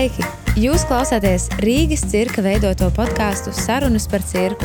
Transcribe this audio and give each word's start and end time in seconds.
Sveiki! 0.00 0.24
Jūs 0.56 0.86
klausāties 0.88 1.50
Rīgas 1.60 2.06
cirka 2.08 2.40
veidoto 2.40 2.86
podkāstu 2.96 3.52
Sarunas 3.52 4.06
par 4.08 4.22
cirku, 4.24 4.64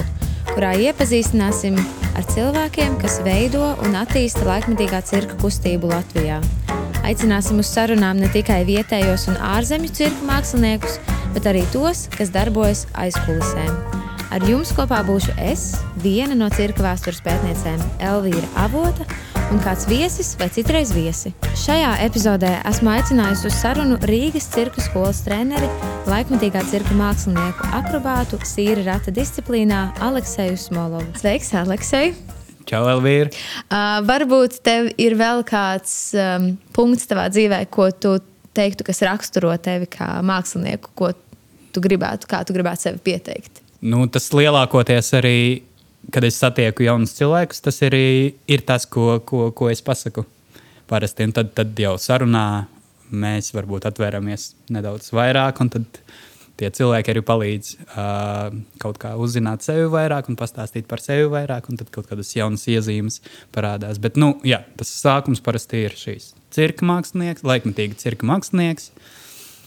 kurā 0.54 0.70
iepazīstināsim 0.80 1.76
ar 2.16 2.24
cilvēkiem, 2.30 2.96
kas 3.02 3.18
veido 3.26 3.66
un 3.84 3.98
attīsta 4.00 4.46
laikmetīgā 4.48 5.02
cirka 5.04 5.36
kustību 5.42 5.92
Latvijā. 5.92 6.40
Aicināsim 7.04 7.60
uz 7.60 7.68
sarunām 7.68 8.24
ne 8.24 8.32
tikai 8.32 8.62
vietējos 8.64 9.28
un 9.34 9.36
ārzemju 9.50 9.92
cirka 10.00 10.24
māksliniekus, 10.32 11.02
bet 11.36 11.52
arī 11.52 11.68
tos, 11.76 12.08
kas 12.16 12.32
darbojas 12.32 12.88
aizkulisēm. 12.96 13.76
Ar 14.32 14.48
jums 14.48 14.72
kopā 14.80 15.04
būšu 15.04 15.36
es, 15.52 15.74
viena 16.00 16.40
no 16.40 16.48
cirka 16.56 16.88
vēstures 16.88 17.20
pētniecēm, 17.28 17.84
Elvīra 18.08 18.48
Avota 18.64 19.04
un 19.54 19.60
kāds 19.62 19.86
viesis 19.90 20.34
vai 20.40 20.48
citreiz 20.54 20.92
viesi. 20.96 21.32
Šajā 21.60 21.92
epizodē 22.06 22.52
esmu 22.70 22.92
aicinājusi 22.96 23.50
uz 23.50 23.58
sarunu 23.60 23.98
Rīgas 24.10 24.48
cirka 24.54 24.82
skolas 24.84 25.22
treneri, 25.26 25.68
laikmatīgā 26.10 26.64
cirka 26.70 26.96
mākslinieku, 26.98 27.68
akrobātu, 27.78 28.40
sīra 28.48 28.86
rata 28.88 29.14
disciplīnā 29.14 29.82
Alekseju 30.06 30.58
Smolovu. 30.60 31.06
Sveiks, 31.20 31.52
Aleksej! 31.60 32.16
Čau, 32.66 32.82
Elvīra! 32.90 33.30
Uh, 33.68 34.00
varbūt 34.08 34.58
tev 34.66 34.90
ir 35.02 35.18
vēl 35.20 35.46
kāds 35.46 35.94
um, 36.18 36.50
punkts 36.76 37.06
tavā 37.10 37.28
dzīvē, 37.34 37.62
ko 37.74 37.92
tu 37.94 38.18
teiktu, 38.58 38.88
kas 38.88 39.04
raksturo 39.06 39.54
tevi 39.62 39.90
kā 39.92 40.10
mākslinieku, 40.26 40.96
ko 40.98 41.12
tu 41.76 41.84
gribētu, 41.84 42.30
kā 42.32 42.42
tu 42.48 42.56
gribētu 42.56 42.88
sevi 42.88 43.04
pieteikt. 43.12 43.62
Nu, 43.86 44.08
tas 44.10 44.32
lielākoties 44.34 45.12
arī 45.20 45.38
kad 46.14 46.24
es 46.28 46.38
satieku 46.42 46.86
jaunus 46.86 47.16
cilvēkus, 47.18 47.64
tas 47.66 47.82
arī 47.86 48.36
ir 48.52 48.64
tas, 48.68 48.86
ko, 48.86 49.20
ko, 49.26 49.50
ko 49.56 49.70
es 49.72 49.82
pasaku 49.86 50.26
parasti. 50.90 51.28
Un 51.28 51.36
tad, 51.36 51.52
tad 51.58 51.74
jau 51.80 51.96
sarunā 52.02 52.46
mēs 53.16 53.52
varbūt 53.56 53.88
atvēramies 53.90 54.54
nedaudz 54.74 55.12
vairāk, 55.16 55.62
un 55.62 55.72
tad 55.74 56.00
tie 56.60 56.70
cilvēki 56.72 57.12
arī 57.12 57.24
palīdz 57.26 57.72
uh, 57.84 58.56
kaut 58.82 59.00
kā 59.02 59.14
uzzināt 59.20 59.66
sevi 59.66 59.90
vairāk 59.92 60.30
un 60.32 60.40
pastāstīt 60.40 60.88
par 60.90 61.04
sevi 61.04 61.28
vairāk, 61.32 61.68
un 61.70 61.82
tad 61.82 61.92
kaut 61.94 62.08
kādas 62.10 62.32
jaunas 62.36 62.64
iezīmes 62.72 63.20
parādās. 63.56 64.00
Bet, 64.02 64.20
nu, 64.22 64.36
jā, 64.48 64.62
tas 64.80 64.94
sākums 65.02 65.44
parasti 65.44 65.84
ir 65.88 65.98
šīs 66.00 66.32
cirka 66.56 66.88
mākslinieks, 66.88 67.44
laikmetīgi 67.46 68.00
cirka 68.00 68.28
mākslinieks. 68.30 68.92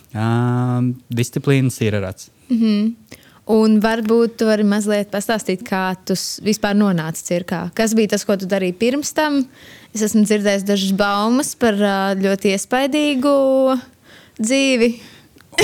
Uh, 0.09 0.95
disciplīnas 1.13 1.77
ir 1.85 1.99
rats. 2.01 2.31
Mm 2.49 2.57
-hmm. 2.57 3.19
Un 3.49 3.79
varbūt 3.81 4.35
tu 4.37 4.45
vari 4.45 4.65
mazliet 4.67 5.09
pastāstīt, 5.09 5.63
kā 5.65 5.95
tu 6.05 6.13
vispār 6.45 6.75
nonāci 6.77 7.23
cirkā. 7.31 7.63
Kas 7.77 7.95
bija 7.97 8.13
tas, 8.13 8.25
ko 8.27 8.37
tu 8.37 8.45
darīji 8.49 8.75
pirms 8.77 9.09
tam? 9.17 9.41
Es 9.89 10.03
esmu 10.05 10.21
dzirdējis 10.27 10.67
dažas 10.67 10.91
baumas 10.93 11.55
par 11.57 11.79
ļoti 12.19 12.53
iespaidīgu 12.53 13.33
dzīvi. 14.37 14.91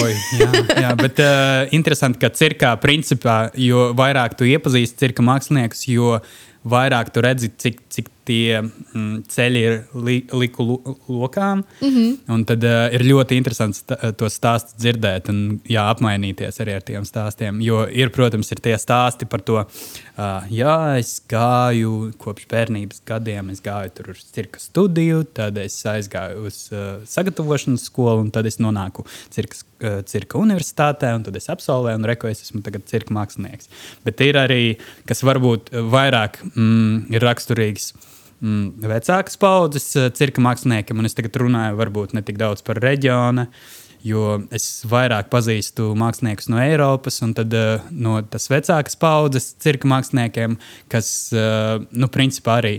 Oi, 0.02 0.16
jā, 0.41 0.50
jā, 0.81 0.89
bet 0.97 1.22
uh, 1.23 1.67
interesanti, 1.78 2.19
ka 2.19 2.31
cirkā 2.33 2.73
principā, 2.81 3.38
jo 3.53 3.91
vairāk 3.95 4.33
tu 4.39 4.50
iepazīsti 4.50 5.06
cirka 5.06 5.23
māksliniekus, 5.23 5.86
jo 5.88 6.17
vairāk 6.66 7.13
tu 7.13 7.23
redzi, 7.23 7.52
cik, 7.53 7.80
cik 7.94 8.09
tie 8.26 8.62
mm, 8.62 9.26
ceļi 9.31 9.62
ir 9.62 9.76
li, 10.06 10.18
liku 10.34 10.66
lokām. 11.08 11.64
Mm 11.81 11.92
-hmm. 11.95 12.45
Tad 12.50 12.64
uh, 12.64 12.94
ir 12.94 13.06
ļoti 13.06 13.38
interesanti 13.38 13.80
st 13.80 14.18
to 14.18 14.30
stāstu 14.30 14.78
dzirdēt 14.80 15.30
un 15.30 15.59
jā, 15.70 15.86
apmainīties 15.94 16.59
arī 16.64 16.76
ar 16.76 16.86
tiem 16.86 17.06
stāstiem. 17.06 17.62
Jo 17.62 17.86
ir, 17.88 18.09
protams, 18.09 18.52
ir 18.52 18.62
tie 18.62 18.76
stāsti 18.78 19.26
par 19.30 19.42
to, 19.42 19.62
uh, 19.62 20.44
jā, 20.50 20.98
es 21.00 21.22
gāju 21.30 22.12
kopš 22.18 22.48
bērnības 22.52 23.02
gadiem, 23.06 23.50
es 23.50 23.62
gāju 23.62 23.94
tur 23.96 24.09
uz 24.16 24.23
cirka 24.36 24.59
studiju, 24.59 25.23
tad 25.23 25.58
es 25.58 25.78
aizgāju 25.86 26.48
uz 26.48 26.70
uh, 26.72 27.02
sagatavošanas 27.06 27.86
skolu, 27.90 28.22
un 28.26 28.31
tad 28.31 28.46
es 28.46 28.59
nonāku 28.59 29.06
cirka, 29.30 29.56
uh, 29.84 30.02
cirka 30.06 30.38
universitātē, 30.38 31.13
un 31.16 31.24
tad 31.24 31.36
es 31.36 31.50
absolvēju, 31.50 32.02
un 32.02 32.09
reku 32.09 32.28
es 32.28 32.42
esmu 32.42 32.63
tagad 32.66 32.88
cirka 32.90 33.13
mākslinieks. 33.13 33.69
Bet 34.06 34.22
ir 34.22 34.36
arī, 34.40 34.78
kas 35.06 35.24
varbūt 35.24 35.72
vairāk 35.92 36.42
mm, 36.56 37.13
ir 37.13 37.22
raksturīgs 37.22 37.94
mm, 38.45 38.85
vecākas 38.91 39.39
paudzes 39.41 39.88
eh, 39.97 40.11
cirka 40.16 40.44
māksliniekiem, 40.44 41.01
un 41.01 41.09
es 41.09 41.17
tagad 41.17 41.39
runāju 41.41 41.79
varbūt 41.79 42.16
ne 42.16 42.23
tik 42.25 42.39
daudz 42.41 42.63
par 42.66 42.79
reģionu. 42.83 43.47
Jo 44.06 44.35
es 44.53 44.83
vairāk 44.85 45.31
pazīstu 45.31 45.88
māksliniekus 45.97 46.51
no 46.53 46.59
Eiropas, 46.61 47.17
un 47.25 47.31
tad, 47.33 47.53
uh, 47.57 47.88
no 47.89 48.19
tas 48.29 48.45
vecākas 48.53 48.94
paudzes 49.01 49.47
cirka 49.63 49.89
māksliniekiem, 49.89 50.59
kas, 50.94 51.07
uh, 51.33 51.79
nu, 51.89 52.06
principā 52.13 52.59
arī 52.61 52.75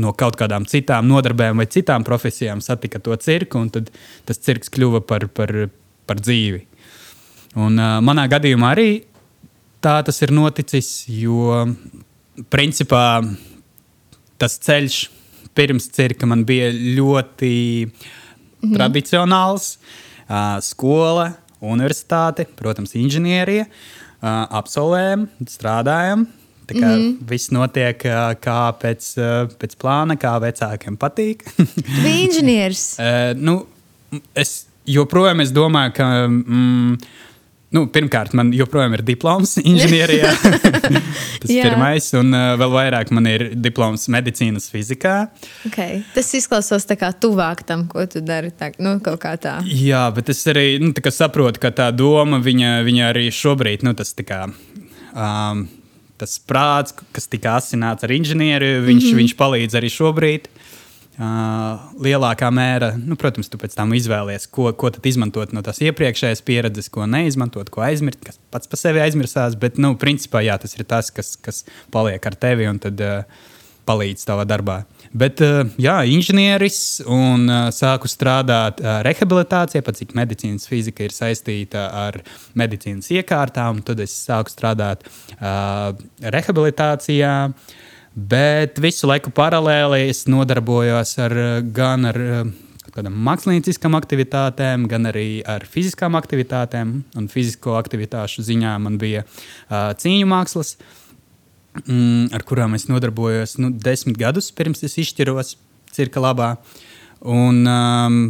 no 0.00 0.14
kaut 0.16 0.38
kādām 0.40 0.64
citām 0.70 1.10
nodarbēm 1.10 1.60
vai 1.60 1.68
citām 1.68 2.06
profesijām 2.08 2.64
satika 2.64 3.02
to 3.04 3.18
cirku, 3.20 3.60
un 3.60 3.68
tas 3.68 4.40
cirks 4.40 4.72
kļuva 4.72 5.02
par, 5.04 5.28
par, 5.28 5.52
par 6.08 6.24
dzīvi. 6.24 6.64
Un, 7.60 7.76
uh, 7.76 8.00
manā 8.00 8.24
gadījumā 8.32 8.72
arī 8.72 8.90
tā 9.84 9.98
tas 10.08 10.24
ir 10.24 10.32
noticis, 10.32 11.04
jo 11.12 11.66
principā 12.48 13.20
tas 14.40 14.56
ceļš 14.64 15.00
pirms 15.56 15.88
cirka 15.92 16.28
man 16.30 16.44
bija 16.48 16.70
ļoti 16.72 17.52
mm. 17.86 18.72
tradicionāls. 18.74 19.74
Uh, 20.30 20.60
skola, 20.62 21.32
universitāte, 21.58 22.44
protams, 22.54 22.92
inženierija, 22.94 23.64
uh, 23.66 24.28
absolvējam, 24.60 25.24
strādājam. 25.50 26.28
Tā 26.70 26.76
kā 26.76 26.86
mm 26.86 27.00
-hmm. 27.00 27.30
viss 27.32 27.50
notiek 27.50 28.04
uh, 28.06 28.30
kā 28.38 28.60
pēc, 28.78 29.08
uh, 29.18 29.50
pēc 29.58 29.74
plāna, 29.74 30.14
kā 30.14 30.36
vecākiem 30.38 30.96
patīk. 30.96 31.42
Tu 31.56 31.98
biji 32.02 32.22
inženieris. 32.28 32.84
uh, 33.00 33.34
nu, 33.34 33.66
es 34.34 34.66
joprojām 34.86 35.40
es 35.40 35.50
domāju, 35.50 35.92
ka. 35.98 36.06
Mm, 36.28 36.98
Nu, 37.70 37.84
pirmkārt, 37.86 38.32
man 38.34 38.48
joprojām 38.50 38.96
ir 38.96 39.04
diploms 39.06 39.52
inženierijā. 39.60 40.32
Tas 41.40 41.52
ir 41.54 41.62
pirmais, 41.62 42.08
un 42.18 42.34
uh, 42.34 42.56
vēl 42.58 42.72
vairāk 42.74 43.12
man 43.14 43.28
ir 43.30 43.44
diploms 43.54 44.08
medicīnas 44.10 44.66
fizikā. 44.72 45.14
Okay. 45.68 46.00
Tas 46.16 46.32
izklausās 46.34 46.88
tā 46.90 46.98
kā 46.98 47.12
tuvāk 47.14 47.62
tam, 47.68 47.86
ko 47.90 48.02
tu 48.10 48.24
dari. 48.26 48.50
Tā, 48.50 48.72
nu, 48.82 48.96
tā. 48.98 49.60
Jā, 49.70 50.02
bet 50.16 50.32
es 50.34 50.42
arī 50.50 50.80
nu, 50.82 50.90
saprotu, 51.14 51.62
ka 51.62 51.70
tā 51.70 51.92
doma 51.94 52.42
viņa, 52.42 52.80
viņa 52.86 53.06
arī 53.12 53.28
šobrīd, 53.34 53.86
nu, 53.86 53.94
tas 53.98 54.16
kā. 54.18 54.46
Um, 55.14 55.68
Tas 56.20 56.34
prāts, 56.36 56.92
kas 57.16 57.30
tika 57.32 57.54
asināts 57.56 58.04
ar 58.04 58.12
inženieri, 58.12 58.74
viņš, 58.84 59.04
mm 59.06 59.08
-hmm. 59.08 59.20
viņš 59.22 59.32
palīdz 59.38 59.76
arī 59.78 59.88
šobrīd. 59.88 60.50
Uh, 60.50 60.69
Uh, 61.20 61.76
lielākā 62.00 62.48
mērā, 62.48 62.94
nu, 62.96 63.12
protams, 63.20 63.50
tu 63.52 63.58
pēc 63.60 63.74
tam 63.76 63.90
izvēlies, 63.92 64.46
ko, 64.48 64.70
ko 64.72 64.88
izmantot 65.04 65.52
no 65.52 65.60
tās 65.60 65.76
iepriekšējās 65.84 66.40
pieredzes, 66.46 66.88
ko 66.88 67.04
neizmantot, 67.04 67.68
ko 67.68 67.82
aizmirst, 67.84 68.22
kas 68.24 68.40
pats 68.48 68.70
par 68.70 68.80
sevi 68.80 69.02
aizmirsās. 69.04 69.52
Bet, 69.60 69.76
nu, 69.76 70.00
principā, 70.00 70.40
jā, 70.46 70.56
tas 70.62 70.72
ir 70.78 70.86
tas, 70.88 71.10
kas, 71.12 71.36
kas 71.44 71.68
paliek 71.92 72.24
ar 72.24 72.38
tevi 72.40 72.64
un 72.70 72.80
tad, 72.80 73.02
uh, 73.04 73.20
palīdz 73.90 74.24
tavā 74.30 74.46
darbā. 74.48 74.78
Bet, 75.12 75.42
uh, 75.44 75.68
jā, 75.76 75.98
inženieris 76.08 77.02
un 77.04 77.44
uh, 77.50 77.68
sāku 77.74 78.08
strādāt 78.08 78.80
uh, 78.80 79.02
rehabilitācijā, 79.04 79.84
pat 79.84 80.00
cik 80.00 80.16
medicīnas 80.16 80.64
fizika 80.72 81.04
ir 81.04 81.12
saistīta 81.12 81.84
ar 82.06 82.16
medicīnas 82.56 83.12
iekārtām. 83.12 83.84
Tad 83.84 84.00
es 84.06 84.16
sāku 84.24 84.56
strādāt 84.56 85.04
rehabilitācijā. 85.36 87.36
Uh, 87.50 87.78
Bet 88.14 88.80
visu 88.82 89.06
laiku 89.06 89.30
paralēli 89.30 90.08
es 90.10 90.24
nodarbojos 90.26 91.14
ar, 91.22 91.34
gan 91.74 92.08
ar 92.10 92.18
kādām 92.90 93.14
mākslinieciskām 93.26 93.94
aktivitātēm, 93.98 94.88
gan 94.90 95.06
arī 95.10 95.42
ar 95.46 95.64
fiziskām 95.68 96.18
aktivitātēm. 96.18 96.94
Un 97.18 97.28
fizisko 97.30 97.76
aktivitāšu 97.78 98.44
ziņā 98.46 98.74
man 98.82 98.98
bija 99.00 99.22
uh, 99.26 99.92
cīņu 99.94 100.26
mākslas, 100.30 100.74
mm, 101.84 102.32
ar 102.34 102.44
kurām 102.48 102.74
es 102.78 102.88
nodarbojos 102.90 103.58
nu, 103.62 103.70
desmit 103.70 104.18
gadus 104.20 104.50
pirms 104.50 104.82
es 104.86 104.98
izšķiros 105.04 105.54
cirka 105.94 106.22
labā. 106.22 106.54
Un, 107.20 107.62
um, 107.68 108.20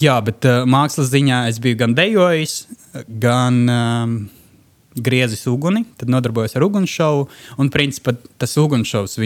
jā, 0.00 0.18
bet 0.26 0.46
uh, 0.48 0.64
mākslas 0.66 1.12
ziņā 1.14 1.44
es 1.52 1.62
biju 1.62 1.84
gan 1.84 1.96
dejojis, 1.98 2.64
gan. 3.22 3.64
Um, 3.70 4.20
griezis 4.94 5.46
uguni, 5.46 5.84
tad 5.96 6.10
nodarbojos 6.10 6.56
ar 6.56 6.64
ugunsšovu. 6.66 7.26
Un 7.62 7.70
principā 7.70 8.16
tas 8.40 8.56
ugunsšovs 8.58 9.18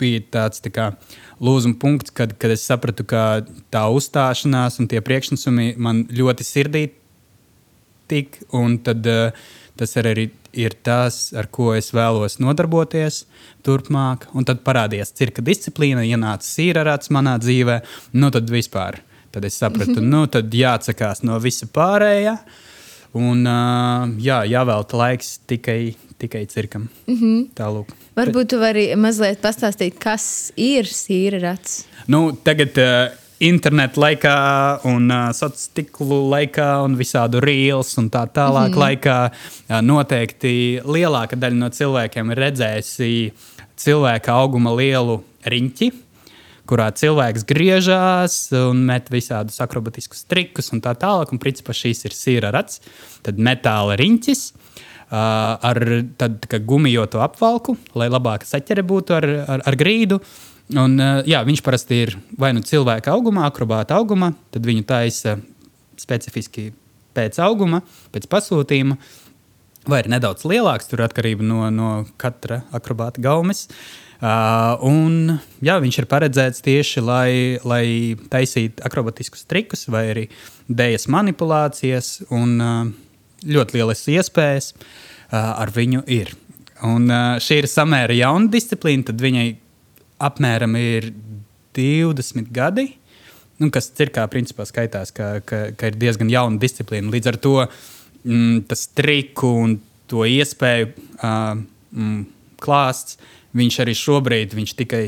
bija 0.00 0.22
tāds 0.30 0.62
tā 0.62 0.72
kā 0.74 0.90
lūzuma 1.42 1.78
punkts, 1.80 2.14
kad, 2.14 2.36
kad 2.38 2.54
es 2.54 2.64
sapratu, 2.66 3.04
ka 3.04 3.42
tā 3.72 3.86
uzstāšanās 3.90 4.78
un 4.80 4.88
tie 4.90 5.02
priekšnesumi 5.04 5.74
man 5.76 6.04
ļoti 6.06 6.46
sirdī 6.46 6.84
tik. 8.10 8.40
Un 8.54 8.78
tad 8.84 9.06
uh, 9.06 9.34
tas 9.78 9.96
arī 9.98 10.30
ir 10.52 10.74
tas, 10.82 11.30
ar 11.34 11.46
ko 11.50 11.72
es 11.74 11.92
vēlos 11.94 12.40
nodarboties 12.42 13.24
turpmāk. 13.66 14.28
Un 14.34 14.46
tad 14.46 14.64
parādījās 14.66 15.14
cirka 15.14 15.42
disciplīna, 15.42 16.06
ienāca 16.06 16.46
sīrarāts 16.46 17.10
manā 17.14 17.36
dzīvē. 17.42 17.80
Nu 18.18 18.30
tad 18.34 18.50
vispār. 18.50 19.02
Tad 19.30 19.44
es 19.46 19.54
sapratu, 19.54 20.00
-hmm. 20.00 20.10
nu 20.10 20.26
tad 20.26 20.50
jāatsakās 20.50 21.22
no 21.22 21.38
visa 21.38 21.66
pārējā. 21.66 22.32
Uh, 22.34 22.69
Un 23.18 23.42
uh, 23.42 24.06
jā, 24.22 24.42
jāvelta 24.46 24.98
laiks 25.00 25.40
tikai, 25.50 25.96
tikai 26.18 26.44
cirkam. 26.46 26.88
Mm 27.06 27.16
-hmm. 27.16 27.48
Tālūk. 27.58 27.88
Varbūt 28.16 28.48
tu 28.48 28.58
vari 28.58 28.94
mazliet 28.96 29.40
pastāstīt, 29.42 29.98
kas 29.98 30.52
ir 30.56 30.84
sīra 30.84 31.40
rats. 31.42 31.86
Nu, 32.06 32.32
tagad 32.32 32.78
uh, 32.78 33.10
internetu 33.40 34.00
laikā, 34.00 34.80
un 34.84 35.10
uh, 35.10 35.30
sociālo 35.32 35.56
stiklu 35.56 36.30
laikā, 36.30 36.84
un 36.84 36.96
visādu 36.96 37.40
rīls 37.40 37.98
un 37.98 38.10
tā 38.10 38.26
tālāk 38.28 38.68
mm 38.68 38.74
-hmm. 38.74 38.82
laikā, 38.84 39.30
uh, 39.30 39.80
noteikti 39.80 40.80
lielāka 40.84 41.36
daļa 41.36 41.56
no 41.56 41.68
cilvēkiem 41.68 42.30
ir 42.30 42.38
redzējusi 42.38 43.32
cilvēka 43.76 44.32
auguma 44.32 44.74
lielu 44.74 45.22
riņķi 45.44 45.92
kurā 46.70 46.90
cilvēks 46.94 47.44
griežās 47.48 48.36
un 48.54 48.84
met 48.86 49.10
visādus 49.10 49.58
akrobatiskus 49.62 50.22
trikus 50.30 50.70
un 50.74 50.82
tā 50.84 50.94
tālāk. 50.98 51.32
Un 51.34 51.42
principā 51.42 51.74
šīs 51.76 52.04
ir 52.06 52.14
sīra 52.14 52.52
rats, 52.54 52.78
tad 53.26 53.40
metāla 53.42 53.98
riņķis. 54.00 54.50
Uh, 55.10 55.16
ar 55.66 55.78
tā 56.14 56.58
gumijotu 56.62 57.18
apvalku, 57.18 57.72
lai 57.98 58.06
labāka 58.06 58.46
saķere 58.46 58.84
būtu 58.86 59.16
ar, 59.16 59.24
ar, 59.56 59.64
ar 59.66 59.76
grīdu. 59.78 60.20
Un, 60.78 60.92
uh, 61.02 61.24
jā, 61.26 61.40
viņš 61.48 61.62
parasti 61.66 61.98
ir 62.04 62.12
vai 62.38 62.52
nu 62.54 62.62
cilvēka 62.62 63.10
augumā, 63.10 63.48
akrobāta 63.50 63.96
augumā, 63.98 64.28
tad 64.54 64.68
viņu 64.70 64.86
taisa 64.86 65.34
specifiski 65.98 66.68
pēc 67.18 67.40
auguma, 67.42 67.82
pēc 68.14 68.30
pasūtījuma, 68.30 69.00
vai 69.90 69.98
ir 70.04 70.12
nedaudz 70.14 70.46
lielāks, 70.46 70.86
tur 70.92 71.02
atkarība 71.02 71.42
no, 71.42 71.64
no 71.74 71.90
katra 72.22 72.60
akrobāta 72.78 73.18
gaumes. 73.26 73.66
Uh, 73.66 74.09
un, 74.20 75.38
jā, 75.64 75.78
viņš 75.80 75.98
ir 76.02 76.06
paredzēts 76.10 76.64
tieši 76.64 77.00
lai, 77.00 77.30
lai 77.64 77.84
taisītu 78.28 78.84
akrobatiskus 78.84 79.46
trikus 79.48 79.86
vai 79.88 80.02
arī 80.10 80.26
dēļas 80.68 81.08
manipulācijas, 81.08 82.10
un 82.36 82.52
uh, 82.60 82.82
ļoti 83.48 83.78
lielas 83.78 84.04
iespējas 84.12 84.74
uh, 84.74 84.82
ar 85.32 85.72
viņu 85.72 86.04
ir. 86.12 86.34
Un, 86.84 87.08
uh, 87.08 87.40
šī 87.40 87.62
ir 87.62 87.70
samērā 87.70 88.18
jauna 88.20 88.52
disciplīna, 88.52 89.08
tad 89.08 89.24
viņai 89.24 89.48
apmēram 90.28 90.76
ir 90.76 91.10
20 91.76 92.52
gadi. 92.52 92.90
Nu, 93.60 93.68
kas 93.72 93.90
cirkā 93.96 94.24
principā 94.32 94.64
skaitās, 94.68 95.12
ka, 95.16 95.38
ka, 95.44 95.70
ka 95.76 95.90
ir 95.90 95.96
diezgan 96.00 96.28
jauna 96.32 96.60
disciplīna. 96.60 97.12
Līdz 97.12 97.32
ar 97.32 97.40
to 97.40 97.56
mm, 97.64 98.62
tas 98.68 98.86
triku 98.96 99.52
un 99.64 99.78
to 100.10 100.24
iespēju 100.28 100.92
uh, 100.92 101.60
mm, 101.92 102.22
klāsts, 102.60 103.20
viņš 103.56 103.78
arī 103.84 103.94
šobrīd 103.98 104.56
viņš 104.56 104.74
tikai 104.78 105.04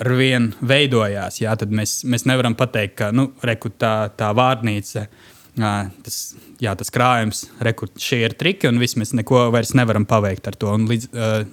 ar 0.00 0.10
vienu 0.18 0.66
veidojās. 0.66 1.40
Jā, 1.42 1.54
tad 1.58 1.72
mēs, 1.74 2.02
mēs 2.08 2.26
nevaram 2.28 2.56
pateikt, 2.58 2.96
ka 2.98 3.10
nu, 3.14 3.28
reku, 3.46 3.70
tā, 3.78 4.10
tā 4.18 4.30
vārnīca, 4.36 5.06
uh, 5.06 5.92
tas, 6.04 6.18
jā, 6.62 6.74
tas 6.78 6.90
krājums, 6.94 7.44
reku, 7.64 7.88
šie 8.00 8.24
ir 8.24 8.34
triki, 8.38 8.68
un 8.70 8.80
viss 8.82 8.98
mēs 9.00 9.14
neko 9.14 9.48
vairs 9.54 9.74
nevaram 9.78 10.06
paveikt 10.08 10.50
ar 10.50 10.58
to. 10.58 10.72
Un 10.74 10.88
līdz, 10.90 11.10
uh, 11.14 11.46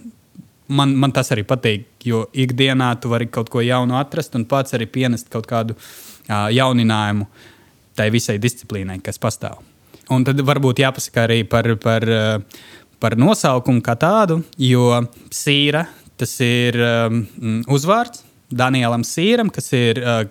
man, 0.74 0.96
man 0.98 1.14
tas 1.16 1.32
arī 1.36 1.46
patīk, 1.48 1.88
jo 2.08 2.26
ikdienā 2.34 2.94
tu 3.02 3.14
vari 3.14 3.30
kaut 3.32 3.52
ko 3.54 3.64
jaunu 3.66 4.00
atrast 4.00 4.38
un 4.40 4.48
pats 4.50 4.78
arī 4.78 4.90
pienest 4.90 5.32
kaut 5.34 5.50
kādu 5.50 5.78
uh, 5.78 6.50
jauninājumu 6.52 7.30
tai 7.98 8.10
visai 8.14 8.40
disciplīnai, 8.42 9.02
kas 9.04 9.20
pastāv. 9.22 9.60
Un 10.12 10.26
tad 10.28 10.40
varbūt 10.44 10.82
jāpasaka 10.82 11.26
arī 11.28 11.44
par, 11.48 11.68
par, 11.80 12.04
par 13.00 13.16
nosaukumu 13.20 13.84
kā 13.86 13.94
tādu, 14.00 14.42
jo 14.60 14.88
sīra 15.32 15.86
tas 16.22 16.36
ir 16.46 16.78
um, 16.82 17.24
uzvārds 17.72 18.24
Danielam 18.52 19.04
Sīram, 19.08 19.50
kas 19.54 19.72
ir 19.76 20.02
uh, 20.02 20.22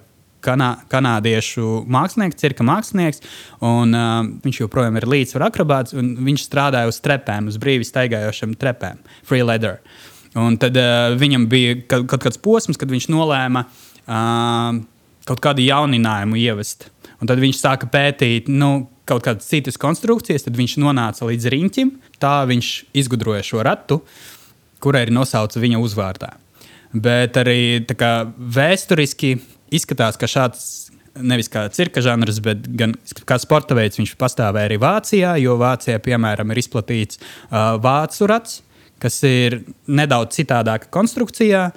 kanā, 0.45 0.75
kanādiešu 0.93 1.83
mākslinieks, 1.89 2.39
cirka 2.41 2.67
mākslinieks. 2.67 3.25
Un, 3.65 3.97
uh, 3.97 4.21
viņš 4.45 4.63
joprojām 4.63 5.01
ir 5.01 5.09
līdzsvaru 5.11 5.49
akrobāts, 5.49 5.97
un 5.97 6.15
viņš 6.29 6.47
strādāja 6.47 6.93
uz 6.93 7.01
trepēm, 7.05 7.49
uz 7.51 7.59
brīvi 7.61 7.89
staigājošiem 7.89 8.57
trepēm, 8.61 9.03
free 9.29 9.45
leather. 9.47 9.81
Uh, 9.81 10.11
Un 10.39 10.55
tad 10.63 10.77
uh, 10.79 11.11
viņam 11.19 11.49
bija 11.51 11.77
kaut, 11.91 12.07
kaut 12.13 12.23
kāds 12.23 12.39
posms, 12.43 12.79
kad 12.79 12.91
viņš 12.91 13.09
nolēma 13.11 13.65
uh, 13.67 14.79
kaut 15.27 15.43
kādu 15.43 15.65
jauninājumu 15.65 16.39
ievest. 16.39 16.87
Un 17.21 17.29
tad 17.29 17.43
viņš 17.43 17.59
sāka 17.59 17.89
pētīt 17.91 18.49
nu, 18.53 18.87
kaut 19.11 19.25
kādas 19.27 19.49
citas 19.51 19.79
konstrukcijas, 19.81 20.47
tad 20.47 20.55
viņš 20.59 20.77
nonāca 20.81 21.27
līdz 21.27 21.51
riņķim. 21.51 21.91
Tā 22.23 22.37
viņš 22.47 22.69
izgudroja 23.03 23.43
šo 23.47 23.65
ratu, 23.67 23.99
kurai 24.83 25.07
ir 25.07 25.15
nosauca 25.15 25.63
viņa 25.63 25.81
uzvārdā. 25.81 26.35
Bet 26.91 27.37
arī 27.39 27.85
kā, 27.95 28.15
vēsturiski 28.37 29.37
izskatās, 29.71 30.19
ka 30.19 30.27
šāds 30.31 30.91
nevis 31.21 31.51
kā 31.51 31.65
cirka 31.75 32.03
žanrs, 32.05 32.41
bet 32.43 32.67
gan 32.79 32.95
kā 33.27 33.39
sporta 33.43 33.77
veids. 33.79 33.99
Viņš 34.01 34.17
pastāvēja 34.21 34.71
arī 34.71 34.81
Vācijā, 34.83 35.37
jo 35.43 35.57
Vācijā, 35.61 36.01
piemēram, 36.03 36.51
ir 36.53 36.63
izplatīts 36.63 37.21
uh, 37.21 37.77
vācu 37.83 38.29
rats, 38.31 38.61
kas 39.01 39.17
ir 39.27 39.61
nedaudz 39.89 40.37
citādāka 40.37 40.91
konstrukcijā. 40.93 41.71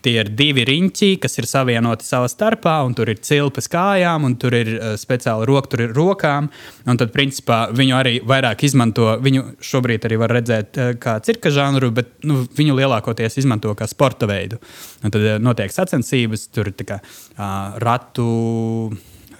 Tie 0.00 0.14
ir 0.16 0.30
divi 0.32 0.62
riņķi, 0.64 1.10
kas 1.20 1.36
ir 1.36 1.46
savienoti 1.48 2.06
savā 2.08 2.28
starpā, 2.32 2.78
un 2.88 2.94
tur 2.96 3.10
ir 3.12 3.18
cilpas 3.20 3.68
kājām, 3.68 4.24
un 4.24 4.36
tur 4.40 4.54
ir 4.56 4.70
uh, 4.72 4.92
speciāli 5.00 5.44
roka, 5.50 5.74
tur 5.74 5.82
ir 5.84 5.92
rokām. 5.96 6.48
Un 6.88 7.00
tad, 7.00 7.12
principā, 7.12 7.66
viņu 7.76 7.96
arī 7.98 8.14
vairāk 8.24 8.64
izmanto. 8.64 9.10
Viņu 9.20 9.58
šobrīd 9.60 10.06
arī 10.08 10.20
var 10.22 10.32
redzēt 10.38 10.80
uh, 10.80 10.92
kā 11.00 11.18
cirka 11.26 11.52
žanru, 11.52 11.92
bet 11.92 12.14
nu, 12.24 12.46
viņu 12.56 12.78
lielākoties 12.78 13.36
izmanto 13.42 13.74
kā 13.76 13.88
sporta 13.90 14.28
veidu. 14.30 14.56
Un 15.04 15.12
tad 15.12 15.20
uh, 15.20 15.36
notiek 15.42 15.74
sacensības, 15.74 16.48
tur 16.54 16.72
ir 16.72 16.88
kā, 16.88 17.02
uh, 17.36 17.76
ratu. 17.84 18.30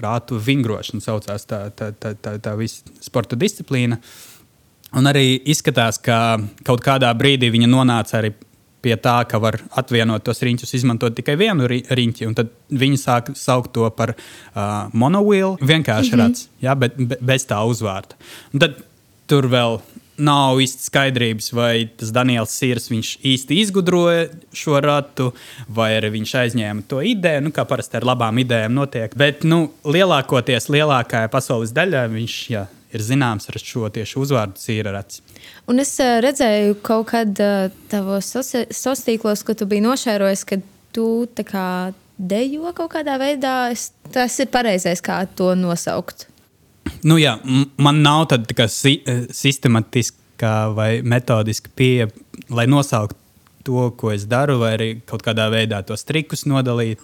Rātu 0.00 0.38
vingrošana 0.40 1.02
saucās 1.04 1.42
tā, 1.44 1.58
tā, 1.76 1.90
tā, 1.92 2.14
tā, 2.16 2.38
tā 2.40 2.54
visa 2.56 2.88
sporta 3.04 3.36
disciplīna. 3.36 3.98
Un 4.96 5.06
arī 5.10 5.34
izskatās, 5.52 6.00
ka 6.00 6.38
kaut 6.64 6.80
kādā 6.80 7.10
brīdī 7.12 7.50
viņa 7.52 7.68
nonāca 7.68 8.16
arī 8.22 8.32
pie 8.82 8.96
tā, 8.96 9.20
ka 9.28 9.40
var 9.42 9.60
atvienot 9.78 10.24
tos 10.26 10.42
riņķus, 10.44 10.74
izmantot 10.80 11.16
tikai 11.16 11.36
vienu 11.40 11.68
ri 11.70 11.82
riņķi. 11.88 12.30
Tad 12.38 12.52
viņi 12.82 13.00
sāk 13.00 13.32
saukt 13.38 13.74
to 13.76 13.88
par 13.96 14.14
uh, 14.16 14.90
monowheel, 14.92 15.58
vienkārši 15.60 16.14
mm 16.14 16.20
-hmm. 16.20 16.26
rats, 16.26 16.48
ja, 16.60 16.74
bet 16.74 16.96
be, 16.96 17.16
bez 17.20 17.46
tā 17.46 17.60
uzvārda. 17.66 18.16
Un 18.54 18.60
tad 18.60 18.82
tur 19.26 19.46
vēl 19.46 19.80
nav 20.20 20.60
īsti 20.60 20.86
skaidrības, 20.90 21.52
vai 21.56 21.88
tas 21.96 22.12
Daniels 22.14 22.52
Sīrs 22.52 22.90
īsti 22.92 23.60
izgudroja 23.62 24.28
šo 24.52 24.80
ratu, 24.84 25.30
vai 25.68 25.92
arī 25.96 26.12
viņš 26.18 26.34
aizņēma 26.42 26.86
to 26.88 27.00
ideju. 27.00 27.44
Nu, 27.46 27.54
kā 27.56 27.64
parasti 27.68 27.96
ar 27.96 28.06
labām 28.10 28.38
idejām 28.42 28.76
notiek. 28.76 29.14
Bet 29.16 29.46
nu, 29.48 29.70
lielākoties 29.84 30.68
lielākajā 30.72 31.30
pasaules 31.32 31.72
daļā 31.76 32.04
viņš 32.12 32.36
jā, 32.52 32.66
ir 32.94 33.04
zināms 33.04 33.48
ar 33.50 33.58
šo 33.62 33.88
tieši 33.92 34.18
uzvārdu 34.20 34.60
Cīrarats. 34.60 35.22
Un 35.70 35.82
es 35.82 35.94
uh, 36.02 36.18
redzēju 36.24 36.78
kaut 36.86 37.10
kad 37.12 37.42
uh, 37.42 37.70
tavos 37.92 38.30
sociālos 38.34 39.04
tīklos, 39.06 39.44
ka 39.46 39.56
tu 39.58 39.68
biji 39.70 39.84
nošērojis, 39.86 40.46
ka 40.48 40.60
tu 40.94 41.08
kā 41.46 41.68
dejo 42.20 42.72
kaut 42.76 42.92
kādā 42.94 43.16
veidā. 43.20 43.70
Es, 43.72 43.90
tas 44.12 44.36
ir 44.42 44.50
pareizais, 44.52 45.02
kā 45.04 45.22
to 45.36 45.54
nosaukt. 45.58 46.26
Nu, 47.06 47.16
jā, 47.20 47.36
man 47.80 48.02
nav 48.04 48.26
tāda 48.32 48.66
si 48.68 48.98
eh, 49.08 49.24
sistematiska 49.32 50.52
vai 50.76 50.90
metodiska 51.06 51.72
pieeja, 51.76 52.10
lai 52.52 52.66
nosauktu 52.68 53.16
to, 53.64 53.86
ko 53.96 54.12
es 54.12 54.26
daru, 54.28 54.58
vai 54.60 54.74
arī 54.76 54.90
kaut 55.08 55.22
kādā 55.24 55.46
veidā 55.52 55.82
tos 55.86 56.04
trikus 56.08 56.46
nodalīt, 56.48 57.00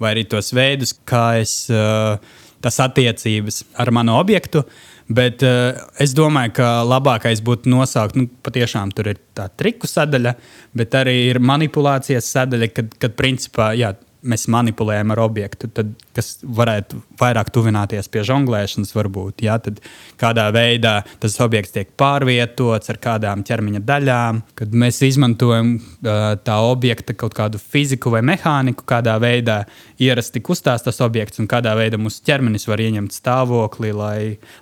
vai 0.00 0.14
arī 0.14 0.24
tos 0.28 0.50
veidus, 0.56 0.94
kā 1.08 1.38
es 1.40 1.52
uh, 1.72 2.16
tas 2.64 2.80
attiecības 2.80 3.62
ar 3.78 3.92
manu 3.94 4.16
objektu. 4.16 4.64
Uh, 4.64 4.97
Bet 5.08 5.40
uh, 5.46 5.72
es 6.00 6.12
domāju, 6.16 6.52
ka 6.58 6.66
labākais 6.84 7.40
būtu 7.44 7.70
nosaukt, 7.72 8.16
nu, 8.18 8.26
patiešām 8.44 8.92
tur 8.92 9.08
ir 9.14 9.20
tā 9.36 9.46
triku 9.48 9.88
sadaļa, 9.88 10.34
bet 10.76 10.96
arī 11.00 11.14
ir 11.30 11.40
manipulācijas 11.40 12.28
sadaļa, 12.34 12.68
kad, 12.76 12.92
kad 13.00 13.16
principā, 13.16 13.70
jā, 13.78 13.94
mēs 14.22 14.46
manipulējam 14.50 15.12
ar 15.14 15.20
objektu, 15.22 15.68
tad, 15.74 15.90
kas 16.16 16.38
varētu 16.42 16.98
vairāk 17.20 17.50
tuvināties 17.54 18.10
pie 18.10 18.24
žonglēšanas, 18.26 18.90
varbūt. 18.96 19.44
Ja? 19.46 19.58
Tad 19.62 19.80
kādā 20.20 20.48
veidā 20.54 20.94
tas 21.22 21.36
objekts 21.44 21.74
tiek 21.74 21.92
pārvietots 21.98 22.90
ar 22.90 22.98
kādām 23.02 23.44
ķermeņa 23.46 23.82
daļām, 23.86 24.42
kad 24.58 24.74
mēs 24.74 25.00
izmantojam 25.06 25.76
uh, 25.78 26.34
tā 26.42 26.58
objekta 26.66 27.14
kaut 27.18 27.36
kādu 27.38 27.60
fiziku 27.62 28.12
vai 28.14 28.24
mehāniku, 28.26 28.86
kādā 28.88 29.18
veidā 29.22 29.60
ierasti 30.02 30.42
kustās 30.44 30.86
tas 30.86 31.00
objekts 31.04 31.42
un 31.42 31.50
kādā 31.50 31.74
veidā 31.78 32.00
mūsu 32.00 32.24
ķermenis 32.26 32.68
var 32.70 32.82
ieņemt 32.82 33.14
stāvokli, 33.14 33.94
lai, 33.94 34.20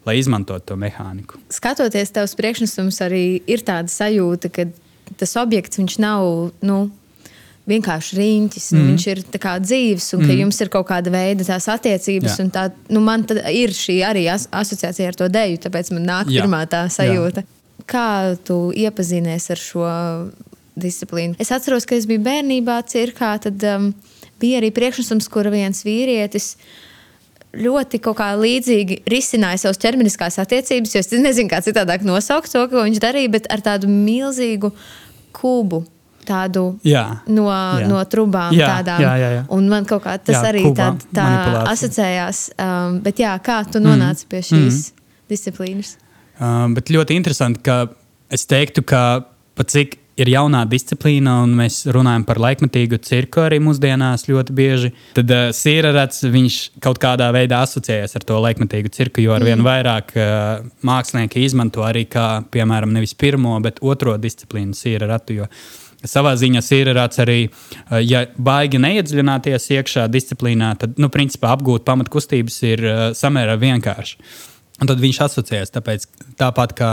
lai 0.08 0.18
izmantotu 0.20 0.72
to 0.72 0.80
mehāniku. 0.80 1.40
Skatoties 1.52 2.12
tavs 2.16 2.36
priekšnesums, 2.38 3.00
arī 3.06 3.24
ir 3.48 3.64
tāda 3.66 3.92
sajūta, 3.92 4.52
ka 4.52 4.68
tas 5.16 5.36
objekts 5.40 5.80
nav. 6.02 6.52
Nu, 6.64 6.86
vienkārši 7.70 8.18
riņķis. 8.20 8.68
Mm. 8.74 8.88
Viņš 8.90 9.06
ir 9.10 9.22
dzīves, 9.66 10.08
un 10.16 10.22
mm. 10.22 10.30
ka 10.30 10.38
jums 10.40 10.60
ir 10.62 10.72
kaut 10.72 10.88
kāda 10.90 11.12
veida 11.14 11.46
tās 11.46 11.68
attiecības. 11.72 12.38
Tā, 12.54 12.68
nu, 12.94 13.02
man 13.04 13.26
ir 13.50 13.74
šī 13.74 14.00
arī 14.06 14.26
as 14.32 14.48
asociācija 14.54 15.10
ar 15.10 15.18
to 15.18 15.28
deju, 15.32 15.60
tāpēc 15.66 15.92
man 15.96 16.06
nāk 16.08 16.32
Jā. 16.32 16.44
pirmā 16.44 16.64
tā 16.70 16.86
sajūta. 16.92 17.42
Jā. 17.42 17.52
Kā 17.86 18.08
tu 18.46 18.70
iepazinies 18.74 19.50
ar 19.54 19.62
šo 19.62 19.90
disciplīnu? 20.78 21.36
Es 21.42 21.52
atceros, 21.54 21.86
ka 21.86 21.98
es 21.98 22.08
biju 22.08 22.24
bērnībā 22.26 22.80
cirkā, 22.90 23.36
tad 23.42 23.62
um, 23.68 23.92
bija 24.42 24.60
arī 24.60 24.72
priekšnesums, 24.74 25.28
kur 25.32 25.50
viens 25.52 25.84
vīrietis 25.86 26.54
ļoti 27.56 28.00
līdzīgi 28.42 29.00
risināja 29.08 29.62
savas 29.62 29.80
ķermeniskās 29.80 30.38
attiecības. 30.42 30.96
Es 30.98 31.12
nezinu, 31.14 31.48
kā 31.48 31.62
citādāk 31.64 32.04
nosaukt 32.04 32.52
to, 32.52 32.66
ko 32.68 32.84
viņš 32.84 33.00
darīja, 33.00 33.32
bet 33.32 33.46
ar 33.52 33.62
tādu 33.64 33.88
milzīgu 33.88 34.74
kubu 35.36 35.84
tādu 36.26 36.64
Jā. 36.86 37.04
no, 37.28 37.46
Jā. 37.50 37.86
no 37.90 38.02
trubām. 38.10 38.54
Jā, 38.56 38.68
tādām. 38.78 39.00
jā, 39.06 39.12
jā, 39.22 39.30
jā. 39.38 39.44
Un 39.56 39.68
man 39.72 39.84
kaut 39.88 40.04
kā 40.04 40.16
tas 40.18 40.36
Jā, 40.40 40.44
arī 40.50 40.64
tād, 40.76 41.04
tā 41.16 41.26
asociējās. 41.72 42.42
Um, 42.58 42.98
bet 43.06 43.22
jā, 43.22 43.34
kā 43.42 43.60
tu 43.70 43.82
nonāci 43.82 44.26
pie 44.30 44.42
šīs 44.46 44.80
Mhm. 44.90 45.06
disciplīnas? 45.30 45.96
Uh, 46.40 46.66
bet 46.76 46.90
ļoti 46.92 47.16
interesanti, 47.16 47.62
ka 47.64 47.86
es 48.30 48.44
teiktu, 48.46 48.84
ka 48.84 49.04
pat 49.56 49.70
cik 49.72 49.96
ir 50.16 50.30
jaunā 50.32 50.62
disciplīna, 50.68 51.42
un 51.44 51.50
mēs 51.58 51.82
runājam 51.92 52.22
par 52.24 52.38
laikmatīgu 52.40 52.96
cirku 53.04 53.42
arī 53.44 53.58
mūsdienās 53.60 54.22
ļoti 54.30 54.54
bieži, 54.56 54.90
tad 55.16 55.28
uh, 55.30 55.50
sīrarats 55.52 56.22
viņš 56.32 56.56
kaut 56.80 56.96
kādā 57.02 57.26
veidā 57.36 57.58
asociējas 57.66 58.16
ar 58.16 58.24
to 58.24 58.38
laikmatīgu 58.40 58.92
cirku, 58.96 59.20
jo 59.20 59.34
arvien 59.36 59.60
mm. 59.60 59.66
vairāk 59.68 60.14
uh, 60.16 60.64
mākslinieki 60.88 61.44
izmanto 61.44 61.84
arī 61.84 62.06
kā, 62.08 62.42
piemēram, 62.48 62.94
nevis 62.96 63.12
pirmo, 63.14 63.58
bet 63.60 63.82
otro 63.84 64.16
disciplīnu 64.16 64.72
sīraratu. 64.76 65.36
jo 65.42 65.50
Savā 66.04 66.34
ziņā 66.36 66.60
sīrarāts 66.62 67.22
arī, 67.22 67.38
uh, 67.48 68.00
ja 68.02 68.26
baigi 68.36 68.78
neiedziļināties 68.82 69.70
iekšā 69.78 70.08
disciplīnā, 70.12 70.74
tad, 70.80 70.98
nu, 71.00 71.08
principā 71.12 71.54
apgūt 71.56 71.86
pamatkustības 71.88 72.60
ir 72.68 72.84
uh, 72.84 73.00
samērā 73.16 73.56
vienkārši. 73.62 74.20
Un 74.76 74.90
tad 74.90 75.00
viņš 75.00 75.22
asociējas 75.24 75.72
tāpēc, 75.72 76.04
tāpat 76.36 76.74
kā, 76.76 76.92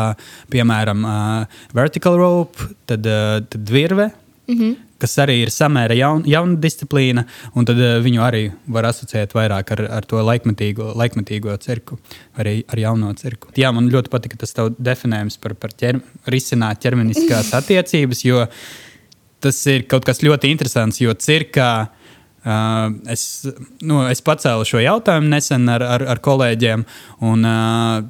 piemēram, 0.53 1.03
uh, 1.03 1.63
vertical 1.75 2.15
rope, 2.19 2.71
tad, 2.87 3.03
uh, 3.03 3.41
tad 3.43 3.69
virve, 3.69 4.09
mm 4.47 4.55
-hmm. 4.59 4.75
kas 5.03 5.17
arī 5.19 5.35
ir 5.43 5.51
samērā 5.51 5.97
jaun, 5.99 6.23
jauna 6.25 6.55
disciplīna, 6.55 7.25
un 7.55 7.65
tad 7.65 7.77
uh, 7.77 7.99
viņu 8.03 8.21
arī 8.23 8.51
var 8.67 8.87
asociēt 8.87 9.35
vairāk 9.35 9.71
ar, 9.71 9.81
ar 9.99 10.05
to 10.05 10.23
laikmetīgo, 10.23 10.93
laikmetīgo 10.95 11.57
cirku, 11.57 11.99
arī 12.37 12.63
ar 12.67 12.79
jauno 12.79 13.13
cirku. 13.13 13.51
Jā, 13.55 13.71
man 13.71 13.89
ļoti 13.89 14.09
patika 14.09 14.37
tas 14.37 14.53
tavs 14.53 14.79
definējums 14.79 15.37
par, 15.37 15.53
par 15.53 15.69
ķer, 15.69 15.99
risināt 16.25 16.79
ķermeniskās 16.79 17.53
attiecības, 17.59 18.25
jo 18.25 18.47
tas 19.43 19.59
ir 19.71 19.85
kaut 19.91 20.07
kas 20.07 20.23
ļoti 20.25 20.51
interesants, 20.53 21.01
jo 21.03 21.13
cirkā. 21.13 21.73
Uh, 22.43 22.89
es, 23.07 23.45
nu, 23.87 24.01
es 24.11 24.19
pacēlu 24.19 24.65
šo 24.67 24.81
jautājumu 24.83 25.29
nesen 25.31 25.69
ar, 25.71 25.83
ar, 25.95 26.03
ar 26.11 26.19
kolēģiem, 26.23 26.83
un 27.23 27.47
uh, 27.47 28.01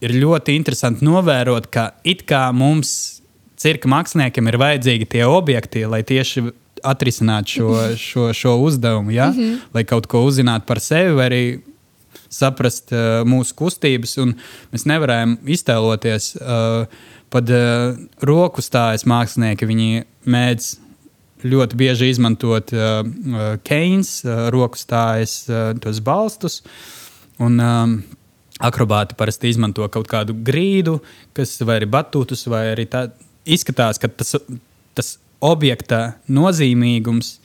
ir 0.00 0.14
ļoti 0.22 0.54
interesanti 0.56 1.04
novērot, 1.04 1.68
ka 1.72 1.90
it 2.08 2.24
kā 2.28 2.46
mums, 2.56 3.20
cirka 3.60 3.90
māksliniekiem, 3.90 4.48
ir 4.48 4.56
vajadzīgi 4.62 5.10
tie 5.12 5.26
objekti, 5.28 5.84
lai 5.90 6.00
tieši 6.06 6.46
atrisinātu 6.86 7.58
šo, 7.58 7.72
šo, 7.98 8.28
šo 8.36 8.54
uzdevumu, 8.64 9.12
ja? 9.12 9.30
mm 9.30 9.38
-hmm. 9.38 9.58
lai 9.74 9.84
kaut 9.84 10.06
ko 10.06 10.22
uzzinātu 10.24 10.66
par 10.66 10.80
sevi, 10.80 11.12
vai 11.14 11.26
arī 11.26 11.42
saprast 12.28 12.92
uh, 12.92 13.24
mūsu 13.28 13.54
kustības. 13.56 14.16
un 14.18 14.34
Mēs 14.72 14.86
nevarējām 14.86 15.38
iztēloties 15.46 16.36
uh, 16.36 16.86
pat 17.32 17.50
uh, 17.54 17.96
roku 18.24 18.64
stājas 18.64 19.06
mākslinieki. 19.08 19.68
Viņi 19.68 20.04
mēdz 20.28 20.70
ļoti 21.48 21.78
bieži 21.78 22.12
izmantot 22.12 22.72
uh, 22.74 23.00
uh, 23.04 23.50
keins, 23.66 24.20
uh, 24.26 24.48
roku 24.54 24.80
stājas, 24.80 25.40
uh, 25.50 25.72
tos 25.82 26.00
balstus. 26.04 26.62
Un, 27.38 27.60
um, 27.62 27.98
akrobāti 28.58 29.16
parasti 29.18 29.52
izmanto 29.52 29.86
kaut 29.92 30.08
kādu 30.10 30.34
grīdu, 30.34 30.98
kas 31.36 31.56
vai 31.62 31.78
arī 31.78 31.88
batūtus, 31.90 32.46
vai 32.50 32.68
arī 32.72 32.88
tā 32.90 33.06
izskatās, 33.48 34.00
ka 34.02 34.10
tas, 34.10 34.34
tas 34.98 35.16
objekta 35.44 36.18
nozīmīgums 36.26 37.36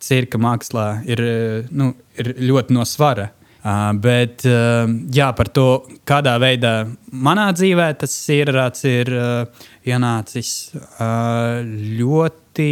cirka 0.00 0.40
mākslā 0.40 0.86
ir, 1.08 1.22
nu, 1.70 1.92
ir 2.16 2.32
ļoti 2.48 2.76
no 2.76 2.86
svara. 2.88 3.30
Uh, 3.58 3.90
bet 3.98 4.44
uh, 4.46 4.86
jā, 5.10 5.32
par 5.34 5.48
to, 5.50 5.82
kādā 6.06 6.36
veidā 6.38 6.86
manā 7.10 7.48
dzīvē 7.50 7.88
tas 7.98 8.12
ierāds 8.30 8.84
ir 8.86 9.10
uh, 9.10 9.64
ienācis 9.82 10.52
uh, 10.76 11.58
ļoti 11.98 12.68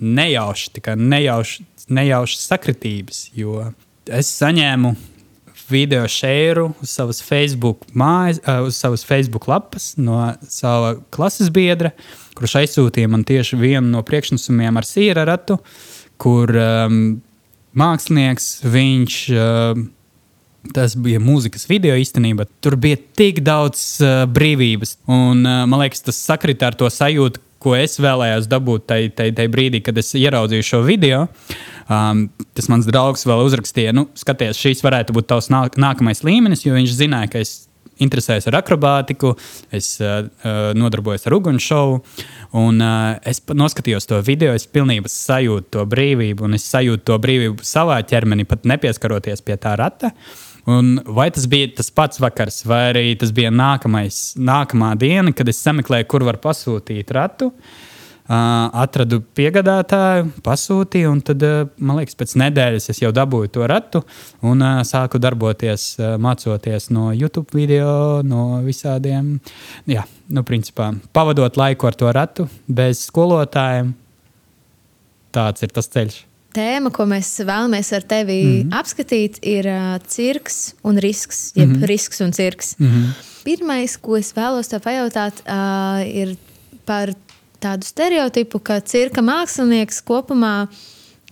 nejauši, 0.00 0.80
nejauši, 0.96 1.66
nejauši 1.92 2.40
sakritības. 2.40 3.26
Jo 3.36 3.66
es 4.08 4.32
saņēmu 4.40 4.94
video 5.68 6.08
šēru 6.08 6.70
uz 6.80 6.96
savas 6.96 7.20
Facebook, 7.24 7.84
mājas, 7.92 8.40
uh, 8.48 8.64
uz 8.64 8.80
savas 8.80 9.04
Facebook 9.04 9.50
lapas 9.52 9.92
no 10.00 10.16
sava 10.48 10.94
klases 11.12 11.52
biedra, 11.52 11.92
kurš 12.40 12.56
aizsūtīja 12.62 13.12
man 13.12 13.28
tieši 13.28 13.60
vienu 13.60 13.92
no 13.92 14.00
priekšnesumiem 14.06 14.80
ar 14.80 14.88
sīra 14.88 15.28
ratu, 15.28 15.60
kur 16.20 16.56
um, 16.56 17.00
mākslinieks, 17.78 18.56
viņš. 18.64 19.20
Uh, 19.34 19.84
Tas 20.72 20.94
bija 20.96 21.18
mūzikas 21.20 21.66
video 21.68 21.92
īstenībā. 22.00 22.46
Tur 22.64 22.78
bija 22.80 22.96
tik 22.96 23.42
daudz 23.44 23.82
uh, 24.00 24.22
brīvības. 24.32 24.94
Un, 25.04 25.42
uh, 25.44 25.66
man 25.68 25.82
liekas, 25.82 26.00
tas 26.06 26.16
sakrita 26.16 26.70
ar 26.70 26.78
to 26.80 26.88
sajūtu, 26.88 27.42
ko 27.64 27.74
es 27.76 27.98
vēlējos 28.00 28.48
dabūt 28.50 28.86
tajā 28.90 29.10
tai, 29.16 29.28
tai 29.36 29.46
brīdī, 29.52 29.80
kad 29.84 29.98
es 30.00 30.12
ieraudzīju 30.16 30.66
šo 30.68 30.80
video. 30.86 31.26
Um, 31.84 32.26
tas 32.56 32.68
mans 32.72 32.88
draugs 32.88 33.26
vēl 33.28 33.44
uzrakstīja, 33.44 33.92
nu, 33.96 34.06
skaties, 34.16 34.60
šīs 34.60 34.80
varētu 34.84 35.16
būt 35.16 35.28
tavs 35.32 35.50
nāk, 35.52 35.76
nākamais 35.80 36.24
līmenis, 36.24 36.64
jo 36.64 36.76
viņš 36.76 36.96
zināja, 36.96 37.28
ka 37.34 37.44
es 37.44 37.63
interesējos 38.02 38.48
ar 38.50 38.58
akrobātiku, 38.60 39.34
es 39.74 39.94
uh, 40.02 40.26
nodarbojos 40.76 41.28
ar 41.28 41.36
ugunsšovu. 41.38 42.00
Un, 42.60 42.80
uh, 42.82 43.14
es 43.26 43.42
noskatījos 43.50 44.08
to 44.10 44.20
video, 44.26 44.54
es 44.56 44.66
pilnībā 44.70 45.10
sajūtu 45.10 45.70
to 45.76 45.86
brīvību, 45.90 46.48
un 46.48 46.58
es 46.58 46.66
sajūtu 46.70 47.06
to 47.10 47.20
brīvību 47.22 47.66
savā 47.66 48.00
ķermenī, 48.08 48.48
pat 48.48 48.66
nepieskaroties 48.68 49.44
pie 49.46 49.58
tā 49.60 49.76
rata. 49.80 50.14
Un 50.70 50.96
vai 51.04 51.28
tas 51.34 51.44
bija 51.50 51.74
tas 51.76 51.90
pats 51.92 52.22
vakars, 52.24 52.62
vai 52.64 52.86
arī 52.94 53.08
tas 53.20 53.34
bija 53.36 53.50
nākamais, 53.52 54.30
nākamā 54.40 54.94
diena, 54.96 55.34
kad 55.36 55.50
es 55.52 55.60
sameklēju, 55.60 56.08
kur 56.08 56.24
var 56.24 56.40
pasūtīt 56.40 57.12
ratu. 57.12 57.50
Uh, 57.52 57.82
atradu 58.28 59.20
piegādātāju, 59.36 60.30
pasūtīju, 60.44 61.10
un 61.12 61.20
tad, 61.20 61.42
man 61.76 61.98
liekas, 62.00 62.16
pēc 62.16 62.36
nedēļas 62.40 62.88
es 62.88 63.02
jau 63.02 63.12
dabūju 63.12 63.52
to 63.52 63.66
ratu 63.68 64.00
un 64.42 64.64
sāku 64.88 65.20
darboties, 65.20 65.96
mācoties 66.00 66.88
no 66.90 67.10
YouTube 67.12 67.52
video, 67.52 68.22
no 68.24 68.62
visādiem. 68.64 69.38
Jā, 69.90 70.06
nu, 70.28 70.44
principā, 70.46 70.94
pavadot 71.12 71.56
laiku 71.60 71.90
ar 71.90 71.98
to 72.00 72.12
ratu 72.12 72.48
bez 72.66 73.04
skolotājiem. 73.10 73.92
Tāds 75.34 75.66
ir 75.66 75.74
tas 75.74 75.90
ceļš. 75.90 76.22
Tēma, 76.54 76.92
ko 76.94 77.02
mēs 77.10 77.32
vēlamies 77.42 77.88
ar 77.96 78.04
tevi 78.06 78.38
mm 78.38 78.50
-hmm. 78.54 78.74
apskatīt, 78.78 79.40
ir 79.42 79.66
uh, 79.66 79.98
cirks 80.06 80.74
un 80.82 80.98
risks, 81.02 81.52
jeb 81.56 81.68
mm 81.68 81.74
-hmm. 81.74 81.86
risks 81.90 82.20
un 82.20 82.32
cirks. 82.32 82.76
Mm 82.78 82.86
-hmm. 82.86 83.08
Pirmais, 83.44 83.96
ko 83.96 84.16
es 84.16 84.32
vēlos 84.32 84.68
te 84.68 84.78
pajautāt, 84.78 85.42
uh, 85.46 86.06
ir 86.06 86.36
par 86.84 87.14
tādu 87.64 87.88
stereotipu, 87.88 88.60
ka 88.62 88.78
cirka 88.84 89.24
mākslinieks 89.24 90.02
kopumā, 90.06 90.68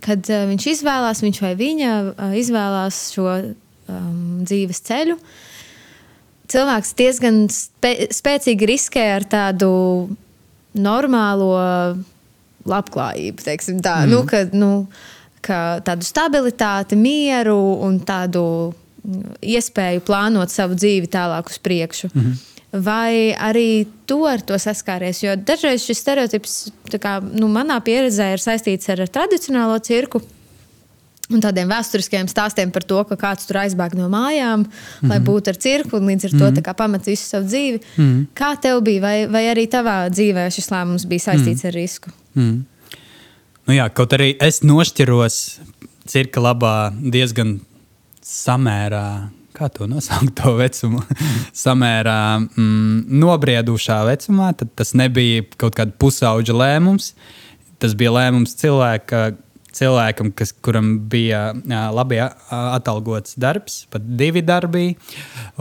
kad 0.02 0.26
uh, 0.32 0.46
viņš 0.50 0.68
izvēlās, 0.76 1.22
viņš 1.24 1.42
vai 1.44 1.54
viņa 1.60 1.92
uh, 2.02 2.36
izvēlās 2.40 3.04
šo 3.14 3.28
um, 3.28 4.42
dzīves 4.42 4.82
ceļu, 4.88 5.18
cilvēks 6.52 6.96
diezgan 6.98 7.44
spē 7.52 7.94
spēcīgi 8.12 8.68
riskē 8.68 9.06
ar 9.14 9.28
tādu 9.28 9.72
normālo 10.72 11.52
labklājību, 12.68 13.44
teiksim 13.44 13.80
tā. 13.84 14.02
Mm. 14.04 14.12
Nu, 14.12 14.22
ka, 14.28 14.42
nu, 14.56 14.70
ka 15.44 15.58
tādu 15.84 16.06
stabilitāti, 16.06 16.98
mieru 16.98 17.58
un 17.84 17.98
tādu 18.06 18.44
iespēju 19.42 20.04
plānot 20.06 20.52
savu 20.52 20.76
dzīvi 20.78 21.10
tālāk 21.10 21.50
uz 21.50 21.58
priekšu. 21.58 22.10
Mm 22.12 22.22
-hmm. 22.22 22.51
Vai 22.72 23.34
arī 23.36 23.84
tu 24.08 24.22
ar 24.24 24.40
to 24.40 24.56
saskāries? 24.56 25.20
Jo 25.20 25.34
dažreiz 25.36 25.84
šis 25.84 25.98
stereotips, 26.00 26.54
kā, 26.96 27.18
nu, 27.20 27.50
manā 27.52 27.76
pieredzē, 27.84 28.30
ir 28.32 28.40
saistīts 28.40 28.88
ar 28.94 29.04
tradicionālo 29.12 29.76
cirku. 29.84 30.22
Un 31.32 31.40
tādiem 31.40 31.68
vēsturiskiem 31.68 32.28
stāstiem 32.28 32.72
par 32.72 32.84
to, 32.88 32.98
ka 33.08 33.16
kāds 33.20 33.46
tur 33.48 33.60
aizbēg 33.62 33.94
no 33.96 34.08
mājām, 34.12 34.64
mm 34.64 34.68
-hmm. 34.68 35.08
lai 35.12 35.20
būtu 35.20 35.52
ar 35.52 35.56
cirku 35.56 35.96
un 35.96 36.08
līdz 36.08 36.24
ar 36.24 36.30
to 36.30 36.50
mm 36.50 36.56
-hmm. 36.56 36.74
pamet 36.74 37.06
visu 37.06 37.24
savu 37.28 37.46
dzīvi. 37.46 37.80
Mm 37.96 38.04
-hmm. 38.04 38.26
Kā 38.34 38.60
tev 38.60 38.80
bija, 38.80 39.00
vai, 39.00 39.26
vai 39.26 39.44
arī 39.54 39.68
tavā 39.68 40.08
dzīvē 40.10 40.50
šis 40.50 40.70
lēmums 40.70 41.06
bija 41.06 41.20
saistīts 41.20 41.62
mm 41.62 41.68
-hmm. 41.68 41.68
ar 41.68 41.72
risku? 41.74 42.10
Mm. 42.34 42.64
Nu 43.66 43.74
jā, 43.74 43.88
kaut 43.94 44.12
arī 44.12 44.36
es 44.40 44.62
nošķiros 44.62 45.58
cirka 46.06 46.40
labā 46.40 46.92
diezgan 47.12 47.60
samērā, 48.24 49.28
kā 49.56 49.68
to 49.72 49.88
nosaukt, 49.90 50.34
to 50.38 50.54
vecumu, 50.58 51.02
samērā 51.64 52.18
mm, 52.40 53.04
nobriedušā 53.22 54.02
vecumā. 54.08 54.52
Tad 54.58 54.74
tas 54.78 54.94
nebija 54.98 55.46
kaut 55.60 55.76
kāda 55.78 55.96
pusauģa 56.00 56.56
lēmums. 56.56 57.12
Tas 57.82 57.96
bija 57.98 58.14
lēmums 58.14 58.54
cilvēka, 58.60 59.32
cilvēkam, 59.74 60.32
kas, 60.38 60.54
kuram 60.64 60.94
bija 61.10 61.50
jā, 61.58 61.84
labi 61.94 62.20
atalgots 62.22 63.38
darbs, 63.40 63.84
pat 63.90 64.04
divi 64.20 64.44
darbi. 64.46 64.92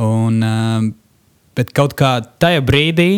Un, 0.02 0.42
bet 1.58 1.76
kaut 1.78 1.98
kā 2.00 2.20
tajā 2.42 2.64
brīdī 2.66 3.12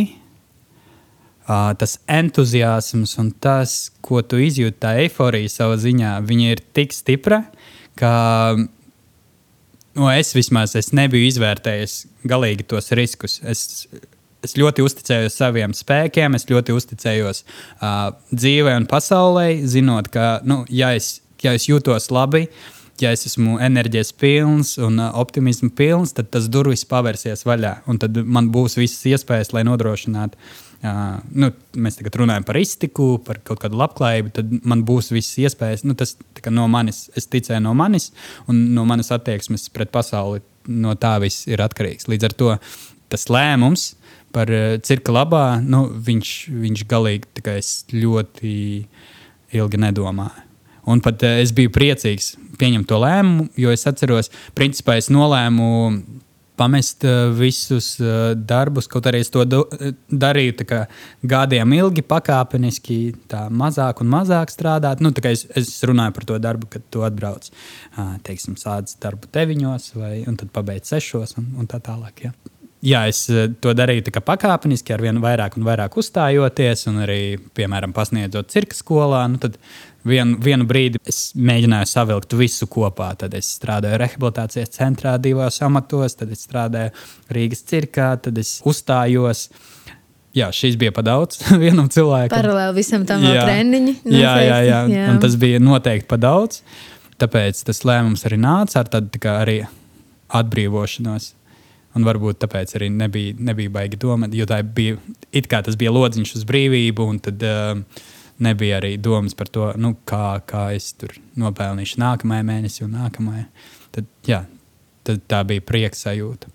Uh, 1.44 1.74
tas 1.76 1.98
entuziasms 2.08 3.18
un 3.20 3.34
tas, 3.44 3.90
ko 4.00 4.22
tu 4.24 4.38
izjūti, 4.40 4.78
tā 4.80 4.94
eifórija 5.02 5.52
savā 5.52 5.76
ziņā, 5.76 6.14
ir 6.40 6.62
tik 6.72 6.96
stipra, 6.96 7.42
ka 8.00 8.56
nu, 9.98 10.10
es 10.12 10.34
vismaz 10.36 10.76
es 10.80 10.92
nebiju 10.96 11.30
izvērtējis 11.30 12.00
galīgi 12.30 12.66
tos 12.74 12.92
riskus. 12.98 13.40
Es 13.44 13.86
es 14.44 14.58
ļoti 14.60 14.84
uzticējos 14.86 15.38
saviem 15.40 15.74
spēkiem, 15.76 16.36
es 16.38 16.48
ļoti 16.50 16.76
uzticējos 16.76 17.44
uh, 17.46 18.12
dzīvē 18.34 18.76
un 18.82 18.88
pasaulē, 18.92 19.48
zinot, 19.70 20.10
ka, 20.14 20.38
nu, 20.48 20.64
ja 20.70 20.94
es, 20.98 21.18
ja 21.44 21.56
es 21.56 21.70
jūtos 21.70 22.10
labi, 22.14 22.46
ja 23.02 23.14
es 23.16 23.26
esmu 23.30 23.58
enerģijas 23.64 24.14
pilns 24.20 24.76
un 24.84 25.00
uh, 25.00 25.14
optimismu 25.20 25.72
pilns, 25.78 26.16
tad 26.18 26.32
tas 26.34 26.50
durvis 26.52 26.86
pavērsies 26.90 27.46
vaļā. 27.48 27.78
Un 27.90 28.02
tad 28.04 28.20
man 28.26 28.52
būs 28.54 28.78
visas 28.80 29.02
iespējas, 29.14 29.54
lai 29.56 29.66
nodrošinātu. 29.68 30.40
Uh, 30.84 31.22
nu, 31.32 31.48
mēs 31.80 31.96
tagad 31.96 32.18
runājam 32.20 32.44
par 32.44 32.58
iztiku, 32.60 33.14
par 33.24 33.38
kaut 33.48 33.62
kādu 33.62 33.78
labklājību, 33.80 34.32
tad 34.36 34.50
man 34.68 34.82
būs 34.84 35.14
visas 35.16 35.38
iespējas. 35.46 35.86
Nu, 35.88 35.96
tas 35.96 36.18
no 36.52 36.66
manis, 36.68 37.06
es 37.16 37.30
ticēju 37.32 37.64
no 37.64 37.72
manis, 37.78 38.10
un 38.52 38.60
no 38.76 38.84
manas 38.90 39.14
attieksmes 39.16 39.70
pret 39.72 39.94
pasauli. 39.96 40.44
No 40.68 40.98
tā 41.00 41.14
viss 41.24 41.48
ir 41.48 41.64
atkarīgs. 41.64 42.10
Līdz 42.12 42.28
ar 42.28 42.36
to 42.40 42.52
tas 43.12 43.26
lēmums 43.32 43.94
par 44.36 44.52
uh, 44.52 44.76
cirka 44.84 45.16
labā, 45.16 45.46
nu, 45.64 45.86
viņš, 46.04 46.34
viņš 46.52 46.84
galīgi 46.92 47.56
ļoti 47.96 48.56
ilgi 49.56 49.82
nedomāja. 49.86 50.44
Un 50.92 51.00
pat 51.04 51.24
uh, 51.24 51.40
es 51.40 51.56
biju 51.56 51.72
priecīgs 51.72 52.34
pieņemt 52.60 52.92
to 52.92 53.00
lēmumu, 53.00 53.48
jo 53.56 53.72
es 53.72 53.88
atceros, 53.88 54.34
principā 54.58 54.98
es 55.00 55.08
nolēmu 55.14 55.70
pamest 56.60 57.04
uh, 57.08 57.32
visus 57.34 57.96
uh, 58.02 58.34
darbus, 58.38 58.88
kaut 58.92 59.08
arī 59.10 59.24
es 59.24 59.32
to 59.34 59.46
do, 59.48 59.64
darīju 60.10 60.68
gadiem 61.34 61.76
ilgi, 61.80 62.06
pakāpeniski, 62.06 63.00
tā 63.32 63.46
mazāk 63.50 64.04
un 64.04 64.12
mazāk 64.14 64.54
strādāt. 64.54 65.04
Nu, 65.04 65.14
es, 65.30 65.46
es 65.58 65.76
runāju 65.88 66.18
par 66.18 66.30
to 66.30 66.40
darbu, 66.44 66.70
kad 66.76 66.86
tu 66.94 67.06
atbrauc, 67.08 67.50
uh, 67.50 68.16
teiksim, 68.28 68.58
sācis 68.60 69.00
darbu 69.04 69.32
deviņos, 69.34 69.94
vai, 70.00 70.16
un 70.30 70.40
tad 70.40 70.54
pabeidz 70.56 70.94
sešos 70.94 71.38
un, 71.42 71.54
un 71.60 71.70
tā 71.70 71.82
tālāk. 71.84 72.28
Ja. 72.28 72.36
Jā, 72.84 73.06
es 73.08 73.22
to 73.64 73.72
darīju 73.72 74.12
pakāpeniski, 74.28 74.92
ar 74.92 75.00
vien 75.06 75.22
vairāk 75.24 75.56
un 75.56 75.64
vairāk 75.64 75.96
uzstājoties, 76.02 76.82
un 76.92 77.00
arī, 77.06 77.22
piemēram, 77.56 77.94
pasniedzot 77.96 78.52
cirka 78.52 78.76
skolā. 78.76 79.22
Nu, 79.32 79.40
tad 79.40 79.56
Vien, 80.04 80.34
vienu 80.44 80.66
brīdi 80.68 81.00
es 81.08 81.30
mēģināju 81.40 81.88
savilkt 81.88 82.36
visu 82.36 82.68
kopā. 82.72 83.14
Tad 83.20 83.36
es 83.38 83.54
strādāju 83.56 84.02
rehabilitācijas 84.02 84.74
centrā, 84.76 85.16
divos 85.22 85.62
amatos, 85.64 86.18
tad 86.20 86.34
es 86.36 86.44
strādāju 86.44 86.92
Rīgas 87.34 87.64
cirkā, 87.70 88.10
tad 88.26 88.40
es 88.42 88.58
uzstājos. 88.68 89.48
Jā, 90.36 90.50
šīs 90.56 90.76
bija 90.82 90.92
par 90.96 91.06
daudz 91.08 91.40
vienam 91.64 91.88
cilvēkam. 91.94 92.34
Paralēli 92.34 92.76
visam 92.82 93.06
tam 93.08 93.24
vēl 93.24 93.38
treniņi. 93.46 93.94
Noteikti. 94.02 94.20
Jā, 94.20 94.34
jā, 94.44 94.58
jā. 94.68 94.82
jā. 94.92 95.06
Un 95.14 95.22
tas 95.24 95.38
bija 95.40 95.62
noteikti 95.64 96.10
par 96.10 96.20
daudz. 96.24 96.64
Tāpēc 97.22 97.62
tas 97.70 97.84
lēmums 97.88 98.26
arī 98.28 98.42
nāca 98.42 98.82
ar 98.82 98.90
tādu 98.92 99.22
arī 99.32 99.62
atbrīvošanos. 100.34 101.30
Un 101.94 102.08
varbūt 102.08 102.40
tāpēc 102.42 102.74
arī 102.80 102.90
nebija, 102.90 103.36
nebija 103.38 103.70
baigi 103.72 104.00
domāt, 104.02 104.34
jo 104.34 104.48
tā 104.50 104.58
bija 104.66 104.98
it 105.32 105.46
kā 105.48 105.60
tas 105.64 105.78
bija 105.78 105.94
lodziņš 105.94 106.32
uz 106.40 106.46
brīvību. 106.50 107.06
Tad, 107.28 107.46
uh, 107.46 108.10
nebija 108.44 108.80
arī 108.82 108.96
domas 109.02 109.36
par 109.38 109.52
to, 109.54 109.70
nu, 109.78 109.96
kā, 110.08 110.40
kā 110.48 110.70
es 110.76 110.92
tur 110.98 111.16
nopelnīšu 111.40 112.02
nākamajā 112.02 112.48
mēnesī 112.48 112.86
un 112.88 112.98
nākamajā. 112.98 113.46
Tad, 113.94 114.10
jā, 114.28 114.44
tad 115.08 115.24
tā 115.30 115.44
bija 115.48 115.64
prieka 115.66 115.98
sajūta. 116.00 116.52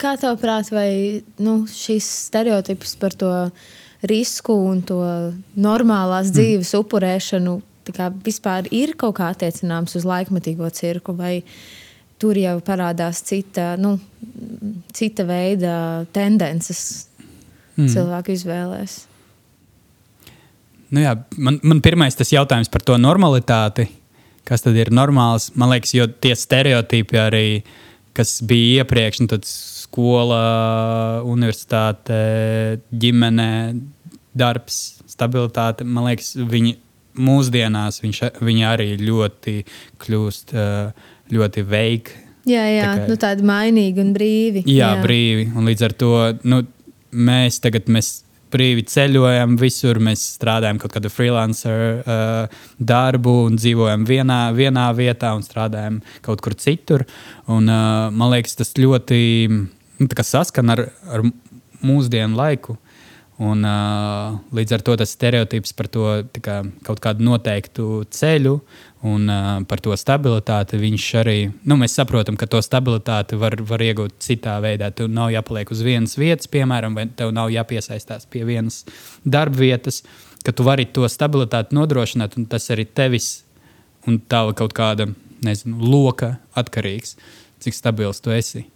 Kā 0.00 0.16
tev 0.18 0.34
prāt, 0.40 0.72
vai 0.74 1.22
nu, 1.38 1.62
šīs 1.70 2.06
stereotips 2.26 2.96
par 2.98 3.14
to 3.14 3.32
risku 4.10 4.56
un 4.70 4.80
to 4.82 5.00
normālās 5.54 6.30
mm. 6.30 6.34
dzīves 6.34 6.72
mm. 6.74 6.84
upurēšanu 6.84 7.58
vispār 8.24 8.68
ir 8.74 8.94
kaut 8.98 9.16
kā 9.18 9.30
attiecināms 9.34 9.96
uz 9.98 10.04
laikmatīgo 10.06 10.68
cirku, 10.70 11.14
vai 11.16 11.42
tur 12.20 12.36
jau 12.36 12.58
parādās 12.60 13.22
cita, 13.24 13.76
nu, 13.80 13.98
cita 14.92 15.24
veida 15.24 16.06
tendences 16.12 17.06
mm. 17.76 17.88
cilvēku 17.88 18.34
izvēlēs? 18.36 19.09
Nu 20.90 21.04
jā, 21.04 21.14
man, 21.38 21.60
man 21.62 21.82
pirmais 21.84 22.18
tas 22.18 22.32
jautājums 22.34 22.70
par 22.72 22.84
to 22.86 22.96
normalitāti. 22.98 23.88
Kas 24.46 24.64
tad 24.64 24.78
ir 24.80 24.90
normāls? 24.94 25.50
Man 25.58 25.70
liekas, 25.70 25.92
jo 25.94 26.08
tie 26.10 26.34
stereotipi 26.38 27.20
arī, 27.20 27.46
kas 28.16 28.40
bija 28.46 28.82
iepriekš, 28.82 29.22
nu, 29.22 29.30
tad 29.30 29.46
skola, 29.46 30.40
universitāte, 31.26 32.20
ģimene, 32.90 33.50
darbs, 34.34 35.00
stabilitāte, 35.10 35.86
man 35.86 36.08
liekas, 36.10 36.32
viņi 36.38 36.76
mūsdienās 37.20 38.00
viņš, 38.02 38.20
viņi 38.40 38.66
arī 38.66 38.90
ļoti 39.02 39.56
kļūst 40.02 40.54
ļoti 41.34 41.64
veiki. 41.66 42.18
Jā, 42.48 42.64
jā 42.72 42.84
tā 42.86 42.92
kā, 42.96 43.06
nu, 43.10 43.16
tādi 43.20 43.46
mainīgi 43.46 44.02
un 44.02 44.12
brīvi. 44.16 44.64
Jā, 44.64 44.94
jā, 44.94 45.04
brīvi. 45.04 45.50
Un 45.54 45.68
līdz 45.68 45.86
ar 45.86 45.94
to 46.00 46.12
nu, 46.48 46.62
mēs 47.12 47.60
tagad 47.62 47.90
mēs 47.92 48.22
brīvi 48.52 48.84
ceļojam, 48.90 49.56
visur 49.60 50.00
mēs 50.02 50.22
strādājam 50.36 50.80
kaut 50.82 50.94
kādu 50.96 51.10
freelancer 51.12 52.00
uh, 52.00 52.60
darbu 52.76 53.34
un 53.46 53.58
dzīvojam 53.60 54.04
vienā, 54.08 54.40
vienā 54.56 54.88
vietā 54.96 55.32
un 55.36 55.46
strādājam 55.46 56.00
kaut 56.26 56.42
kur 56.44 56.56
citur. 56.58 57.06
Un, 57.46 57.70
uh, 57.70 58.10
man 58.12 58.34
liekas, 58.34 58.58
tas 58.58 58.74
ļoti 58.78 59.20
nu, 59.50 60.10
saskan 60.26 60.76
ar, 60.76 60.86
ar 61.10 61.26
mūsdienu 61.84 62.38
laiku. 62.38 62.78
Un, 63.40 63.64
uh, 63.64 64.36
līdz 64.52 64.76
ar 64.76 64.82
to 64.84 64.94
tas 65.00 65.14
stereotips 65.16 65.72
par 65.72 65.88
to 65.88 66.08
kā, 66.44 66.60
kaut 66.84 67.00
kādu 67.00 67.24
noteiktu 67.24 68.02
ceļu 68.12 68.58
un 69.02 69.28
uh, 69.28 69.62
par 69.68 69.80
to 69.80 69.94
stabilitāti, 69.96 70.78
viņš 70.80 71.06
arī, 71.22 71.36
nu, 71.64 71.76
mēs 71.80 71.94
saprotam, 71.96 72.36
ka 72.36 72.48
to 72.50 72.60
stabilitāti 72.64 73.38
var, 73.40 73.56
var 73.64 73.80
iegūt 73.84 74.18
citā 74.20 74.58
veidā. 74.60 74.90
Tev 74.92 75.08
nav 75.12 75.30
jāpaliek 75.32 75.72
uz 75.72 75.80
vienas 75.84 76.18
vietas, 76.20 76.50
piemēram, 76.52 76.96
vai 76.98 77.06
tev 77.16 77.32
nav 77.36 77.52
jāpiesaistās 77.54 78.28
pie 78.30 78.44
vienas 78.48 78.82
darba 79.24 79.62
vietas, 79.62 80.02
ka 80.44 80.52
tu 80.52 80.66
vari 80.68 80.84
to 80.84 81.08
stabilitāti 81.08 81.76
nodrošināt, 81.76 82.36
un 82.40 82.48
tas 82.50 82.68
arī 82.74 82.84
tevis 82.86 83.40
un 84.08 84.20
tava 84.20 84.52
kaut 84.56 84.76
kāda, 84.76 85.08
nezinu, 85.44 85.80
loka 85.80 86.34
atkarīgs, 86.60 87.16
cik 87.64 87.76
stabils 87.76 88.20
tu 88.20 88.32
esi. 88.36 88.66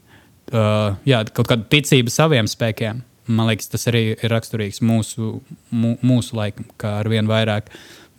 Uh, 0.52 0.96
jā, 1.08 1.22
kaut 1.36 1.48
kāda 1.48 1.68
ticība 1.72 2.12
saviem 2.12 2.48
spēkiem 2.48 3.04
Man 3.26 3.48
liekas, 3.48 3.70
tas 3.72 3.86
arī 3.88 4.02
ir 4.12 4.32
raksturīgs 4.32 4.82
mūsu, 4.84 5.38
mū, 5.72 5.94
mūsu 6.04 6.36
laikam, 6.36 6.66
kā 6.80 6.98
ar 7.00 7.08
vien 7.08 7.28
vairāk 7.28 7.70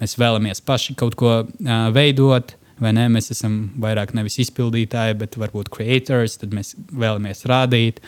mēs 0.02 0.16
vēlamies 0.20 0.62
paši 0.66 0.96
kaut 1.00 1.18
ko 1.20 1.34
uh, 1.44 1.74
veidot. 1.96 2.56
Ne? 2.84 3.06
Mēs 3.08 3.32
esam 3.32 3.70
vairāk 3.80 4.12
nevis 4.18 4.36
izpildītāji, 4.44 5.16
bet 5.22 5.38
varbūt 5.40 5.72
creators, 5.72 6.36
tad 6.42 6.56
mēs 6.56 6.74
vēlamies 6.92 7.46
rādīt. 7.48 8.02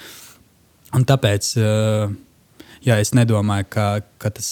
Un 0.95 1.05
tāpēc 1.07 1.53
uh, 1.61 2.11
jā, 2.83 2.99
es 2.99 3.13
nedomāju, 3.15 3.67
ka, 3.71 3.87
ka, 4.21 4.31
tas, 4.35 4.51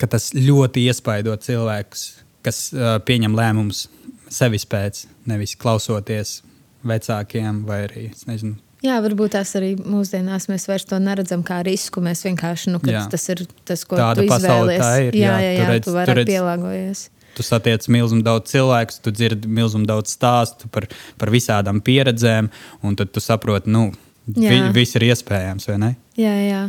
ka 0.00 0.08
tas 0.12 0.30
ļoti 0.36 0.86
iespaido 0.88 1.36
cilvēkus, 1.40 2.06
kas 2.44 2.64
uh, 2.76 2.96
pieņem 3.06 3.36
lēmumus 3.38 3.86
sevis 4.32 4.64
pēc, 4.68 5.06
nevis 5.28 5.56
klausoties 5.60 6.40
vecākiem 6.88 7.62
vai 7.68 7.84
arī 7.86 8.06
nezinu, 8.28 8.56
Jā, 8.82 8.96
varbūt 8.98 9.36
tās 9.36 9.52
arī 9.58 9.76
mūsdienās 9.78 10.48
mēs 10.50 10.66
vairs 10.66 10.86
to 10.90 10.98
neredzam 10.98 11.44
kā 11.46 11.60
risku. 11.66 12.02
Mēs 12.02 12.24
vienkārši, 12.26 12.72
nu, 12.74 12.80
tas 12.82 13.28
ir 13.30 13.44
tas, 13.68 13.84
ko 13.86 13.98
Tāda 14.00 14.18
tu 14.18 14.26
izvēlies. 14.26 14.82
Tā 14.82 14.92
ir, 15.04 15.18
jā, 15.20 15.36
jā, 15.38 15.42
jā, 15.44 15.52
jā 15.60 15.68
redz, 15.70 15.86
tu 15.86 15.94
vari 15.94 16.16
redz, 16.18 16.30
pielāgojies. 16.32 17.02
Tu 17.32 17.46
satiec 17.46 17.86
milzumu 17.94 18.26
daudz 18.26 18.50
cilvēku, 18.50 18.98
tu 19.04 19.12
dzirdi 19.14 19.48
milzumu 19.48 19.86
daudz 19.88 20.16
stāstu 20.16 20.66
par, 20.74 20.88
par 21.20 21.30
visādām 21.32 21.78
pieredzēm, 21.84 22.50
un 22.82 22.98
tad 22.98 23.14
tu 23.14 23.22
saproti, 23.22 23.70
nu, 23.72 23.86
vi, 24.26 24.58
viss 24.74 24.98
ir 24.98 25.06
iespējams, 25.12 25.70
vai 25.70 25.78
ne? 25.84 25.92
Jā, 26.18 26.34
jā. 26.42 26.64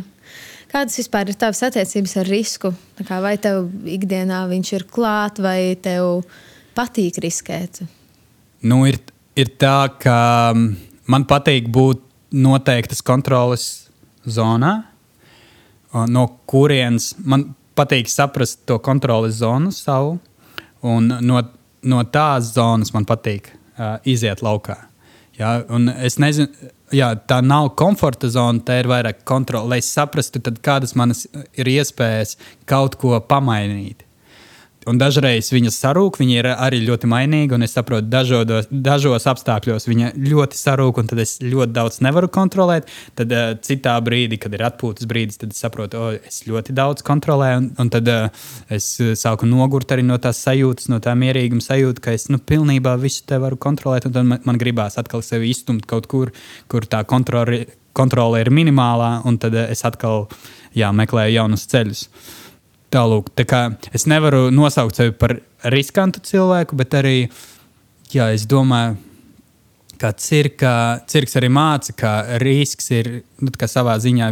Kādas 0.70 0.96
vispār 0.98 1.34
ir 1.34 1.38
tavas 1.38 1.60
attiecības 1.66 2.16
ar 2.22 2.30
risku? 2.30 2.72
Kā, 3.02 3.18
vai 3.22 3.34
tev 3.42 3.68
ikdienā 3.90 4.44
viņš 4.54 4.72
ir 4.78 4.86
klāts, 4.90 5.42
vai 5.42 5.74
tev 5.82 6.22
patīk 6.78 7.18
riskēt? 7.26 7.82
Nu, 8.64 8.80
ir, 8.88 9.02
ir 9.38 9.52
tā, 9.60 9.76
ka 10.02 10.16
man 10.54 11.26
patīk 11.28 11.68
būt 11.74 12.03
noteiktas 12.34 13.02
kontroles 13.06 13.66
zonā, 14.26 14.74
no 16.10 16.24
kurienes 16.50 17.12
man 17.22 17.52
patīk 17.78 18.10
saprast 18.10 18.64
to 18.68 18.78
kontroles 18.82 19.38
zonu 19.38 19.70
savu, 19.74 20.16
un 20.82 21.10
no, 21.22 21.42
no 21.82 22.02
tās 22.10 22.52
zonas 22.54 22.92
man 22.94 23.06
patīk 23.08 23.50
uh, 23.50 23.96
iziet 24.08 24.42
laukā. 24.44 24.76
Ja, 25.38 25.56
es 26.06 26.18
nezinu, 26.22 26.46
jā, 26.94 27.08
tā 27.26 27.40
nav 27.42 27.72
komforta 27.78 28.30
zona, 28.30 28.62
tā 28.62 28.78
ir 28.82 28.88
vairāk 28.90 29.24
kontrole, 29.26 29.72
lai 29.72 29.80
saprastu, 29.82 30.42
kādas 30.62 30.94
manas 30.98 31.24
ir 31.58 31.70
iespējas 31.72 32.36
kaut 32.70 32.94
ko 33.00 33.18
pamainīt. 33.18 34.04
Un 34.90 34.98
dažreiz 35.00 35.48
viņa 35.52 35.70
sarūk, 35.72 36.18
viņa 36.20 36.34
ir 36.36 36.48
arī 36.52 36.80
ļoti 36.84 37.08
mainīga. 37.08 37.56
Es 37.64 37.76
saprotu, 37.76 38.08
dažodos, 38.12 38.68
dažos 38.68 39.26
apstākļos 39.30 39.88
viņa 39.88 40.12
ļoti 40.20 40.58
sarūk, 40.58 41.00
un 41.00 41.08
tad 41.10 41.22
es 41.24 41.36
ļoti 41.42 41.72
daudz 41.72 42.00
nevaru 42.04 42.28
kontrolēt. 42.32 42.90
Tad 43.18 43.32
uh, 43.32 43.54
citā 43.64 43.94
brīdī, 44.04 44.38
kad 44.42 44.54
ir 44.56 44.66
atpūtas 44.68 45.08
brīdis, 45.08 45.40
tad 45.40 45.54
es 45.54 45.62
saprotu, 45.64 46.00
oh, 46.00 46.18
es 46.18 46.42
ļoti 46.48 46.76
daudz 46.76 47.04
kontrolēju. 47.06 47.62
Un, 47.62 47.70
un 47.80 47.92
tad 47.94 48.10
uh, 48.12 48.44
es 48.74 48.90
sāku 49.20 49.48
nogurt 49.48 49.94
arī 49.94 50.04
no 50.04 50.18
tās 50.20 50.42
sajūtas, 50.44 50.90
no 50.92 51.00
tā 51.04 51.16
mierīguma 51.18 51.64
sajūta, 51.64 52.04
ka 52.04 52.16
es 52.18 52.28
nu, 52.32 52.40
pilnībā 52.42 52.98
visu 53.00 53.24
te 53.28 53.40
varu 53.40 53.60
kontrolēt. 53.60 54.10
Tad 54.10 54.20
man, 54.20 54.42
man 54.44 54.60
gribās 54.60 55.00
atkal 55.00 55.24
sevi 55.24 55.54
izstumt 55.54 55.88
kaut 55.88 56.10
kur, 56.12 56.34
kur 56.68 56.88
tā 56.88 57.04
kontrole 57.08 57.64
kontrole 57.94 58.40
ir 58.42 58.50
minimālā, 58.50 59.20
un 59.28 59.38
tad 59.38 59.54
uh, 59.54 59.68
es 59.70 59.84
atkal 59.86 60.26
jā, 60.74 60.90
meklēju 60.90 61.38
jaunus 61.38 61.68
ceļus. 61.70 62.08
Tālūk, 62.94 63.32
tā 63.34 63.42
kā 63.42 63.64
es 63.96 64.04
nevaru 64.06 64.52
nosaukt 64.54 65.00
sevi 65.00 65.10
par 65.18 65.32
riskantu 65.72 66.20
cilvēku, 66.22 66.76
bet 66.78 66.94
arī 66.94 67.16
jā, 68.14 68.28
es 68.30 68.44
domāju, 68.46 68.94
ka 69.98 70.12
cirka, 70.20 70.74
cirks 71.10 71.34
arī 71.40 71.50
māca, 71.50 71.94
ka 71.98 72.12
risks 72.42 72.92
ir 72.94 73.10
nu, 73.42 73.50
savā 73.50 73.96
ziņā 73.98 74.30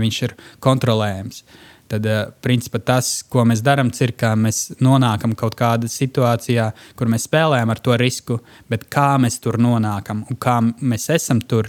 kontrolējams. 0.62 1.42
Tad, 1.90 2.06
uh, 2.06 2.30
principā, 2.40 2.78
tas, 2.78 3.10
ko 3.28 3.42
mēs 3.44 3.60
darām, 3.66 3.90
ir, 4.00 4.14
ka 4.16 4.32
mēs 4.38 4.78
nonākam 4.80 5.34
kaut 5.36 5.58
kādā 5.58 5.90
situācijā, 5.90 6.70
kur 6.96 7.10
mēs 7.10 7.26
spēlējam 7.26 7.74
ar 7.74 7.82
to 7.82 7.98
risku, 8.00 8.38
bet 8.70 8.86
kā 8.88 9.18
mēs 9.20 9.42
tur 9.42 9.58
nonākam 9.60 10.22
un 10.30 10.38
kā 10.40 10.60
mēs 10.62 11.10
esam 11.12 11.42
tur, 11.42 11.68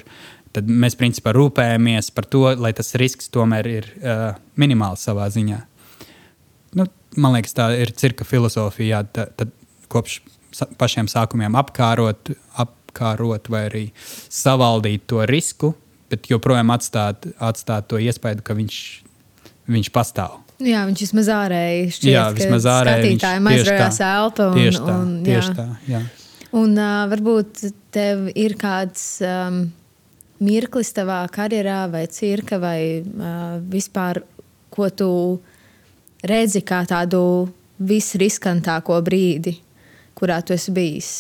tad 0.54 0.70
mēs 0.70 0.96
principā 0.96 1.34
rūpējamies 1.36 2.14
par 2.16 2.30
to, 2.30 2.46
lai 2.56 2.72
tas 2.78 2.94
risks 3.02 3.34
tomēr 3.34 3.68
ir 3.68 3.92
uh, 3.98 4.26
minimāls 4.56 5.04
savā 5.10 5.28
ziņā. 5.34 5.60
Nu, 6.78 6.88
man 7.18 7.36
liekas, 7.38 7.56
tā 7.58 7.70
ir 7.78 7.94
cirka 7.98 8.26
filozofija. 8.28 9.00
Jā, 9.00 9.04
tad, 9.16 9.36
tad 9.40 9.54
kopš 9.94 10.22
pašiem 10.80 11.10
sākumiem 11.12 11.56
apkārot, 11.58 12.34
apkārot 12.62 13.50
vai 13.54 13.66
arī 13.70 13.86
savaldīt 14.30 15.08
to 15.10 15.24
risku, 15.30 15.74
bet 16.14 16.30
joprojām 16.30 16.74
atstāt, 16.74 17.28
atstāt 17.42 17.90
to 17.90 18.02
iespēju, 18.02 18.46
ka 18.46 18.58
viņš 18.58 18.80
viņš 19.70 19.92
pastāv. 19.96 20.40
Jā, 20.64 20.84
viņš 20.88 21.06
vismaz 21.06 21.30
ārēji 21.34 21.86
šķiet, 21.98 22.12
jā, 22.14 22.26
vismaz 22.38 22.68
ārēji 22.70 23.06
skatītājiem 23.06 23.48
aizraujās 23.52 24.00
elpa. 24.08 24.50
Un, 24.50 24.60
tieši 24.60 24.82
tā, 24.84 24.98
un, 24.98 25.14
tieši 25.26 25.50
jā. 25.50 25.56
tā, 25.58 25.66
jā. 25.90 26.02
Un 26.54 26.76
uh, 26.78 26.92
varbūt 27.10 27.64
tev 27.96 28.28
ir 28.38 28.56
kāds 28.62 29.06
um, 29.26 29.64
mirklis 30.44 30.94
tavā 30.96 31.24
karjerā 31.34 31.80
vai 31.92 32.04
cirka 32.14 32.60
vai 32.62 32.80
uh, 33.02 33.58
vispār, 33.74 34.22
ko 34.74 34.90
tu 34.94 35.10
redzi 36.24 36.64
kā 36.66 36.84
tādu 36.88 37.22
visriskantāko 37.84 39.00
brīdi, 39.04 39.58
kurā 40.16 40.40
tu 40.46 40.56
esi 40.56 40.74
bijis? 40.74 41.12